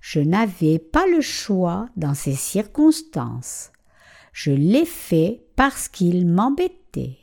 Je 0.00 0.20
n'avais 0.20 0.78
pas 0.78 1.06
le 1.06 1.20
choix 1.20 1.88
dans 1.96 2.14
ces 2.14 2.34
circonstances. 2.34 3.70
Je 4.32 4.50
l'ai 4.50 4.84
fait 4.84 5.44
parce 5.56 5.88
qu'il 5.88 6.26
m'embêtait. 6.26 7.18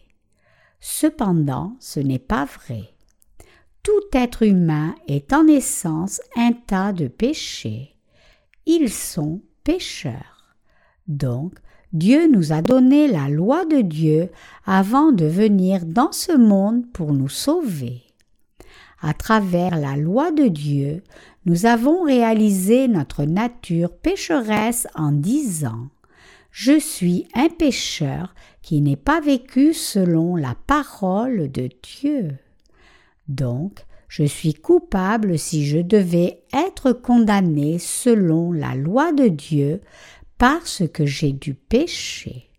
Cependant, 0.79 1.75
ce 1.79 1.99
n'est 1.99 2.19
pas 2.19 2.45
vrai. 2.45 2.93
Tout 3.89 4.15
être 4.15 4.43
humain 4.43 4.93
est 5.07 5.33
en 5.33 5.47
essence 5.47 6.21
un 6.35 6.51
tas 6.51 6.93
de 6.93 7.07
péchés. 7.07 7.95
Ils 8.67 8.91
sont 8.91 9.41
pécheurs. 9.63 10.53
Donc, 11.07 11.55
Dieu 11.91 12.27
nous 12.31 12.53
a 12.53 12.61
donné 12.61 13.07
la 13.07 13.29
loi 13.29 13.65
de 13.65 13.81
Dieu 13.81 14.29
avant 14.67 15.11
de 15.11 15.25
venir 15.25 15.87
dans 15.87 16.11
ce 16.11 16.37
monde 16.37 16.85
pour 16.93 17.13
nous 17.13 17.29
sauver. 17.29 18.03
À 19.01 19.15
travers 19.15 19.75
la 19.75 19.97
loi 19.97 20.29
de 20.29 20.47
Dieu, 20.49 21.01
nous 21.45 21.65
avons 21.65 22.03
réalisé 22.03 22.87
notre 22.87 23.23
nature 23.23 23.89
pécheresse 23.89 24.87
en 24.93 25.11
disant 25.11 25.87
Je 26.51 26.77
suis 26.77 27.25
un 27.33 27.49
pécheur 27.49 28.35
qui 28.61 28.81
n'est 28.81 28.95
pas 28.95 29.19
vécu 29.19 29.73
selon 29.73 30.35
la 30.35 30.53
parole 30.67 31.51
de 31.51 31.69
Dieu. 31.81 32.37
Donc, 33.29 33.85
je 34.09 34.23
suis 34.23 34.55
coupable 34.55 35.37
si 35.37 35.65
je 35.65 35.77
devais 35.77 36.43
être 36.51 36.91
condamné 36.91 37.77
selon 37.79 38.51
la 38.51 38.75
loi 38.75 39.13
de 39.13 39.27
Dieu 39.27 39.81
parce 40.37 40.83
que 40.91 41.05
j'ai 41.05 41.31
du 41.31 41.53
péché. 41.53 42.49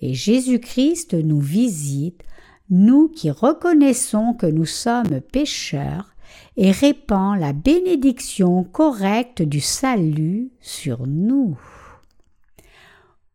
Et 0.00 0.14
Jésus-Christ 0.14 1.14
nous 1.14 1.40
visite, 1.40 2.22
nous 2.70 3.08
qui 3.08 3.30
reconnaissons 3.30 4.34
que 4.34 4.46
nous 4.46 4.66
sommes 4.66 5.20
pécheurs, 5.20 6.14
et 6.56 6.72
répand 6.72 7.38
la 7.38 7.52
bénédiction 7.52 8.64
correcte 8.64 9.42
du 9.42 9.60
salut 9.60 10.50
sur 10.60 11.06
nous. 11.06 11.58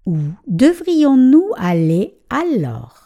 Où 0.05 0.17
devrions-nous 0.47 1.51
aller 1.55 2.17
alors? 2.29 3.02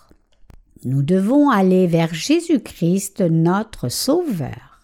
Nous 0.83 1.01
devons 1.01 1.49
aller 1.49 1.87
vers 1.87 2.13
Jésus-Christ 2.13 3.21
notre 3.21 3.89
Sauveur. 3.89 4.79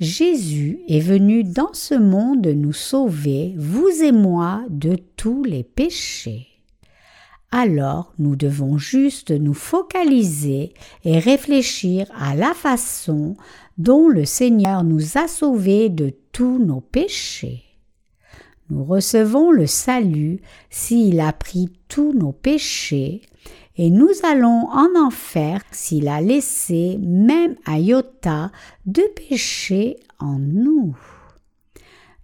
Jésus 0.00 0.80
est 0.88 1.00
venu 1.00 1.44
dans 1.44 1.72
ce 1.74 1.94
monde 1.94 2.46
nous 2.46 2.72
sauver, 2.72 3.54
vous 3.56 3.90
et 4.02 4.12
moi, 4.12 4.64
de 4.68 4.96
tous 5.16 5.44
les 5.44 5.62
péchés. 5.62 6.48
Alors 7.50 8.14
nous 8.18 8.34
devons 8.34 8.78
juste 8.78 9.30
nous 9.30 9.54
focaliser 9.54 10.72
et 11.04 11.18
réfléchir 11.18 12.06
à 12.18 12.34
la 12.34 12.54
façon 12.54 13.36
dont 13.76 14.08
le 14.08 14.24
Seigneur 14.24 14.84
nous 14.84 15.18
a 15.18 15.28
sauvés 15.28 15.90
de 15.90 16.14
tous 16.32 16.58
nos 16.58 16.80
péchés. 16.80 17.62
Nous 18.70 18.84
recevons 18.84 19.50
le 19.50 19.66
salut 19.66 20.40
s'il 20.70 21.20
a 21.20 21.32
pris 21.32 21.68
tous 21.88 22.14
nos 22.14 22.32
péchés 22.32 23.20
et 23.76 23.90
nous 23.90 24.10
allons 24.22 24.68
en 24.70 24.88
enfer 24.96 25.62
s'il 25.70 26.08
a 26.08 26.20
laissé 26.20 26.98
même 27.00 27.56
un 27.66 27.78
iota 27.78 28.50
de 28.86 29.02
péché 29.14 29.96
en 30.18 30.38
nous. 30.38 30.96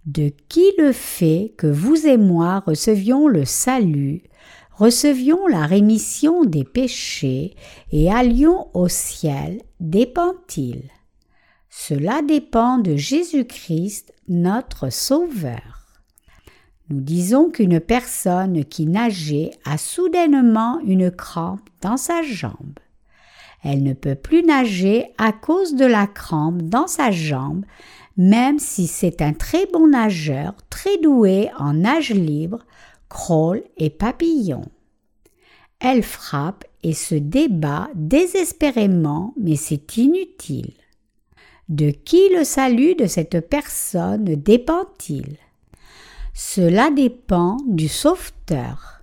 De 0.05 0.31
qui 0.47 0.65
le 0.77 0.91
fait 0.91 1.53
que 1.57 1.67
vous 1.67 2.07
et 2.07 2.17
moi 2.17 2.63
recevions 2.65 3.27
le 3.27 3.45
salut, 3.45 4.23
recevions 4.73 5.47
la 5.47 5.65
rémission 5.65 6.45
des 6.45 6.63
péchés 6.63 7.55
et 7.91 8.11
allions 8.11 8.67
au 8.73 8.87
ciel, 8.87 9.61
dépend-il? 9.79 10.83
Cela 11.69 12.21
dépend 12.21 12.77
de 12.77 12.95
Jésus-Christ, 12.95 14.13
notre 14.27 14.91
Sauveur. 14.91 15.78
Nous 16.89 17.01
disons 17.01 17.51
qu'une 17.51 17.79
personne 17.79 18.65
qui 18.65 18.87
nageait 18.87 19.51
a 19.63 19.77
soudainement 19.77 20.79
une 20.83 21.11
crampe 21.11 21.69
dans 21.81 21.97
sa 21.97 22.23
jambe. 22.23 22.79
Elle 23.63 23.83
ne 23.83 23.93
peut 23.93 24.15
plus 24.15 24.43
nager 24.43 25.05
à 25.17 25.31
cause 25.31 25.75
de 25.75 25.85
la 25.85 26.07
crampe 26.07 26.63
dans 26.63 26.87
sa 26.87 27.11
jambe, 27.11 27.63
même 28.17 28.57
si 28.57 28.87
c'est 28.87 29.21
un 29.21 29.33
très 29.33 29.65
bon 29.67 29.87
nageur, 29.87 30.55
très 30.69 30.97
doué 30.97 31.49
en 31.57 31.73
nage 31.73 32.11
libre, 32.11 32.65
crawl 33.07 33.61
et 33.77 33.89
papillon. 33.89 34.63
Elle 35.79 36.03
frappe 36.03 36.65
et 36.83 36.93
se 36.93 37.15
débat 37.15 37.89
désespérément, 37.95 39.33
mais 39.37 39.55
c'est 39.55 39.97
inutile. 39.97 40.73
De 41.69 41.91
qui 41.91 42.29
le 42.35 42.43
salut 42.43 42.95
de 42.95 43.05
cette 43.05 43.47
personne 43.47 44.23
dépend-il? 44.23 45.37
Cela 46.41 46.89
dépend 46.89 47.57
du 47.67 47.89
sauveteur. 47.89 49.01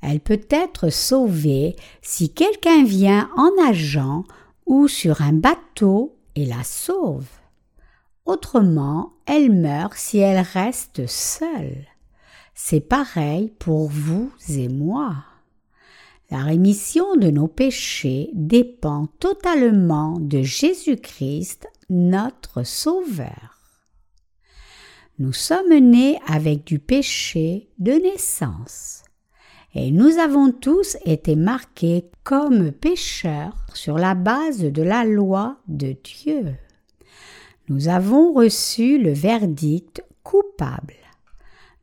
Elle 0.00 0.18
peut 0.18 0.44
être 0.50 0.90
sauvée 0.90 1.76
si 2.02 2.34
quelqu'un 2.34 2.82
vient 2.82 3.30
en 3.36 3.52
nageant 3.64 4.24
ou 4.66 4.88
sur 4.88 5.22
un 5.22 5.32
bateau 5.32 6.16
et 6.34 6.44
la 6.44 6.64
sauve. 6.64 7.28
Autrement, 8.26 9.12
elle 9.26 9.52
meurt 9.52 9.94
si 9.94 10.18
elle 10.18 10.40
reste 10.40 11.06
seule. 11.06 11.86
C'est 12.52 12.80
pareil 12.80 13.52
pour 13.60 13.88
vous 13.88 14.32
et 14.48 14.68
moi. 14.68 15.14
La 16.32 16.38
rémission 16.38 17.14
de 17.14 17.30
nos 17.30 17.46
péchés 17.46 18.30
dépend 18.32 19.06
totalement 19.20 20.18
de 20.18 20.42
Jésus-Christ, 20.42 21.68
notre 21.90 22.64
Sauveur. 22.64 23.61
Nous 25.22 25.32
sommes 25.32 25.78
nés 25.78 26.18
avec 26.26 26.64
du 26.64 26.80
péché 26.80 27.68
de 27.78 27.92
naissance, 27.92 29.04
et 29.72 29.92
nous 29.92 30.18
avons 30.18 30.50
tous 30.50 30.96
été 31.04 31.36
marqués 31.36 32.06
comme 32.24 32.72
pécheurs 32.72 33.64
sur 33.72 33.98
la 33.98 34.16
base 34.16 34.64
de 34.64 34.82
la 34.82 35.04
loi 35.04 35.58
de 35.68 35.94
Dieu. 36.02 36.56
Nous 37.68 37.86
avons 37.86 38.32
reçu 38.32 38.98
le 38.98 39.12
verdict 39.12 40.02
coupable. 40.24 40.96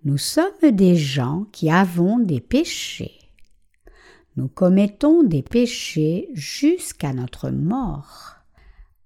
Nous 0.03 0.17
sommes 0.17 0.71
des 0.73 0.97
gens 0.97 1.45
qui 1.53 1.71
avons 1.71 2.19
des 2.19 2.41
péchés. 2.41 3.21
Nous 4.35 4.49
commettons 4.49 5.23
des 5.23 5.43
péchés 5.43 6.27
jusqu'à 6.33 7.13
notre 7.13 7.51
mort. 7.51 8.35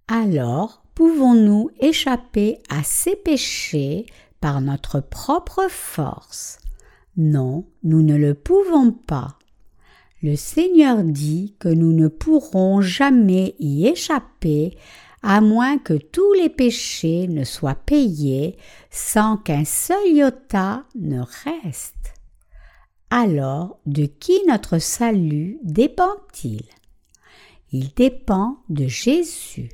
Alors 0.07 0.83
pouvons-nous 0.95 1.69
échapper 1.79 2.57
à 2.69 2.83
ces 2.83 3.15
péchés 3.15 4.07
notre 4.61 4.99
propre 4.99 5.67
force 5.69 6.59
Non, 7.17 7.65
nous 7.83 8.01
ne 8.01 8.15
le 8.15 8.33
pouvons 8.33 8.91
pas. 8.91 9.37
Le 10.21 10.35
Seigneur 10.35 11.03
dit 11.03 11.55
que 11.59 11.69
nous 11.69 11.93
ne 11.93 12.07
pourrons 12.07 12.81
jamais 12.81 13.55
y 13.59 13.87
échapper 13.87 14.77
à 15.21 15.39
moins 15.39 15.77
que 15.77 15.93
tous 15.93 16.33
les 16.33 16.49
péchés 16.49 17.27
ne 17.27 17.45
soient 17.45 17.75
payés 17.75 18.57
sans 18.91 19.37
qu'un 19.37 19.65
seul 19.65 20.07
iota 20.07 20.83
ne 20.95 21.21
reste. 21.21 22.13
Alors, 23.09 23.79
de 23.85 24.05
qui 24.05 24.39
notre 24.47 24.79
salut 24.79 25.59
dépend-il? 25.63 26.63
Il 27.71 27.93
dépend 27.93 28.57
de 28.69 28.87
Jésus. 28.87 29.69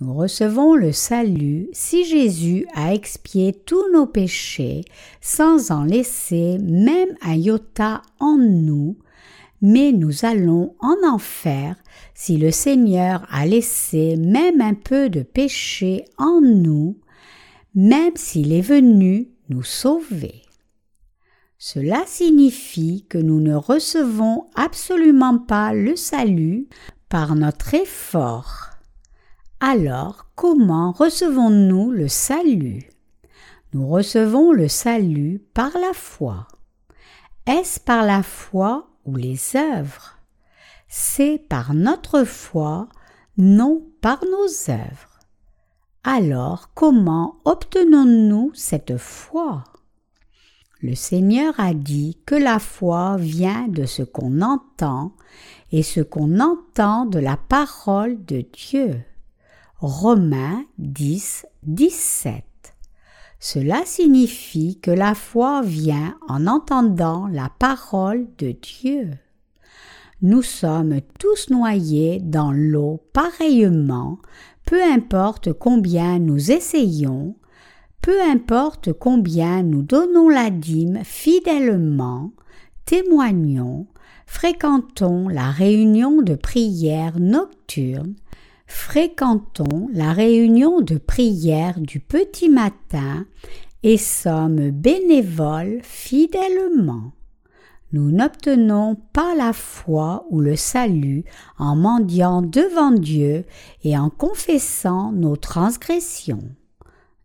Nous 0.00 0.14
recevons 0.14 0.74
le 0.74 0.92
salut 0.92 1.68
si 1.72 2.04
Jésus 2.04 2.66
a 2.74 2.94
expié 2.94 3.52
tous 3.52 3.90
nos 3.92 4.06
péchés 4.06 4.84
sans 5.20 5.70
en 5.70 5.84
laisser 5.84 6.58
même 6.58 7.16
un 7.22 7.34
iota 7.34 8.02
en 8.20 8.36
nous 8.36 8.96
mais 9.60 9.92
nous 9.92 10.24
allons 10.24 10.74
en 10.80 10.96
enfer 11.06 11.76
si 12.14 12.36
le 12.36 12.50
Seigneur 12.50 13.26
a 13.30 13.46
laissé 13.46 14.16
même 14.16 14.60
un 14.60 14.74
peu 14.74 15.08
de 15.08 15.22
péché 15.22 16.04
en 16.16 16.40
nous, 16.40 16.98
même 17.74 18.16
s'il 18.16 18.52
est 18.52 18.60
venu 18.60 19.28
nous 19.48 19.62
sauver. 19.62 20.42
Cela 21.58 22.04
signifie 22.06 23.04
que 23.08 23.18
nous 23.18 23.40
ne 23.40 23.54
recevons 23.54 24.46
absolument 24.54 25.38
pas 25.38 25.72
le 25.72 25.96
salut 25.96 26.68
par 27.08 27.34
notre 27.34 27.74
effort. 27.74 28.77
Alors 29.60 30.26
comment 30.36 30.92
recevons-nous 30.92 31.90
le 31.90 32.06
salut? 32.06 32.88
Nous 33.72 33.88
recevons 33.88 34.52
le 34.52 34.68
salut 34.68 35.42
par 35.52 35.72
la 35.72 35.92
foi. 35.94 36.46
Est-ce 37.44 37.80
par 37.80 38.04
la 38.04 38.22
foi 38.22 38.88
les 39.16 39.56
œuvres? 39.56 40.16
C'est 40.86 41.42
par 41.48 41.74
notre 41.74 42.22
foi, 42.22 42.88
non 43.36 43.84
par 44.00 44.20
nos 44.24 44.70
œuvres. 44.70 45.18
Alors 46.04 46.70
comment 46.74 47.40
obtenons-nous 47.44 48.52
cette 48.54 48.96
foi? 48.96 49.64
Le 50.80 50.94
Seigneur 50.94 51.58
a 51.58 51.74
dit 51.74 52.16
que 52.26 52.36
la 52.36 52.60
foi 52.60 53.16
vient 53.18 53.66
de 53.66 53.86
ce 53.86 54.04
qu'on 54.04 54.40
entend 54.40 55.14
et 55.72 55.82
ce 55.82 56.00
qu'on 56.00 56.38
entend 56.38 57.06
de 57.06 57.18
la 57.18 57.36
parole 57.36 58.24
de 58.24 58.44
Dieu. 58.52 59.02
Romains 59.80 60.64
10, 60.78 61.46
17. 61.62 62.42
Cela 63.38 63.82
signifie 63.84 64.80
que 64.80 64.90
la 64.90 65.14
foi 65.14 65.62
vient 65.62 66.16
en 66.26 66.48
entendant 66.48 67.28
la 67.28 67.48
parole 67.60 68.26
de 68.38 68.56
Dieu. 68.60 69.10
Nous 70.20 70.42
sommes 70.42 71.00
tous 71.20 71.50
noyés 71.50 72.18
dans 72.18 72.50
l'eau 72.50 73.04
pareillement, 73.12 74.18
peu 74.66 74.82
importe 74.82 75.52
combien 75.52 76.18
nous 76.18 76.50
essayons, 76.50 77.36
peu 78.02 78.20
importe 78.20 78.92
combien 78.92 79.62
nous 79.62 79.82
donnons 79.82 80.28
la 80.28 80.50
dîme 80.50 81.04
fidèlement, 81.04 82.32
témoignons, 82.84 83.86
fréquentons 84.26 85.28
la 85.28 85.52
réunion 85.52 86.20
de 86.20 86.34
prière 86.34 87.20
nocturne, 87.20 88.16
fréquentons 88.68 89.88
la 89.92 90.12
réunion 90.12 90.80
de 90.80 90.98
prière 90.98 91.80
du 91.80 91.98
petit 91.98 92.48
matin 92.48 93.26
et 93.82 93.96
sommes 93.96 94.70
bénévoles 94.70 95.80
fidèlement. 95.82 97.12
Nous 97.92 98.10
n'obtenons 98.10 98.96
pas 99.14 99.34
la 99.34 99.54
foi 99.54 100.26
ou 100.28 100.40
le 100.40 100.56
salut 100.56 101.24
en 101.58 101.74
mendiant 101.74 102.42
devant 102.42 102.90
Dieu 102.90 103.46
et 103.82 103.96
en 103.96 104.10
confessant 104.10 105.10
nos 105.12 105.36
transgressions. 105.36 106.44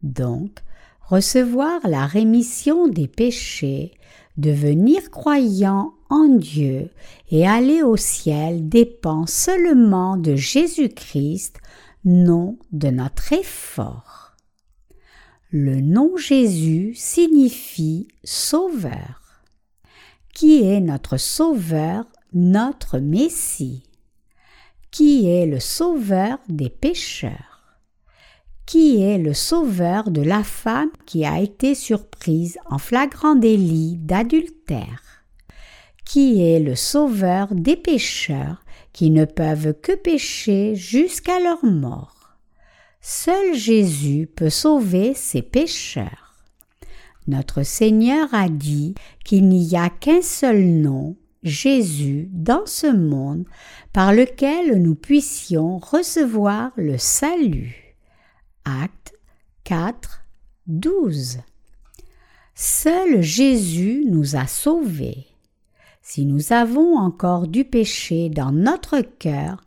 Donc, 0.01 0.59
recevoir 1.01 1.81
la 1.85 2.05
rémission 2.05 2.87
des 2.87 3.09
péchés, 3.09 3.91
devenir 4.37 5.11
croyant 5.11 5.93
en 6.14 6.28
Dieu 6.28 6.91
et 7.32 7.47
aller 7.47 7.82
au 7.82 7.97
ciel 7.97 8.70
dépend 8.70 9.26
seulement 9.26 10.16
de 10.16 10.36
Jésus-Christ, 10.36 11.57
non 12.05 12.59
de 12.72 12.89
notre 12.89 13.34
effort. 13.34 14.36
Le 15.49 15.82
nom 15.82 16.16
Jésus 16.16 16.93
signifie 16.93 18.07
Sauveur. 18.24 19.43
Qui 20.36 20.61
est 20.61 20.82
notre 20.82 21.18
Sauveur, 21.18 22.05
notre 22.32 22.99
Messie? 22.99 23.82
Qui 24.91 25.28
est 25.28 25.47
le 25.47 25.59
Sauveur 25.59 26.38
des 26.47 26.70
pécheurs? 26.70 27.80
Qui 28.68 29.01
est 29.01 29.18
le 29.18 29.34
Sauveur 29.34 30.11
de 30.11 30.22
la 30.22 30.43
femme 30.43 30.91
qui 31.07 31.26
a 31.26 31.41
été 31.41 31.74
surprise 31.74 32.59
en 32.68 32.78
flagrant 32.78 33.34
délit 33.34 33.97
d'adultère? 33.97 35.12
Qui 36.14 36.43
est 36.43 36.59
le 36.59 36.76
sauveur 36.76 37.47
des 37.55 37.76
pécheurs 37.76 38.64
qui 38.91 39.09
ne 39.09 39.26
peuvent 39.26 39.74
que 39.82 39.95
pécher 39.95 40.76
jusqu'à 40.76 41.39
leur 41.39 41.66
mort. 41.66 42.38
Seul 43.01 43.55
Jésus 43.55 44.28
peut 44.28 44.51
sauver 44.51 45.16
ces 45.16 45.41
pécheurs. 45.41 46.36
Notre 47.26 47.64
Seigneur 47.64 48.32
a 48.32 48.47
dit 48.47 48.93
qu'il 49.26 49.49
n'y 49.49 49.76
a 49.76 49.89
qu'un 49.89 50.22
seul 50.22 50.64
nom, 50.64 51.16
Jésus, 51.41 52.30
dans 52.32 52.68
ce 52.68 52.86
monde, 52.86 53.45
par 53.91 54.14
lequel 54.14 54.84
nous 54.84 54.93
puissions 54.93 55.80
recevoir 55.80 56.74
le 56.76 56.99
salut. 56.99 57.97
Acte 58.66 59.16
4, 59.64 60.22
12. 60.68 61.39
Seul 62.53 63.24
Jésus 63.24 64.05
nous 64.07 64.36
a 64.36 64.45
sauvés. 64.45 65.32
Si 66.05 66.25
nous 66.25 66.51
avons 66.51 66.97
encore 66.97 67.47
du 67.47 67.63
péché 67.63 68.27
dans 68.27 68.51
notre 68.51 68.99
cœur, 68.99 69.63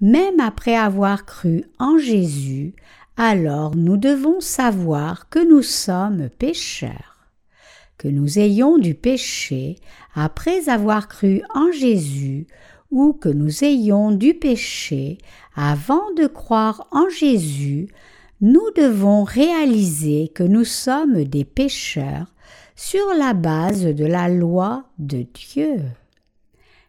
même 0.00 0.38
après 0.38 0.76
avoir 0.76 1.26
cru 1.26 1.64
en 1.80 1.98
Jésus, 1.98 2.74
alors 3.16 3.74
nous 3.74 3.96
devons 3.96 4.40
savoir 4.40 5.28
que 5.28 5.40
nous 5.40 5.62
sommes 5.62 6.30
pécheurs. 6.38 7.18
Que 7.98 8.06
nous 8.06 8.38
ayons 8.38 8.78
du 8.78 8.94
péché 8.94 9.78
après 10.14 10.68
avoir 10.68 11.08
cru 11.08 11.42
en 11.52 11.72
Jésus, 11.72 12.46
ou 12.92 13.12
que 13.12 13.28
nous 13.28 13.64
ayons 13.64 14.12
du 14.12 14.34
péché 14.34 15.18
avant 15.56 16.12
de 16.16 16.28
croire 16.28 16.86
en 16.92 17.08
Jésus, 17.08 17.88
nous 18.40 18.70
devons 18.76 19.24
réaliser 19.24 20.28
que 20.28 20.44
nous 20.44 20.64
sommes 20.64 21.24
des 21.24 21.44
pécheurs 21.44 22.32
sur 22.82 23.12
la 23.12 23.34
base 23.34 23.84
de 23.84 24.06
la 24.06 24.30
loi 24.30 24.84
de 24.98 25.26
Dieu. 25.34 25.82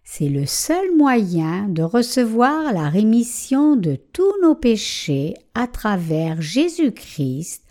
C'est 0.06 0.30
le 0.30 0.46
seul 0.46 0.96
moyen 0.96 1.68
de 1.68 1.84
recevoir 1.84 2.72
la 2.72 2.88
rémission 2.88 3.76
de 3.76 3.98
tous 4.14 4.34
nos 4.42 4.56
péchés 4.56 5.34
à 5.54 5.68
travers 5.68 6.42
Jésus-Christ 6.42 7.66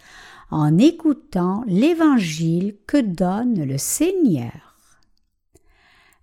en 0.51 0.77
écoutant 0.77 1.65
l'évangile 1.67 2.77
que 2.87 2.99
donne 2.99 3.65
le 3.65 3.79
Seigneur. 3.79 5.01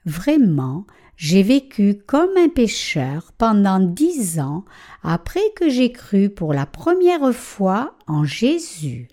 Vraiment, 0.05 0.85
j'ai 1.15 1.41
vécu 1.41 1.99
comme 2.05 2.37
un 2.37 2.49
pécheur 2.49 3.31
pendant 3.39 3.79
dix 3.79 4.39
ans 4.39 4.65
après 5.01 5.51
que 5.55 5.67
j'ai 5.67 5.91
cru 5.91 6.29
pour 6.29 6.53
la 6.53 6.67
première 6.67 7.33
fois 7.33 7.95
en 8.05 8.23
Jésus. 8.23 9.07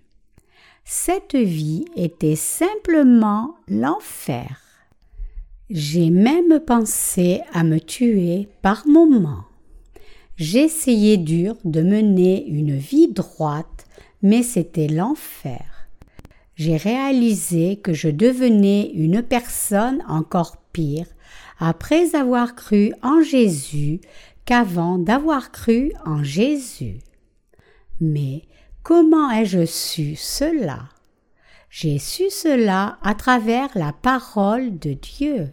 Cette 0.85 1.35
vie 1.35 1.87
était 1.97 2.37
simplement 2.37 3.55
l'enfer. 3.69 4.61
J'ai 5.71 6.11
même 6.11 6.61
pensé 6.61 7.41
à 7.55 7.65
me 7.65 7.81
tuer 7.81 8.49
par 8.61 8.87
moments. 8.87 9.45
J'essayais 10.37 11.17
dur 11.17 11.57
de 11.65 11.81
mener 11.81 12.47
une 12.47 12.77
vie 12.77 13.09
droite, 13.09 13.87
mais 14.21 14.43
c'était 14.43 14.89
l'enfer. 14.89 15.89
J'ai 16.55 16.77
réalisé 16.77 17.77
que 17.77 17.95
je 17.95 18.09
devenais 18.09 18.91
une 18.95 19.23
personne 19.23 20.05
encore 20.07 20.59
pire 20.73 21.07
après 21.59 22.15
avoir 22.15 22.55
cru 22.55 22.93
en 23.03 23.23
Jésus 23.23 24.01
qu'avant 24.45 24.99
d'avoir 24.99 25.51
cru 25.51 25.93
en 26.05 26.23
Jésus. 26.23 26.99
Mais 28.03 28.43
comment 28.85 29.31
ai-je 29.31 29.65
su 29.65 30.15
cela? 30.15 30.91
J'ai 31.71 31.99
su 31.99 32.31
cela 32.31 32.99
à 33.03 33.15
travers 33.15 33.71
la 33.75 33.93
parole 33.93 34.79
de 34.79 34.93
Dieu. 34.93 35.49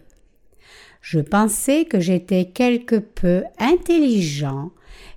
Je 1.00 1.18
pensais 1.18 1.84
que 1.84 1.98
j'étais 1.98 2.44
quelque 2.44 2.96
peu 2.96 3.42
intelligent 3.58 4.70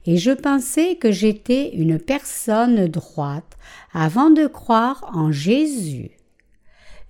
et 0.08 0.18
je 0.18 0.32
pensais 0.32 0.96
que 0.96 1.12
j'étais 1.12 1.76
une 1.76 2.00
personne 2.00 2.88
droite 2.88 3.58
avant 3.94 4.32
de 4.32 4.48
croire 4.48 5.08
en 5.14 5.32
Jésus. 5.32 6.12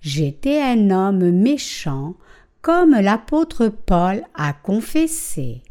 J'étais 0.02 0.60
un 0.60 0.90
homme 0.90 1.30
méchant 1.30 2.16
comme 2.60 2.90
l'apôtre 2.90 3.68
Paul 3.68 4.24
a 4.34 4.52
confessé. 4.52 5.62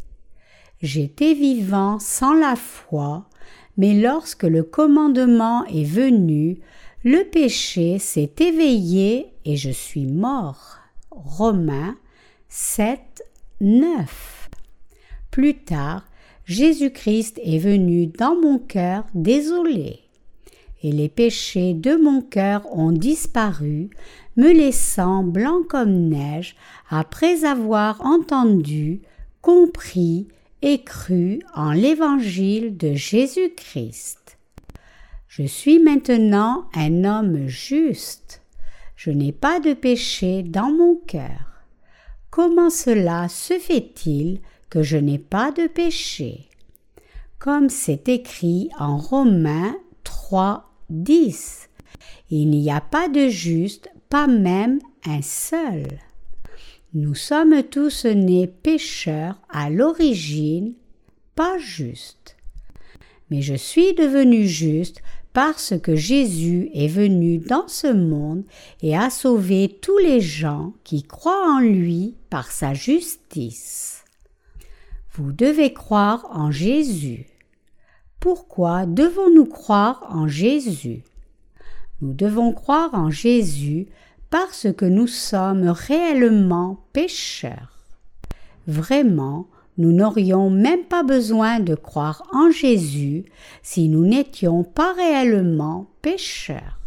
J'étais 0.81 1.33
vivant 1.33 1.99
sans 1.99 2.33
la 2.33 2.55
foi, 2.55 3.27
mais 3.77 3.93
lorsque 3.93 4.43
le 4.43 4.63
commandement 4.63 5.65
est 5.65 5.83
venu, 5.83 6.59
le 7.03 7.23
péché 7.23 7.99
s'est 7.99 8.31
éveillé 8.39 9.27
et 9.45 9.57
je 9.57 9.69
suis 9.69 10.07
mort. 10.07 10.77
Romains 11.11 11.95
7, 12.49 13.23
9. 13.61 14.49
Plus 15.31 15.55
tard, 15.55 16.05
Jésus-Christ 16.45 17.39
est 17.43 17.59
venu 17.59 18.07
dans 18.07 18.35
mon 18.35 18.59
cœur 18.59 19.05
désolé, 19.13 19.99
et 20.83 20.91
les 20.91 21.09
péchés 21.09 21.73
de 21.73 21.95
mon 21.95 22.21
cœur 22.21 22.65
ont 22.71 22.91
disparu, 22.91 23.89
me 24.37 24.51
laissant 24.51 25.23
blanc 25.23 25.61
comme 25.67 26.09
neige 26.09 26.55
après 26.89 27.45
avoir 27.45 28.05
entendu, 28.05 29.01
compris 29.41 30.27
et 30.61 30.83
en 31.53 31.71
l'évangile 31.71 32.77
de 32.77 32.93
Jésus-Christ. 32.93 34.37
Je 35.27 35.43
suis 35.43 35.79
maintenant 35.79 36.65
un 36.73 37.03
homme 37.03 37.47
juste. 37.47 38.41
Je 38.95 39.11
n'ai 39.11 39.31
pas 39.31 39.59
de 39.59 39.73
péché 39.73 40.43
dans 40.43 40.71
mon 40.71 40.95
cœur. 40.95 41.63
Comment 42.29 42.69
cela 42.69 43.27
se 43.29 43.59
fait-il 43.59 44.39
que 44.69 44.81
je 44.81 44.97
n'ai 44.97 45.19
pas 45.19 45.51
de 45.51 45.67
péché? 45.67 46.49
Comme 47.37 47.69
c'est 47.69 48.09
écrit 48.09 48.69
en 48.79 48.97
Romains 48.97 49.75
3, 50.03 50.71
10. 50.89 51.69
Il 52.29 52.49
n'y 52.49 52.71
a 52.71 52.81
pas 52.81 53.09
de 53.09 53.27
juste, 53.27 53.89
pas 54.09 54.27
même 54.27 54.79
un 55.05 55.21
seul. 55.21 55.85
Nous 56.97 57.13
sommes 57.13 57.61
tous 57.61 58.05
nés 58.05 58.47
pécheurs 58.47 59.37
à 59.49 59.69
l'origine, 59.69 60.75
pas 61.35 61.57
justes. 61.57 62.37
Mais 63.29 63.41
je 63.41 63.53
suis 63.53 63.93
devenu 63.93 64.47
juste 64.47 65.01
parce 65.33 65.73
que 65.77 65.97
Jésus 65.97 66.69
est 66.73 66.87
venu 66.87 67.39
dans 67.39 67.67
ce 67.67 67.91
monde 67.91 68.45
et 68.81 68.95
a 68.95 69.09
sauvé 69.09 69.77
tous 69.81 69.97
les 69.97 70.21
gens 70.21 70.71
qui 70.85 71.03
croient 71.03 71.57
en 71.57 71.59
lui 71.59 72.15
par 72.29 72.49
sa 72.49 72.73
justice. 72.73 74.05
Vous 75.15 75.33
devez 75.33 75.73
croire 75.73 76.25
en 76.31 76.49
Jésus. 76.49 77.25
Pourquoi 78.21 78.85
devons-nous 78.85 79.47
croire 79.47 80.07
en 80.11 80.29
Jésus? 80.29 81.03
Nous 81.99 82.13
devons 82.13 82.53
croire 82.53 82.93
en 82.93 83.09
Jésus 83.11 83.87
parce 84.29 84.67
que 84.75 84.85
nous 84.85 85.07
sommes 85.07 85.69
réellement 85.69 86.85
pécheurs. 86.93 87.79
Vraiment, 88.67 89.47
nous 89.77 89.91
n'aurions 89.91 90.49
même 90.49 90.83
pas 90.85 91.03
besoin 91.03 91.59
de 91.59 91.75
croire 91.75 92.27
en 92.33 92.49
Jésus 92.49 93.25
si 93.61 93.89
nous 93.89 94.05
n'étions 94.05 94.63
pas 94.63 94.93
réellement 94.93 95.87
pécheurs. 96.01 96.79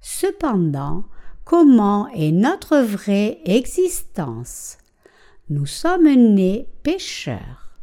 Cependant, 0.00 1.04
comment 1.44 2.08
est 2.08 2.32
notre 2.32 2.78
vraie 2.78 3.40
existence? 3.46 4.76
Nous 5.48 5.66
sommes 5.66 6.12
nés 6.12 6.68
pécheurs. 6.82 7.78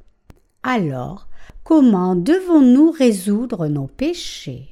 Alors, 0.63 1.27
comment 1.63 2.15
devons-nous 2.15 2.91
résoudre 2.91 3.67
nos 3.67 3.87
péchés? 3.87 4.69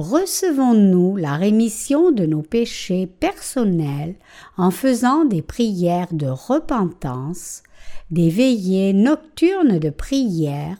Recevons-nous 0.00 1.18
la 1.18 1.36
rémission 1.36 2.10
de 2.10 2.24
nos 2.24 2.40
péchés 2.40 3.06
personnels 3.06 4.14
en 4.56 4.70
faisant 4.70 5.26
des 5.26 5.42
prières 5.42 6.14
de 6.14 6.26
repentance 6.26 7.62
des 8.10 8.30
veillées 8.30 8.94
nocturnes 8.94 9.78
de 9.78 9.90
prière 9.90 10.78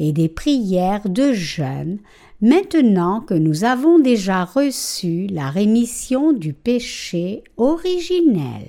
et 0.00 0.10
des 0.10 0.28
prières 0.28 1.08
de 1.08 1.32
jeûne, 1.32 2.00
maintenant 2.40 3.20
que 3.20 3.34
nous 3.34 3.62
avons 3.62 4.00
déjà 4.00 4.44
reçu 4.44 5.28
la 5.28 5.48
rémission 5.48 6.32
du 6.32 6.52
péché 6.52 7.44
originel. 7.58 8.66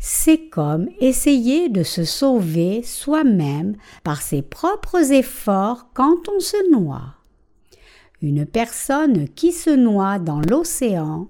C'est 0.00 0.48
comme 0.48 0.88
essayer 0.98 1.68
de 1.68 1.84
se 1.84 2.02
sauver 2.02 2.82
soi-même 2.82 3.76
par 4.02 4.20
ses 4.20 4.42
propres 4.42 5.12
efforts 5.12 5.90
quand 5.94 6.28
on 6.28 6.40
se 6.40 6.72
noie. 6.72 7.19
Une 8.22 8.44
personne 8.44 9.28
qui 9.28 9.52
se 9.52 9.70
noie 9.70 10.18
dans 10.18 10.40
l'océan 10.40 11.28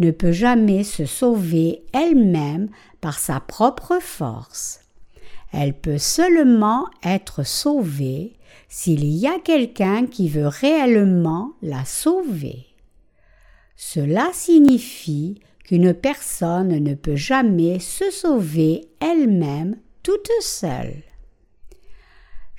ne 0.00 0.10
peut 0.10 0.32
jamais 0.32 0.82
se 0.82 1.06
sauver 1.06 1.84
elle-même 1.92 2.68
par 3.00 3.18
sa 3.18 3.38
propre 3.38 3.98
force. 4.00 4.80
Elle 5.52 5.74
peut 5.74 5.98
seulement 5.98 6.86
être 7.04 7.44
sauvée 7.46 8.32
s'il 8.68 9.04
y 9.04 9.26
a 9.26 9.38
quelqu'un 9.38 10.06
qui 10.06 10.28
veut 10.28 10.48
réellement 10.48 11.52
la 11.62 11.84
sauver. 11.84 12.66
Cela 13.76 14.30
signifie 14.32 15.40
qu'une 15.64 15.94
personne 15.94 16.78
ne 16.78 16.94
peut 16.94 17.16
jamais 17.16 17.78
se 17.78 18.10
sauver 18.10 18.88
elle-même 19.00 19.76
toute 20.02 20.30
seule. 20.40 21.02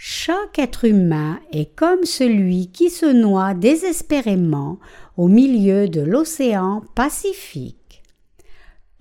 Chaque 0.06 0.60
être 0.60 0.84
humain 0.84 1.40
est 1.54 1.74
comme 1.78 2.04
celui 2.04 2.68
qui 2.68 2.90
se 2.90 3.06
noie 3.06 3.54
désespérément 3.54 4.78
au 5.16 5.30
milieu 5.30 5.88
de 5.88 6.02
l'océan 6.02 6.84
Pacifique 6.94 7.78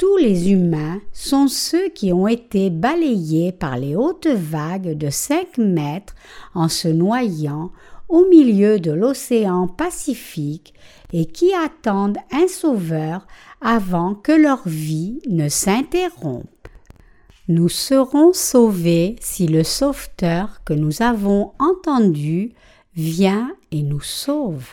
tous 0.02 0.16
les 0.16 0.50
humains 0.50 1.00
sont 1.12 1.46
ceux 1.46 1.88
qui 1.90 2.12
ont 2.12 2.26
été 2.26 2.70
balayés 2.70 3.52
par 3.52 3.76
les 3.76 3.94
hautes 3.94 4.26
vagues 4.26 4.98
de 4.98 5.10
cinq 5.10 5.58
mètres 5.58 6.16
en 6.54 6.68
se 6.68 6.88
noyant 6.88 7.70
au 8.08 8.26
milieu 8.28 8.80
de 8.80 8.90
l'océan 8.90 9.68
Pacifique 9.68 10.74
et 11.12 11.26
qui 11.26 11.52
attendent 11.54 12.18
un 12.32 12.48
sauveur 12.48 13.28
avant 13.60 14.16
que 14.16 14.32
leur 14.32 14.62
vie 14.66 15.20
ne 15.28 15.48
s'interrompe. 15.48 16.66
Nous 17.48 17.68
serons 17.68 18.32
sauvés 18.32 19.16
si 19.20 19.48
le 19.48 19.64
sauveteur 19.64 20.62
que 20.64 20.74
nous 20.74 21.02
avons 21.02 21.52
entendu 21.58 22.52
vient 22.94 23.50
et 23.72 23.82
nous 23.82 24.00
sauve. 24.00 24.68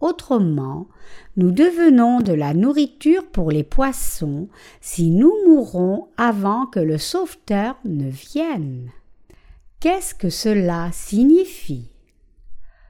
Autrement, 0.00 0.88
nous 1.38 1.52
devenons 1.52 2.20
de 2.20 2.34
la 2.34 2.52
nourriture 2.52 3.26
pour 3.26 3.50
les 3.50 3.64
poissons 3.64 4.48
si 4.82 5.10
nous 5.10 5.32
mourrons 5.46 6.08
avant 6.18 6.66
que 6.66 6.80
le 6.80 6.98
sauveteur 6.98 7.76
ne 7.86 8.10
vienne. 8.10 8.90
Qu'est-ce 9.80 10.14
que 10.14 10.28
cela 10.28 10.90
signifie? 10.92 11.88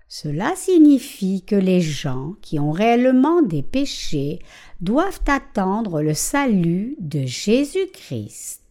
Cela 0.08 0.54
signifie 0.56 1.42
que 1.42 1.56
les 1.56 1.80
gens 1.80 2.34
qui 2.42 2.58
ont 2.58 2.72
réellement 2.72 3.42
des 3.42 3.62
péchés 3.62 4.40
doivent 4.80 5.20
attendre 5.26 6.02
le 6.02 6.14
salut 6.14 6.96
de 6.98 7.24
Jésus-Christ. 7.24 8.65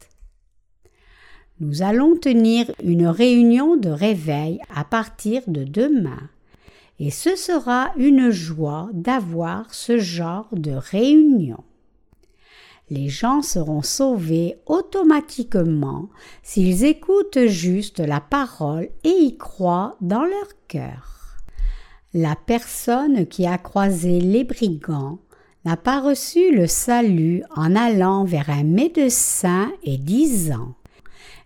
Nous 1.61 1.81
allons 1.81 2.17
tenir 2.17 2.69
une 2.83 3.07
réunion 3.07 3.77
de 3.77 3.89
réveil 3.89 4.59
à 4.75 4.83
partir 4.83 5.41
de 5.47 5.63
demain 5.63 6.29
et 6.99 7.11
ce 7.11 7.37
sera 7.37 7.91
une 7.95 8.29
joie 8.29 8.89
d'avoir 8.91 9.73
ce 9.73 9.97
genre 9.97 10.49
de 10.51 10.71
réunion. 10.71 11.63
Les 12.89 13.07
gens 13.07 13.41
seront 13.41 13.81
sauvés 13.81 14.57
automatiquement 14.65 16.09
s'ils 16.43 16.83
écoutent 16.83 17.45
juste 17.45 17.99
la 17.99 18.19
parole 18.19 18.89
et 19.05 19.09
y 19.09 19.37
croient 19.37 19.95
dans 20.01 20.23
leur 20.25 20.49
cœur. 20.67 21.37
La 22.13 22.35
personne 22.35 23.25
qui 23.27 23.47
a 23.47 23.57
croisé 23.57 24.19
les 24.19 24.43
brigands 24.43 25.19
n'a 25.63 25.77
pas 25.77 26.01
reçu 26.01 26.53
le 26.53 26.67
salut 26.67 27.43
en 27.55 27.75
allant 27.77 28.25
vers 28.25 28.49
un 28.49 28.63
médecin 28.63 29.71
et 29.83 29.97
disant 29.97 30.75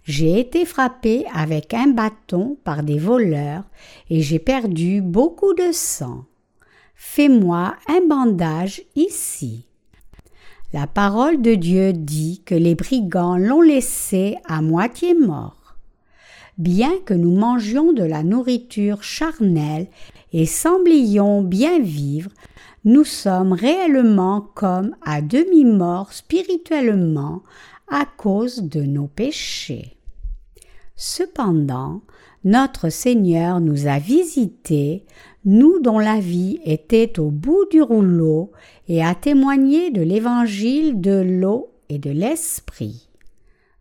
j'ai 0.09 0.39
été 0.39 0.65
frappé 0.65 1.23
avec 1.35 1.71
un 1.75 1.85
bâton 1.85 2.57
par 2.63 2.81
des 2.81 2.97
voleurs 2.97 3.61
et 4.09 4.23
j'ai 4.23 4.39
perdu 4.39 5.03
beaucoup 5.03 5.53
de 5.53 5.71
sang. 5.71 6.25
Fais-moi 6.95 7.75
un 7.87 8.07
bandage 8.07 8.81
ici. 8.95 9.67
La 10.73 10.87
parole 10.87 11.43
de 11.43 11.53
Dieu 11.53 11.93
dit 11.93 12.41
que 12.43 12.55
les 12.55 12.73
brigands 12.73 13.37
l'ont 13.37 13.61
laissé 13.61 14.37
à 14.47 14.63
moitié 14.63 15.13
mort. 15.13 15.75
Bien 16.57 16.93
que 17.05 17.13
nous 17.13 17.37
mangions 17.37 17.93
de 17.93 18.03
la 18.03 18.23
nourriture 18.23 19.03
charnelle 19.03 19.89
et 20.33 20.47
semblions 20.47 21.43
bien 21.43 21.77
vivre, 21.77 22.31
nous 22.83 23.03
sommes 23.03 23.53
réellement 23.53 24.41
comme 24.55 24.95
à 25.05 25.21
demi-mort 25.21 26.13
spirituellement 26.13 27.43
à 27.87 28.05
cause 28.05 28.63
de 28.63 28.81
nos 28.81 29.05
péchés. 29.05 29.98
Cependant, 31.01 32.01
notre 32.43 32.89
Seigneur 32.89 33.61
nous 33.61 33.87
a 33.87 33.99
visités, 33.99 35.05
nous 35.45 35.79
dont 35.79 35.97
la 35.97 36.19
vie 36.19 36.59
était 36.65 37.21
au 37.21 37.31
bout 37.31 37.65
du 37.71 37.81
rouleau, 37.81 38.51
et 38.89 39.01
a 39.01 39.15
témoigné 39.15 39.91
de 39.91 40.01
l'évangile 40.01 40.99
de 40.99 41.21
l'eau 41.21 41.71
et 41.87 41.99
de 41.99 42.09
l'esprit. 42.09 43.07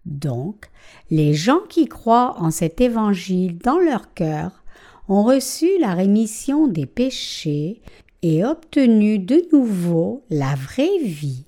Donc, 0.07 0.71
les 1.11 1.35
gens 1.35 1.59
qui 1.69 1.87
croient 1.87 2.37
en 2.39 2.53
cet 2.53 2.81
évangile 2.81 3.59
dans 3.59 3.81
leur 3.81 4.14
cœur 4.14 4.62
ont 5.09 5.25
reçu 5.25 5.66
la 5.81 5.95
rémission 5.95 6.69
des 6.69 6.87
péchés 6.87 7.83
et 8.23 8.45
obtenu 8.45 9.19
de 9.19 9.45
nouveau 9.53 10.23
la 10.31 10.55
vraie 10.55 10.99
vie. 11.03 11.45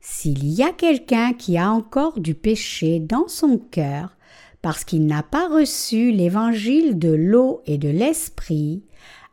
S'il 0.00 0.48
y 0.48 0.62
a 0.62 0.72
quelqu'un 0.72 1.34
qui 1.34 1.58
a 1.58 1.70
encore 1.70 2.20
du 2.20 2.34
péché 2.34 3.00
dans 3.00 3.28
son 3.28 3.58
cœur, 3.58 4.16
parce 4.64 4.84
qu'il 4.84 5.04
n'a 5.04 5.22
pas 5.22 5.46
reçu 5.46 6.10
l'évangile 6.10 6.98
de 6.98 7.10
l'eau 7.10 7.60
et 7.66 7.76
de 7.76 7.90
l'esprit, 7.90 8.82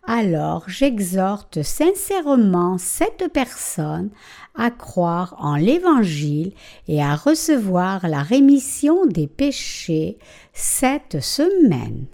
alors 0.05 0.65
j'exhorte 0.67 1.63
sincèrement 1.63 2.77
cette 2.77 3.31
personne 3.31 4.09
à 4.55 4.71
croire 4.71 5.37
en 5.39 5.55
l'Évangile 5.55 6.51
et 6.89 7.01
à 7.01 7.15
recevoir 7.15 8.09
la 8.09 8.23
rémission 8.23 9.05
des 9.05 9.27
péchés 9.27 10.17
cette 10.51 11.21
semaine. 11.21 12.07